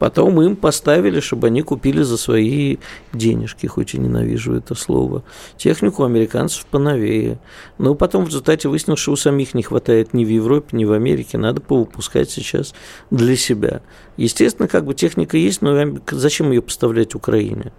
Потом 0.00 0.40
им 0.42 0.56
поставили, 0.56 1.20
чтобы 1.20 1.48
они 1.48 1.62
купили 1.62 2.02
за 2.02 2.16
свои 2.16 2.78
денежки, 3.12 3.66
хоть 3.66 3.94
и 3.94 3.99
ненавижу 4.00 4.54
это 4.54 4.74
слово. 4.74 5.22
Технику 5.56 6.04
американцев 6.04 6.66
поновее. 6.66 7.38
Но 7.78 7.94
потом 7.94 8.24
в 8.24 8.28
результате 8.28 8.68
выяснилось, 8.68 9.00
что 9.00 9.12
у 9.12 9.16
самих 9.16 9.54
не 9.54 9.62
хватает 9.62 10.14
ни 10.14 10.24
в 10.24 10.28
Европе, 10.28 10.76
ни 10.76 10.84
в 10.84 10.92
Америке. 10.92 11.38
Надо 11.38 11.60
повыпускать 11.60 12.30
сейчас 12.30 12.74
для 13.10 13.36
себя. 13.36 13.82
Естественно, 14.16 14.68
как 14.68 14.84
бы 14.84 14.94
техника 14.94 15.36
есть, 15.36 15.62
но 15.62 15.98
зачем 16.10 16.50
ее 16.50 16.62
поставлять 16.62 17.14
Украине? 17.14 17.72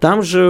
Там 0.00 0.22
же 0.22 0.48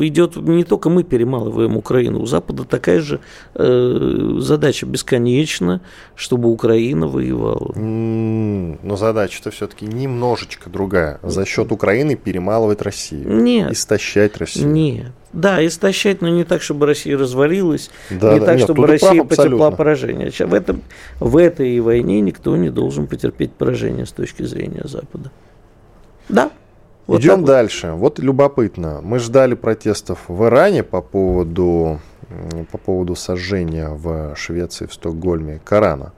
идет 0.00 0.36
не 0.36 0.64
только 0.64 0.90
мы 0.90 1.02
перемалываем 1.02 1.76
Украину, 1.76 2.20
у 2.20 2.26
Запада 2.26 2.64
такая 2.64 3.00
же 3.00 3.20
э, 3.54 4.36
задача 4.38 4.84
бесконечна, 4.84 5.80
чтобы 6.14 6.50
Украина 6.50 7.06
воевала. 7.06 7.72
Но 7.74 8.96
задача-то 8.96 9.50
все-таки 9.50 9.86
немножечко 9.86 10.68
другая. 10.68 11.20
За 11.22 11.46
счет 11.46 11.72
Украины 11.72 12.16
перемалывать 12.16 12.82
Россию. 12.82 13.42
Нет. 13.42 13.72
Истощать 13.72 14.36
Россию. 14.36 14.68
Нет. 14.68 15.12
Да, 15.32 15.64
истощать, 15.66 16.20
но 16.20 16.28
не 16.28 16.44
так, 16.44 16.60
чтобы 16.60 16.84
Россия 16.84 17.16
развалилась, 17.16 17.90
да, 18.10 18.34
не 18.34 18.40
да, 18.40 18.46
так, 18.46 18.56
нет, 18.56 18.64
чтобы 18.64 18.86
Россия 18.86 19.24
потерпела 19.24 19.70
поражение. 19.70 20.30
В, 20.30 20.52
этом, 20.52 20.82
в 21.20 21.38
этой 21.38 21.80
войне 21.80 22.20
никто 22.20 22.54
не 22.54 22.68
должен 22.68 23.06
потерпеть 23.06 23.52
поражение 23.52 24.04
с 24.04 24.12
точки 24.12 24.42
зрения 24.42 24.82
Запада. 24.84 25.30
Да. 26.28 26.50
Вот 27.06 27.20
Идем 27.20 27.38
так. 27.38 27.46
дальше. 27.46 27.92
Вот 27.92 28.18
любопытно. 28.20 29.00
Мы 29.02 29.18
ждали 29.18 29.54
протестов 29.54 30.28
в 30.28 30.44
Иране 30.44 30.82
по 30.82 31.02
поводу, 31.02 32.00
по 32.70 32.78
поводу 32.78 33.16
сожжения 33.16 33.88
в 33.88 34.36
Швеции, 34.36 34.86
в 34.86 34.94
Стокгольме 34.94 35.60
Корана. 35.64 36.12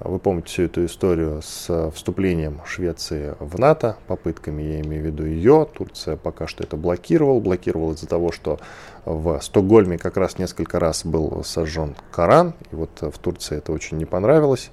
Вы 0.00 0.18
помните 0.18 0.48
всю 0.48 0.62
эту 0.64 0.84
историю 0.84 1.40
с 1.42 1.90
вступлением 1.92 2.60
Швеции 2.66 3.34
в 3.38 3.58
НАТО, 3.58 3.96
попытками, 4.06 4.62
я 4.62 4.80
имею 4.82 5.02
в 5.02 5.06
виду 5.06 5.24
ее. 5.24 5.66
Турция 5.72 6.16
пока 6.16 6.46
что 6.46 6.62
это 6.62 6.76
блокировал. 6.76 7.40
Блокировал 7.40 7.92
из-за 7.92 8.06
того, 8.06 8.30
что 8.30 8.60
в 9.04 9.40
Стокгольме 9.40 9.96
как 9.96 10.16
раз 10.16 10.38
несколько 10.38 10.78
раз 10.78 11.04
был 11.04 11.42
сожжен 11.44 11.94
Коран. 12.10 12.54
И 12.70 12.74
вот 12.74 12.90
в 13.00 13.18
Турции 13.18 13.56
это 13.56 13.72
очень 13.72 13.96
не 13.96 14.04
понравилось. 14.04 14.70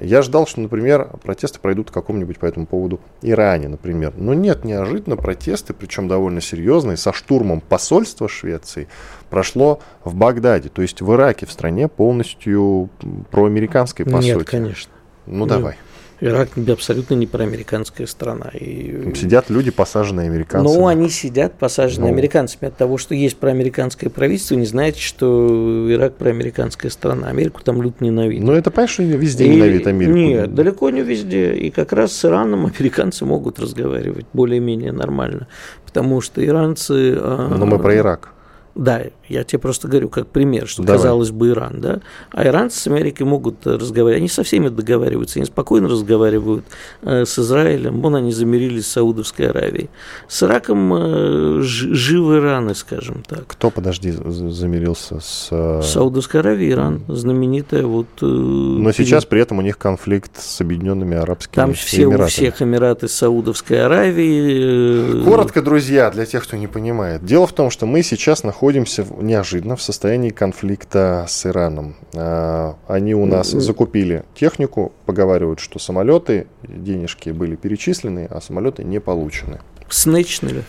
Я 0.00 0.22
ждал, 0.22 0.46
что, 0.46 0.60
например, 0.60 1.10
протесты 1.22 1.58
пройдут 1.58 1.90
в 1.90 1.92
каком-нибудь 1.92 2.38
по 2.38 2.46
этому 2.46 2.66
поводу 2.66 3.00
Иране, 3.22 3.68
например. 3.68 4.12
Но 4.16 4.34
нет, 4.34 4.64
неожиданно 4.64 5.16
протесты, 5.16 5.74
причем 5.74 6.08
довольно 6.08 6.40
серьезные, 6.40 6.96
со 6.96 7.12
штурмом 7.12 7.60
посольства 7.60 8.28
Швеции 8.28 8.88
прошло 9.30 9.80
в 10.04 10.14
Багдаде. 10.14 10.68
То 10.68 10.82
есть 10.82 11.00
в 11.00 11.12
Ираке, 11.12 11.46
в 11.46 11.52
стране 11.52 11.88
полностью 11.88 12.90
проамериканской, 13.30 14.04
по 14.04 14.18
нет, 14.18 14.38
сути. 14.38 14.50
конечно. 14.50 14.92
Ну, 15.26 15.46
давай. 15.46 15.76
Ирак 16.20 16.50
абсолютно 16.68 17.14
не 17.14 17.26
проамериканская 17.26 18.06
страна. 18.06 18.50
И... 18.52 19.12
Сидят 19.14 19.50
люди, 19.50 19.70
посаженные 19.70 20.28
американцами. 20.28 20.76
Ну, 20.76 20.86
они 20.86 21.08
сидят, 21.08 21.54
посаженные 21.54 22.10
ну... 22.10 22.14
американцами. 22.14 22.68
От 22.68 22.76
того, 22.76 22.98
что 22.98 23.14
есть 23.14 23.36
проамериканское 23.36 24.10
правительство, 24.10 24.56
не 24.56 24.66
знаете, 24.66 25.00
что 25.00 25.86
Ирак 25.90 26.16
проамериканская 26.16 26.90
страна. 26.90 27.28
Америку 27.28 27.62
там 27.62 27.80
люто 27.80 28.02
ненавидят. 28.02 28.44
Ну, 28.44 28.52
это, 28.52 28.70
понятно, 28.70 28.92
что 28.94 29.02
везде 29.04 29.46
и... 29.46 29.48
ненавидят 29.48 29.86
Америку. 29.86 30.16
Нет, 30.16 30.54
далеко 30.54 30.90
не 30.90 31.02
везде. 31.02 31.54
И 31.54 31.70
как 31.70 31.92
раз 31.92 32.12
с 32.12 32.24
Ираном 32.24 32.66
американцы 32.66 33.24
могут 33.24 33.60
разговаривать 33.60 34.26
более-менее 34.32 34.92
нормально. 34.92 35.46
Потому 35.86 36.20
что 36.20 36.44
иранцы... 36.44 37.16
А, 37.16 37.54
Но 37.56 37.64
мы 37.64 37.78
про 37.78 37.96
Ирак. 37.96 38.32
Да, 38.78 39.02
я 39.28 39.42
тебе 39.42 39.58
просто 39.58 39.88
говорю 39.88 40.08
как 40.08 40.28
пример, 40.28 40.68
что 40.68 40.84
Давай. 40.84 40.98
казалось 40.98 41.32
бы 41.32 41.48
Иран, 41.48 41.80
да. 41.80 42.00
А 42.30 42.46
иранцы 42.46 42.78
с 42.78 42.86
Америкой 42.86 43.26
могут 43.26 43.66
разговаривать, 43.66 44.20
они 44.20 44.28
со 44.28 44.44
всеми 44.44 44.68
договариваются, 44.68 45.40
они 45.40 45.46
спокойно 45.46 45.88
разговаривают 45.88 46.64
э, 47.02 47.24
с 47.24 47.36
Израилем, 47.40 48.00
вон 48.00 48.14
они 48.14 48.30
замирились 48.30 48.86
с 48.86 48.92
Саудовской 48.92 49.50
Аравией. 49.50 49.90
С 50.28 50.44
Ираком 50.44 50.94
э, 50.94 51.58
живы 51.60 52.38
раны, 52.40 52.76
скажем 52.76 53.24
так. 53.26 53.48
Кто, 53.48 53.70
подожди, 53.70 54.12
замирился 54.12 55.18
с... 55.18 55.48
Э... 55.50 55.82
Саудовской 55.82 56.38
Аравией, 56.38 56.70
Иран, 56.70 57.02
знаменитая 57.08 57.82
вот... 57.82 58.06
Э, 58.22 58.26
Но 58.26 58.92
сейчас 58.92 59.24
при 59.24 59.40
этом 59.40 59.58
у 59.58 59.62
них 59.62 59.76
конфликт 59.76 60.40
с 60.40 60.60
Объединенными 60.60 61.16
Арабскими 61.16 61.56
Там 61.56 61.74
все 61.74 62.04
Эмиратами. 62.04 62.24
у 62.24 62.28
всех 62.28 62.62
Эмираты 62.62 63.08
Саудовской 63.08 63.84
Аравии. 63.84 65.18
Э, 65.20 65.24
Коротко, 65.24 65.62
друзья, 65.62 66.12
для 66.12 66.26
тех, 66.26 66.44
кто 66.44 66.56
не 66.56 66.68
понимает. 66.68 67.24
Дело 67.24 67.48
в 67.48 67.52
том, 67.52 67.72
что 67.72 67.84
мы 67.84 68.04
сейчас 68.04 68.44
находимся 68.44 68.67
неожиданно 68.70 69.76
в 69.76 69.82
состоянии 69.82 70.30
конфликта 70.30 71.26
с 71.28 71.46
Ираном. 71.46 71.96
А, 72.14 72.76
они 72.86 73.14
у 73.14 73.26
нас 73.26 73.48
закупили 73.50 74.24
технику, 74.34 74.92
поговаривают, 75.06 75.60
что 75.60 75.78
самолеты, 75.78 76.46
денежки 76.62 77.30
были 77.30 77.56
перечислены, 77.56 78.26
а 78.30 78.40
самолеты 78.40 78.84
не 78.84 79.00
получены. 79.00 79.60
Снычнули. 79.90 80.64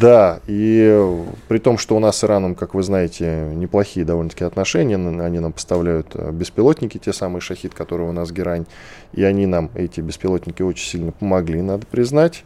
Да, 0.00 0.40
и 0.46 1.24
при 1.46 1.58
том, 1.58 1.76
что 1.76 1.94
у 1.96 1.98
нас 1.98 2.18
с 2.18 2.24
Ираном, 2.24 2.54
как 2.54 2.74
вы 2.74 2.82
знаете, 2.82 3.50
неплохие 3.54 4.06
довольно-таки 4.06 4.44
отношения, 4.44 4.96
они 4.96 5.40
нам 5.40 5.52
поставляют 5.52 6.08
э, 6.14 6.30
беспилотники, 6.32 6.96
те 6.96 7.12
самые 7.12 7.42
«Шахид», 7.42 7.74
которые 7.74 8.08
у 8.08 8.12
нас 8.12 8.32
герань, 8.32 8.64
и 9.12 9.22
они 9.24 9.46
нам, 9.46 9.70
эти 9.74 10.00
беспилотники, 10.00 10.62
очень 10.62 10.88
сильно 10.88 11.12
помогли, 11.12 11.60
надо 11.60 11.86
признать. 11.86 12.44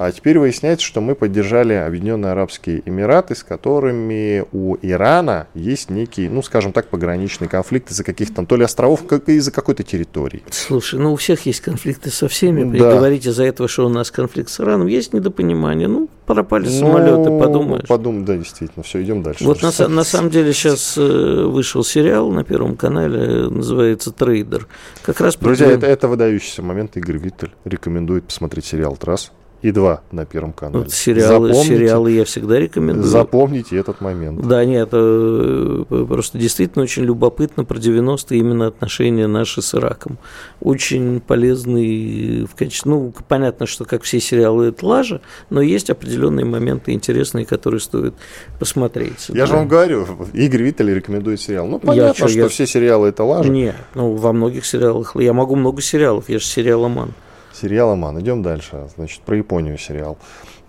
А 0.00 0.12
теперь 0.12 0.38
выясняется, 0.38 0.86
что 0.86 1.00
мы 1.00 1.16
поддержали 1.16 1.72
Объединенные 1.72 2.30
Арабские 2.30 2.82
Эмираты, 2.84 3.34
с 3.34 3.42
которыми 3.42 4.44
у 4.52 4.76
Ирана 4.80 5.48
есть 5.54 5.90
некий, 5.90 6.28
ну, 6.28 6.40
скажем 6.40 6.72
так, 6.72 6.86
пограничный 6.86 7.48
конфликт 7.48 7.90
из-за 7.90 8.04
каких-то 8.04 8.36
там 8.36 8.46
то 8.46 8.54
ли 8.54 8.62
островов, 8.62 9.04
как 9.08 9.28
из-за 9.28 9.50
какой-то 9.50 9.82
территории. 9.82 10.44
Слушай, 10.50 11.00
ну 11.00 11.14
у 11.14 11.16
всех 11.16 11.46
есть 11.46 11.62
конфликты 11.62 12.10
со 12.10 12.28
всеми. 12.28 12.78
Да. 12.78 12.92
Говорить 12.94 13.26
из-за 13.26 13.42
этого, 13.42 13.68
что 13.68 13.86
у 13.86 13.88
нас 13.88 14.12
конфликт 14.12 14.50
с 14.50 14.60
Ираном, 14.60 14.86
есть 14.86 15.12
недопонимание. 15.14 15.88
Ну, 15.88 16.08
пропали 16.26 16.66
ну, 16.66 16.78
самолеты, 16.78 17.36
подумаешь. 17.36 17.88
Подумай, 17.88 18.24
да, 18.24 18.36
действительно. 18.36 18.84
Все, 18.84 19.02
идем 19.02 19.24
дальше. 19.24 19.42
Вот 19.42 19.62
на, 19.62 19.88
на 19.88 20.04
самом 20.04 20.30
деле 20.30 20.52
сейчас 20.52 20.96
э, 20.96 21.42
вышел 21.44 21.82
сериал 21.82 22.30
на 22.30 22.44
Первом 22.44 22.76
канале, 22.76 23.48
называется 23.48 24.12
«Трейдер». 24.12 24.68
Как 25.02 25.20
раз 25.20 25.34
Друзья, 25.34 25.66
это, 25.66 25.86
это 25.86 26.06
выдающийся 26.06 26.62
момент. 26.62 26.96
Игорь 26.96 27.18
Виттель 27.18 27.50
рекомендует 27.64 28.26
посмотреть 28.26 28.64
сериал 28.64 28.96
«Трасс» 28.96 29.32
и 29.60 29.72
два 29.72 30.02
на 30.12 30.24
Первом 30.24 30.52
канале. 30.52 30.84
Вот 30.84 30.92
сериалы, 30.92 31.48
запомните, 31.48 31.76
сериалы 31.76 32.12
я 32.12 32.24
всегда 32.24 32.58
рекомендую. 32.58 33.06
Запомните 33.06 33.76
этот 33.76 34.00
момент. 34.00 34.46
Да, 34.46 34.64
нет, 34.64 34.88
это 34.88 35.84
просто 35.88 36.38
действительно 36.38 36.84
очень 36.84 37.04
любопытно 37.04 37.64
про 37.64 37.78
90-е 37.78 38.38
именно 38.38 38.68
отношения 38.68 39.26
наши 39.26 39.60
с 39.60 39.74
Ираком. 39.74 40.18
Очень 40.60 41.20
полезный 41.20 42.44
в 42.44 42.54
качестве... 42.54 42.90
Ну, 42.90 43.12
понятно, 43.26 43.66
что 43.66 43.84
как 43.84 44.02
все 44.02 44.20
сериалы 44.20 44.66
это 44.66 44.86
лажа, 44.86 45.20
но 45.50 45.60
есть 45.60 45.90
определенные 45.90 46.44
моменты 46.44 46.92
интересные, 46.92 47.44
которые 47.44 47.80
стоит 47.80 48.14
посмотреть. 48.60 49.28
Я 49.28 49.34
да. 49.34 49.46
же 49.46 49.54
вам 49.54 49.68
говорю, 49.68 50.06
Игорь 50.32 50.62
Виттель 50.62 50.94
рекомендует 50.94 51.40
сериал. 51.40 51.66
Ну, 51.66 51.78
понятно, 51.80 52.22
я, 52.22 52.28
что, 52.28 52.38
я... 52.38 52.48
все 52.48 52.66
сериалы 52.66 53.08
это 53.08 53.24
лажа. 53.24 53.50
Нет, 53.50 53.74
ну, 53.94 54.14
во 54.14 54.32
многих 54.32 54.64
сериалах. 54.64 55.16
Я 55.16 55.32
могу 55.32 55.56
много 55.56 55.82
сериалов, 55.82 56.28
я 56.28 56.38
же 56.38 56.44
сериаломан. 56.44 57.12
Сериал 57.60 57.90
«Аман». 57.90 58.20
Идем 58.20 58.42
дальше. 58.42 58.88
Значит, 58.94 59.22
про 59.22 59.36
Японию 59.36 59.78
сериал. 59.78 60.16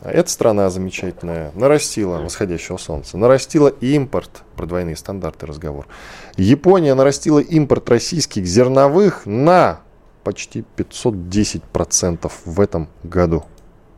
Эта 0.01 0.29
страна 0.29 0.69
замечательная, 0.69 1.51
нарастила 1.55 2.17
восходящего 2.17 2.77
солнца, 2.77 3.17
нарастила 3.17 3.67
импорт, 3.67 4.43
про 4.55 4.65
двойные 4.65 4.95
стандарты 4.95 5.45
разговор. 5.45 5.87
Япония 6.37 6.95
нарастила 6.95 7.39
импорт 7.39 7.89
российских 7.89 8.45
зерновых 8.47 9.25
на 9.25 9.81
почти 10.23 10.63
510% 10.77 12.31
в 12.45 12.59
этом 12.59 12.87
году. 13.03 13.43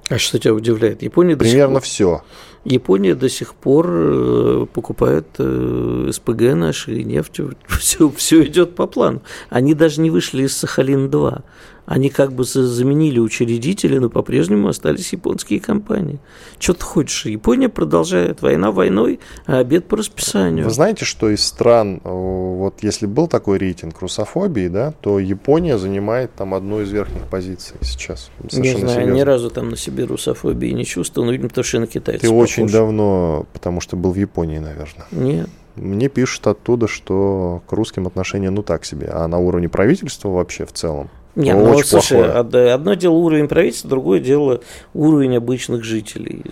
А 0.09 0.17
что 0.17 0.39
тебя 0.39 0.53
удивляет? 0.53 1.03
Япония 1.03 1.37
Примерно 1.37 1.75
пор... 1.75 1.83
все. 1.83 2.23
Япония 2.65 3.15
до 3.15 3.29
сих 3.29 3.53
пор 3.53 3.87
э, 3.89 4.65
покупает 4.73 5.27
э, 5.37 6.09
СПГ 6.11 6.53
наши, 6.53 7.03
нефть, 7.03 7.39
все, 7.79 8.09
все 8.09 8.43
идет 8.45 8.75
по 8.75 8.87
плану. 8.87 9.21
Они 9.49 9.73
даже 9.73 10.01
не 10.01 10.09
вышли 10.09 10.43
из 10.43 10.61
Сахалин-2 10.61 11.43
они 11.91 12.09
как 12.09 12.31
бы 12.31 12.45
заменили 12.45 13.19
учредители, 13.19 13.97
но 13.97 14.09
по-прежнему 14.09 14.69
остались 14.69 15.11
японские 15.11 15.59
компании. 15.59 16.19
Что 16.57 16.73
ты 16.73 16.85
хочешь? 16.85 17.25
Япония 17.25 17.67
продолжает 17.67 18.41
война 18.41 18.71
войной, 18.71 19.19
а 19.45 19.57
обед 19.57 19.89
по 19.89 19.97
расписанию. 19.97 20.63
Вы 20.63 20.71
знаете, 20.71 21.03
что 21.03 21.29
из 21.29 21.43
стран, 21.43 21.99
вот 22.05 22.81
если 22.81 23.07
был 23.07 23.27
такой 23.27 23.57
рейтинг 23.57 23.99
русофобии, 23.99 24.69
да, 24.69 24.93
то 25.01 25.19
Япония 25.19 25.77
занимает 25.77 26.33
там 26.33 26.53
одну 26.53 26.79
из 26.79 26.89
верхних 26.91 27.23
позиций 27.23 27.75
сейчас. 27.81 28.31
Совершенно 28.49 28.61
не 28.61 28.79
знаю, 28.79 28.93
серьезно. 28.93 29.13
ни 29.17 29.21
разу 29.21 29.49
там 29.49 29.67
на 29.67 29.75
себе 29.75 30.05
русофобии 30.05 30.69
не 30.69 30.85
чувствовал, 30.85 31.25
но, 31.25 31.33
видимо, 31.33 31.49
потому 31.49 31.65
что 31.65 31.75
я 31.75 31.81
на 31.81 31.87
китайцев 31.87 32.21
Ты 32.21 32.29
похож. 32.29 32.43
очень 32.43 32.67
давно, 32.67 33.45
потому 33.51 33.81
что 33.81 33.97
был 33.97 34.13
в 34.13 34.17
Японии, 34.17 34.59
наверное. 34.59 35.07
Нет. 35.11 35.49
Мне 35.75 36.07
пишут 36.07 36.47
оттуда, 36.47 36.87
что 36.87 37.61
к 37.67 37.73
русским 37.73 38.07
отношения 38.07 38.49
ну 38.49 38.63
так 38.63 38.85
себе, 38.85 39.09
а 39.11 39.27
на 39.27 39.39
уровне 39.39 39.67
правительства 39.67 40.29
вообще 40.29 40.65
в 40.65 40.71
целом 40.71 41.09
нет, 41.35 41.55
ну, 41.55 41.73
вот, 41.73 41.85
слушай, 41.85 42.21
одно 42.31 42.93
дело 42.95 43.13
уровень 43.13 43.47
правительства, 43.47 43.89
другое 43.89 44.19
дело 44.19 44.61
уровень 44.93 45.37
обычных 45.37 45.83
жителей. 45.83 46.43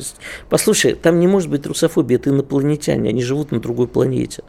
Послушай, 0.49 0.93
там 0.93 1.19
не 1.19 1.27
может 1.27 1.49
быть 1.49 1.65
русофобии, 1.65 2.15
это 2.15 2.30
инопланетяне, 2.30 3.09
они 3.09 3.21
живут 3.21 3.51
на 3.51 3.59
другой 3.59 3.88
планете. 3.88 4.43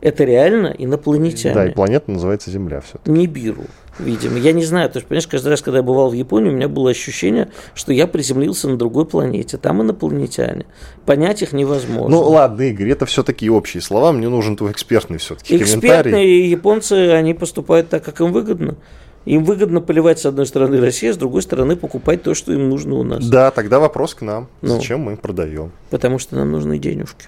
Это 0.00 0.24
реально 0.24 0.74
инопланетяне. 0.76 1.54
Да, 1.54 1.66
и 1.66 1.70
планета 1.70 2.10
называется 2.10 2.50
Земля 2.50 2.82
все. 2.82 2.98
Не 3.06 3.26
Биру, 3.26 3.64
видимо. 3.98 4.38
Я 4.38 4.52
не 4.52 4.62
знаю, 4.62 4.88
потому 4.88 5.00
что, 5.00 5.08
понимаешь, 5.08 5.26
каждый 5.28 5.48
раз, 5.48 5.62
когда 5.62 5.78
я 5.78 5.82
бывал 5.82 6.10
в 6.10 6.12
Японии, 6.12 6.50
у 6.50 6.52
меня 6.52 6.68
было 6.68 6.90
ощущение, 6.90 7.48
что 7.74 7.90
я 7.90 8.06
приземлился 8.06 8.68
на 8.68 8.76
другой 8.76 9.06
планете. 9.06 9.56
Там 9.56 9.80
инопланетяне. 9.80 10.66
Понять 11.06 11.40
их 11.40 11.54
невозможно. 11.54 12.10
Ну 12.10 12.22
ладно, 12.22 12.62
Игорь, 12.62 12.90
это 12.90 13.06
все 13.06 13.22
такие 13.22 13.50
общие 13.50 13.80
слова. 13.80 14.12
Мне 14.12 14.28
нужен 14.28 14.58
твой 14.58 14.72
экспертный 14.72 15.16
все-таки 15.16 15.56
Экспертные 15.56 16.50
японцы, 16.50 17.12
они 17.12 17.32
поступают 17.32 17.88
так, 17.88 18.04
как 18.04 18.20
им 18.20 18.30
выгодно. 18.30 18.76
Им 19.24 19.44
выгодно 19.44 19.80
поливать 19.80 20.18
с 20.18 20.26
одной 20.26 20.46
стороны 20.46 20.80
Россию, 20.80 21.14
с 21.14 21.16
другой 21.16 21.42
стороны 21.42 21.76
покупать 21.76 22.22
то, 22.22 22.34
что 22.34 22.52
им 22.52 22.68
нужно 22.68 22.96
у 22.96 23.02
нас. 23.02 23.26
Да, 23.26 23.50
тогда 23.50 23.78
вопрос 23.78 24.14
к 24.14 24.22
нам. 24.22 24.48
Ну, 24.60 24.76
Зачем 24.76 25.00
мы 25.00 25.16
продаем? 25.16 25.72
Потому 25.90 26.18
что 26.18 26.36
нам 26.36 26.52
нужны 26.52 26.78
денежки. 26.78 27.26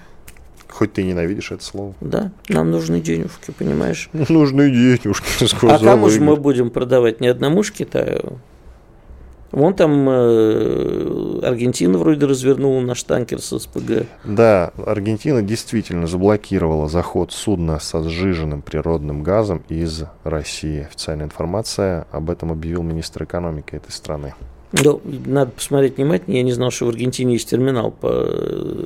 Хоть 0.69 0.93
ты 0.93 1.03
ненавидишь 1.03 1.51
это 1.51 1.63
слово. 1.63 1.95
Да, 2.01 2.31
нам 2.49 2.69
нужны 2.69 3.01
денежки, 3.01 3.51
понимаешь? 3.57 4.09
Нужны 4.29 4.69
денежки, 4.69 5.45
сказал 5.45 5.77
А 5.77 5.79
кому 5.79 6.09
же 6.09 6.21
мы 6.21 6.35
будем 6.35 6.69
продавать? 6.69 7.19
Ни 7.19 7.27
одному 7.27 7.63
ж 7.63 7.71
Китаю. 7.71 8.37
Вон 9.51 9.73
там 9.73 10.07
э, 10.09 11.39
Аргентина 11.43 11.97
вроде 11.97 12.25
развернула 12.25 12.81
наш 12.81 13.03
танкер 13.03 13.41
с 13.41 13.57
СПГ. 13.57 14.05
Да, 14.25 14.71
Аргентина 14.85 15.41
действительно 15.41 16.07
заблокировала 16.07 16.89
заход 16.89 17.31
судна 17.31 17.79
со 17.79 18.03
сжиженным 18.03 18.61
природным 18.61 19.23
газом 19.23 19.63
из 19.69 20.03
России. 20.23 20.81
Официальная 20.81 21.25
информация 21.25 22.07
об 22.11 22.29
этом 22.29 22.51
объявил 22.51 22.83
министр 22.83 23.23
экономики 23.23 23.75
этой 23.75 23.91
страны. 23.91 24.33
Ну, 24.73 25.01
надо 25.05 25.51
посмотреть 25.51 25.95
внимательнее. 25.97 26.39
Я 26.39 26.43
не 26.43 26.51
знал, 26.51 26.71
что 26.71 26.85
в 26.85 26.89
Аргентине 26.89 27.33
есть 27.33 27.49
терминал 27.49 27.91
по, 27.91 28.09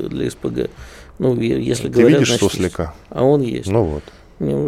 для 0.09 0.29
СПГ. 0.29 0.69
Ну, 1.17 1.39
если 1.39 1.87
Ты 1.87 1.89
говорят, 1.89 2.19
видишь 2.19 2.27
значит, 2.27 2.51
суслика? 2.51 2.93
А 3.09 3.23
он 3.23 3.41
есть. 3.41 3.69
Ну 3.69 3.83
вот. 3.83 4.03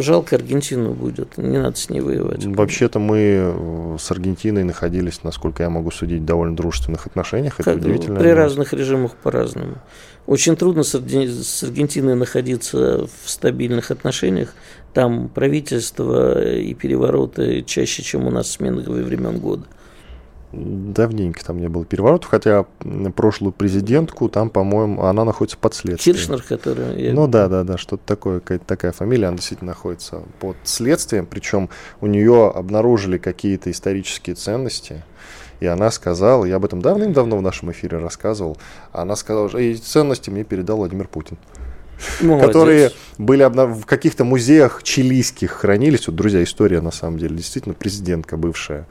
Жалко 0.01 0.35
Аргентину 0.35 0.93
будет, 0.93 1.37
не 1.37 1.57
надо 1.57 1.75
с 1.75 1.89
ней 1.89 1.99
воевать. 1.99 2.45
Вообще-то 2.45 2.99
мы 2.99 3.17
э, 3.17 3.97
с 3.99 4.11
Аргентиной 4.11 4.63
находились, 4.63 5.23
насколько 5.23 5.63
я 5.63 5.69
могу 5.69 5.89
судить, 5.89 6.21
в 6.21 6.25
довольно 6.25 6.55
дружественных 6.55 7.07
отношениях. 7.07 7.59
Это 7.59 7.71
как, 7.71 7.81
удивительно. 7.81 8.19
При 8.19 8.29
разных 8.29 8.73
режимах 8.73 9.15
по-разному. 9.15 9.77
Очень 10.27 10.55
трудно 10.55 10.83
с 10.83 10.93
Аргентиной 11.63 12.15
находиться 12.15 13.07
в 13.23 13.29
стабильных 13.29 13.89
отношениях. 13.89 14.53
Там 14.93 15.27
правительство 15.27 16.55
и 16.55 16.73
перевороты 16.75 17.63
чаще, 17.63 18.03
чем 18.03 18.27
у 18.27 18.31
нас 18.31 18.51
смены 18.51 18.83
времен 18.83 19.39
года. 19.39 19.63
Давненько 20.53 21.43
там 21.43 21.57
не 21.57 21.67
было 21.67 21.83
переворотов, 21.83 22.29
хотя 22.29 22.67
прошлую 23.15 23.53
президентку 23.53 24.29
там, 24.29 24.51
по-моему, 24.51 25.03
она 25.03 25.25
находится 25.25 25.57
под 25.57 25.73
следствием. 25.73 26.15
Киршнер, 26.15 26.43
который... 26.43 27.11
Ну 27.11 27.27
да, 27.27 27.47
да, 27.47 27.63
да, 27.63 27.79
что-то 27.79 28.03
такое, 28.05 28.39
какая-то 28.39 28.65
такая 28.65 28.91
фамилия, 28.91 29.27
она 29.27 29.37
действительно 29.37 29.71
находится 29.71 30.21
под 30.39 30.55
следствием, 30.63 31.25
причем 31.25 31.69
у 32.01 32.07
нее 32.07 32.51
обнаружили 32.53 33.17
какие-то 33.17 33.71
исторические 33.71 34.35
ценности, 34.35 35.03
и 35.59 35.65
она 35.65 35.89
сказала, 35.89 36.45
я 36.45 36.57
об 36.57 36.65
этом 36.65 36.83
давным-давно 36.83 37.37
в 37.37 37.41
нашем 37.41 37.71
эфире 37.71 37.97
рассказывал, 37.97 38.57
она 38.91 39.15
сказала, 39.15 39.49
что 39.49 39.57
эти 39.57 39.81
ценности 39.81 40.29
мне 40.29 40.43
передал 40.43 40.77
Владимир 40.77 41.07
Путин. 41.07 41.37
Молодец. 42.21 42.47
которые 42.47 42.91
были 43.17 43.43
в 43.43 43.85
каких-то 43.85 44.23
музеях 44.23 44.83
чилийских 44.83 45.51
хранились. 45.51 46.07
Вот, 46.07 46.15
друзья, 46.15 46.43
история 46.43 46.81
на 46.81 46.91
самом 46.91 47.17
деле, 47.17 47.37
действительно 47.37 47.73
президентка 47.73 48.35
бывшая 48.35 48.87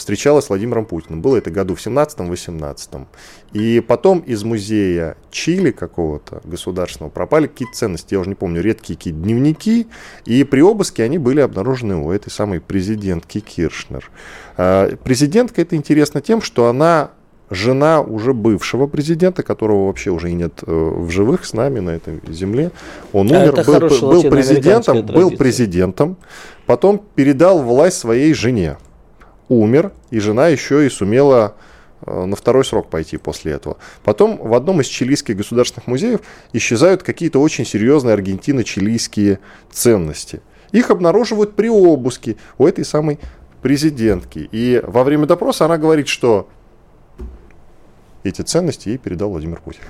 встречалась 0.00 0.46
с 0.46 0.48
Владимиром 0.48 0.86
Путиным. 0.86 1.22
Было 1.22 1.36
это 1.36 1.50
году 1.50 1.74
в 1.74 1.86
17-18. 1.86 3.06
И 3.52 3.80
потом 3.80 4.20
из 4.20 4.42
музея 4.42 5.16
Чили 5.30 5.70
какого-то 5.70 6.40
государственного 6.44 7.10
пропали 7.10 7.46
какие-то 7.46 7.76
ценности, 7.76 8.14
я 8.14 8.20
уже 8.20 8.30
не 8.30 8.34
помню, 8.34 8.62
редкие 8.62 8.96
какие-то 8.96 9.20
дневники. 9.20 9.86
И 10.24 10.42
при 10.44 10.62
обыске 10.62 11.04
они 11.04 11.18
были 11.18 11.40
обнаружены 11.40 11.96
у 11.96 12.10
этой 12.10 12.30
самой 12.30 12.60
президентки 12.60 13.40
Киршнер. 13.40 14.10
А, 14.56 14.96
президентка 14.96 15.60
это 15.62 15.76
интересно 15.76 16.20
тем, 16.20 16.40
что 16.40 16.66
она 16.66 17.10
жена 17.50 18.00
уже 18.00 18.32
бывшего 18.32 18.86
президента, 18.86 19.42
которого 19.42 19.88
вообще 19.88 20.10
уже 20.10 20.30
и 20.30 20.34
нет 20.34 20.62
э, 20.64 20.70
в 20.72 21.10
живых 21.10 21.44
с 21.44 21.52
нами 21.52 21.80
на 21.80 21.90
этой 21.90 22.20
земле. 22.28 22.70
Он 23.12 23.30
а 23.32 23.40
умер, 23.40 23.64
был, 23.64 24.08
был 24.08 24.22
президентом, 24.30 25.04
был 25.04 25.32
президентом, 25.32 26.16
потом 26.66 27.02
передал 27.16 27.60
власть 27.60 27.98
своей 27.98 28.32
жене 28.34 28.76
умер, 29.50 29.92
и 30.10 30.20
жена 30.20 30.48
еще 30.48 30.86
и 30.86 30.88
сумела 30.88 31.54
э, 32.06 32.24
на 32.24 32.36
второй 32.36 32.64
срок 32.64 32.88
пойти 32.88 33.18
после 33.18 33.52
этого. 33.52 33.76
Потом 34.02 34.38
в 34.38 34.54
одном 34.54 34.80
из 34.80 34.86
чилийских 34.86 35.36
государственных 35.36 35.86
музеев 35.86 36.20
исчезают 36.54 37.02
какие-то 37.02 37.40
очень 37.40 37.66
серьезные 37.66 38.14
аргентино-чилийские 38.14 39.40
ценности. 39.70 40.40
Их 40.72 40.90
обнаруживают 40.90 41.56
при 41.56 41.68
обыске 41.68 42.36
у 42.56 42.66
этой 42.66 42.84
самой 42.84 43.18
президентки. 43.60 44.48
И 44.52 44.80
во 44.86 45.04
время 45.04 45.26
допроса 45.26 45.64
она 45.64 45.76
говорит, 45.76 46.08
что 46.08 46.48
эти 48.22 48.42
ценности 48.42 48.90
ей 48.90 48.98
передал 48.98 49.30
Владимир 49.30 49.60
Путин. 49.60 49.82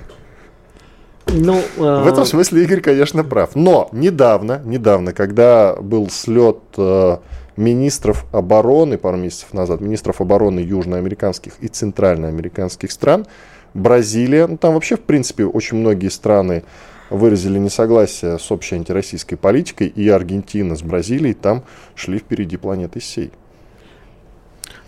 Ну, 1.27 1.61
В 1.77 2.07
этом 2.07 2.23
а, 2.23 2.25
смысле 2.25 2.63
Игорь, 2.63 2.81
конечно, 2.81 3.23
прав. 3.23 3.55
Но 3.55 3.89
недавно, 3.91 4.61
недавно, 4.65 5.13
когда 5.13 5.75
был 5.75 6.09
слет 6.09 6.57
э, 6.77 7.17
министров 7.61 8.25
обороны 8.31 8.97
пару 8.97 9.17
месяцев 9.17 9.53
назад, 9.53 9.81
министров 9.81 10.21
обороны 10.21 10.59
южноамериканских 10.59 11.53
и 11.61 11.67
центральноамериканских 11.67 12.91
стран. 12.91 13.25
Бразилия, 13.73 14.47
ну 14.47 14.57
там 14.57 14.73
вообще, 14.73 14.97
в 14.97 15.01
принципе, 15.01 15.45
очень 15.45 15.77
многие 15.77 16.09
страны 16.09 16.63
выразили 17.09 17.59
несогласие 17.59 18.39
с 18.39 18.51
общей 18.51 18.75
антироссийской 18.75 19.37
политикой, 19.37 19.87
и 19.87 20.09
Аргентина 20.09 20.75
с 20.75 20.81
Бразилией 20.81 21.33
там 21.33 21.63
шли 21.95 22.19
впереди 22.19 22.57
планеты 22.57 22.99
всей. 22.99 23.31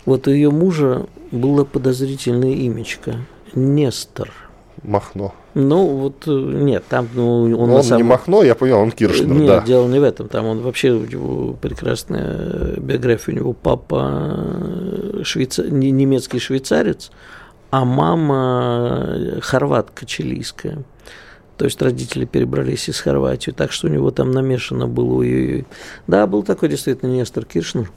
Вот 0.04 0.26
у 0.26 0.30
ее 0.30 0.50
мужа 0.50 1.06
было 1.30 1.64
подозрительное 1.64 2.54
имечко– 2.54 3.16
Нестор– 3.54 4.32
Махно. 4.84 5.34
Ну, 5.54 5.86
вот 5.86 6.26
э, 6.26 6.30
нет, 6.30 6.84
там 6.88 7.08
ну, 7.14 7.44
он, 7.44 7.70
он 7.70 7.82
самом... 7.84 8.02
не 8.02 8.08
Махно, 8.08 8.42
я 8.42 8.56
понял, 8.56 8.80
он 8.80 8.90
Киршнер, 8.90 9.28
Нет, 9.28 9.46
да. 9.46 9.60
дело 9.62 9.86
не 9.86 10.00
в 10.00 10.02
этом. 10.02 10.28
Там 10.28 10.46
он 10.46 10.60
вообще, 10.60 10.90
у 10.90 11.06
него 11.06 11.52
прекрасная 11.52 12.76
биография, 12.76 13.34
у 13.34 13.36
него 13.38 13.52
папа 13.52 14.34
э, 14.36 15.22
швейца... 15.22 15.62
немецкий 15.70 16.40
швейцарец, 16.40 17.12
а 17.70 17.84
мама 17.84 19.04
э, 19.10 19.40
хорватка 19.40 20.04
чилийская. 20.06 20.82
То 21.56 21.66
есть 21.66 21.80
родители 21.80 22.24
перебрались 22.24 22.88
из 22.88 22.98
Хорватии, 22.98 23.52
так 23.52 23.70
что 23.70 23.86
у 23.86 23.90
него 23.90 24.10
там 24.10 24.32
намешано 24.32 24.88
было. 24.88 25.24
Да, 26.08 26.26
был 26.26 26.42
такой 26.42 26.68
действительно 26.68 27.10
Нестор 27.10 27.44
Киршнер. 27.44 27.92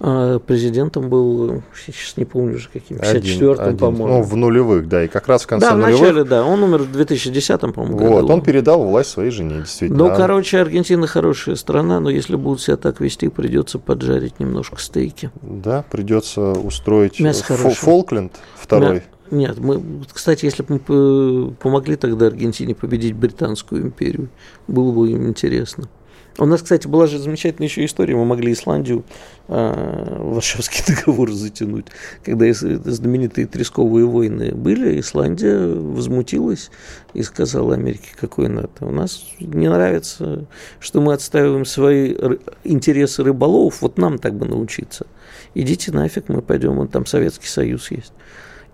А 0.00 0.38
президентом 0.40 1.08
был, 1.08 1.62
сейчас 1.74 2.16
не 2.16 2.24
помню 2.24 2.56
уже 2.56 2.68
каким, 2.70 2.96
54-м, 2.96 3.76
по-моему. 3.76 4.08
Ну, 4.08 4.22
в 4.22 4.36
нулевых, 4.36 4.88
да, 4.88 5.04
и 5.04 5.08
как 5.08 5.28
раз 5.28 5.44
в 5.44 5.46
конце 5.46 5.68
да, 5.68 5.76
нулевых. 5.76 5.92
Да, 5.92 5.98
в 5.98 6.00
начале, 6.00 6.24
да, 6.24 6.44
он 6.44 6.62
умер 6.62 6.82
в 6.82 6.96
2010-м, 6.96 7.72
по-моему, 7.72 7.96
году. 7.96 8.10
Вот, 8.10 8.30
он 8.30 8.42
передал 8.42 8.82
власть 8.82 9.10
своей 9.10 9.30
жене, 9.30 9.60
действительно. 9.60 10.08
Ну, 10.08 10.14
короче, 10.14 10.58
Аргентина 10.58 11.06
хорошая 11.06 11.54
страна, 11.54 12.00
но 12.00 12.10
если 12.10 12.34
будут 12.34 12.60
себя 12.60 12.76
так 12.76 13.00
вести, 13.00 13.28
придется 13.28 13.78
поджарить 13.78 14.40
немножко 14.40 14.80
стейки. 14.80 15.30
Да, 15.42 15.84
придется 15.88 16.52
устроить 16.52 17.20
Мясо 17.20 17.54
Фолкленд 17.54 18.32
второй. 18.56 18.98
Да. 19.30 19.36
Нет, 19.36 19.58
мы, 19.58 19.82
кстати, 20.12 20.44
если 20.44 20.62
бы 20.62 20.80
мы 20.86 21.52
помогли 21.52 21.96
тогда 21.96 22.26
Аргентине 22.26 22.74
победить 22.74 23.14
Британскую 23.14 23.82
империю, 23.82 24.28
было 24.68 24.92
бы 24.92 25.10
им 25.10 25.28
интересно. 25.28 25.88
У 26.36 26.46
нас, 26.46 26.62
кстати, 26.62 26.88
была 26.88 27.06
же 27.06 27.18
замечательная 27.18 27.68
еще 27.68 27.84
история. 27.84 28.16
Мы 28.16 28.24
могли 28.24 28.52
Исландию 28.52 29.04
э, 29.46 30.18
Варшавский 30.18 30.82
договор 30.94 31.30
затянуть. 31.30 31.86
Когда 32.24 32.52
знаменитые 32.52 33.46
тресковые 33.46 34.06
войны 34.06 34.52
были, 34.52 34.98
Исландия 34.98 35.56
возмутилась 35.58 36.72
и 37.12 37.22
сказала 37.22 37.74
Америке, 37.74 38.08
какой 38.20 38.48
НАТО. 38.48 38.86
У 38.86 38.90
нас 38.90 39.24
не 39.38 39.68
нравится, 39.68 40.46
что 40.80 41.00
мы 41.00 41.12
отстаиваем 41.12 41.64
свои 41.64 42.16
интересы 42.64 43.22
рыболовов, 43.22 43.80
вот 43.80 43.96
нам 43.96 44.18
так 44.18 44.34
бы 44.34 44.46
научиться. 44.46 45.06
Идите 45.54 45.92
нафиг, 45.92 46.28
мы 46.28 46.42
пойдем, 46.42 46.74
вон 46.74 46.88
там 46.88 47.06
Советский 47.06 47.46
Союз 47.46 47.92
есть. 47.92 48.12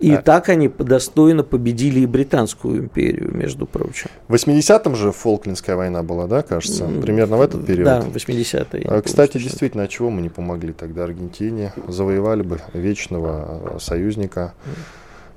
И 0.01 0.11
а... 0.13 0.21
так 0.21 0.49
они 0.49 0.67
достойно 0.67 1.43
победили 1.43 1.99
и 1.99 2.07
Британскую 2.07 2.79
империю, 2.79 3.31
между 3.33 3.67
прочим. 3.67 4.09
В 4.27 4.33
80-м 4.33 4.95
же 4.95 5.11
Фолклендская 5.11 5.75
война 5.75 6.01
была, 6.01 6.25
да, 6.25 6.41
кажется? 6.41 6.87
Примерно 6.87 7.37
в 7.37 7.41
этот 7.41 7.65
период. 7.65 7.85
Да, 7.85 7.99
80-е. 7.99 8.87
А, 8.87 9.01
кстати, 9.03 9.33
помню, 9.33 9.47
действительно, 9.47 9.83
а 9.83 9.87
чего 9.87 10.09
мы 10.09 10.21
не 10.21 10.29
помогли 10.29 10.73
тогда 10.73 11.03
Аргентине? 11.03 11.71
Завоевали 11.87 12.41
бы 12.41 12.59
вечного 12.73 13.75
а, 13.75 13.77
союзника. 13.79 14.53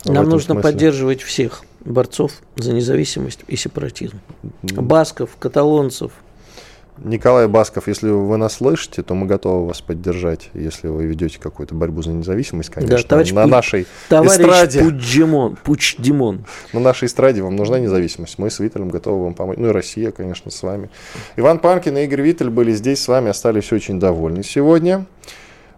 Нам 0.06 0.28
нужно 0.28 0.54
смысле. 0.54 0.62
поддерживать 0.62 1.22
всех 1.22 1.62
борцов 1.84 2.32
за 2.56 2.72
независимость 2.72 3.40
и 3.46 3.56
сепаратизм. 3.56 4.18
Басков, 4.62 5.36
каталонцев, 5.38 6.12
Николай 6.98 7.48
Басков, 7.48 7.88
если 7.88 8.08
вы 8.08 8.36
нас 8.36 8.54
слышите, 8.54 9.02
то 9.02 9.14
мы 9.14 9.26
готовы 9.26 9.66
вас 9.66 9.80
поддержать, 9.80 10.50
если 10.54 10.86
вы 10.88 11.04
ведете 11.04 11.40
какую-то 11.40 11.74
борьбу 11.74 12.02
за 12.02 12.10
независимость, 12.10 12.70
конечно. 12.70 12.96
Да, 12.96 13.02
товарищ 13.02 13.32
на 13.32 13.42
Пу... 13.42 13.48
нашей 13.48 13.86
товарищ 14.08 14.32
эстраде. 14.32 14.84
Пучдемон, 14.84 15.56
Пучдемон. 15.56 16.46
На 16.72 16.80
нашей 16.80 17.06
эстраде 17.06 17.42
вам 17.42 17.56
нужна 17.56 17.80
независимость. 17.80 18.38
Мы 18.38 18.48
с 18.48 18.60
Виттелем 18.60 18.90
готовы 18.90 19.24
вам 19.24 19.34
помочь. 19.34 19.58
Ну 19.58 19.68
и 19.68 19.70
Россия, 19.72 20.12
конечно, 20.12 20.50
с 20.50 20.62
вами. 20.62 20.88
Иван 21.36 21.58
Панкин 21.58 21.98
и 21.98 22.04
Игорь 22.04 22.22
Виттель 22.22 22.50
были 22.50 22.72
здесь 22.72 23.02
с 23.02 23.08
вами, 23.08 23.30
остались 23.30 23.72
очень 23.72 23.98
довольны 23.98 24.44
сегодня. 24.44 25.06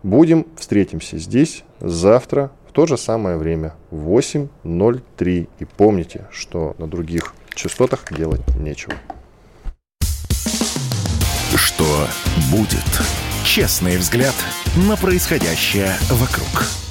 Будем, 0.02 0.46
встретимся 0.56 1.16
здесь 1.18 1.64
завтра 1.80 2.50
в 2.68 2.72
то 2.72 2.86
же 2.86 2.98
самое 2.98 3.38
время, 3.38 3.74
в 3.90 4.10
8.03. 4.10 5.48
И 5.58 5.64
помните, 5.64 6.26
что 6.30 6.76
на 6.78 6.86
других 6.86 7.34
частотах 7.54 8.04
делать 8.12 8.42
нечего. 8.58 8.92
Что 11.76 12.08
будет? 12.50 13.02
Честный 13.44 13.98
взгляд 13.98 14.34
на 14.76 14.96
происходящее 14.96 15.94
вокруг. 16.08 16.85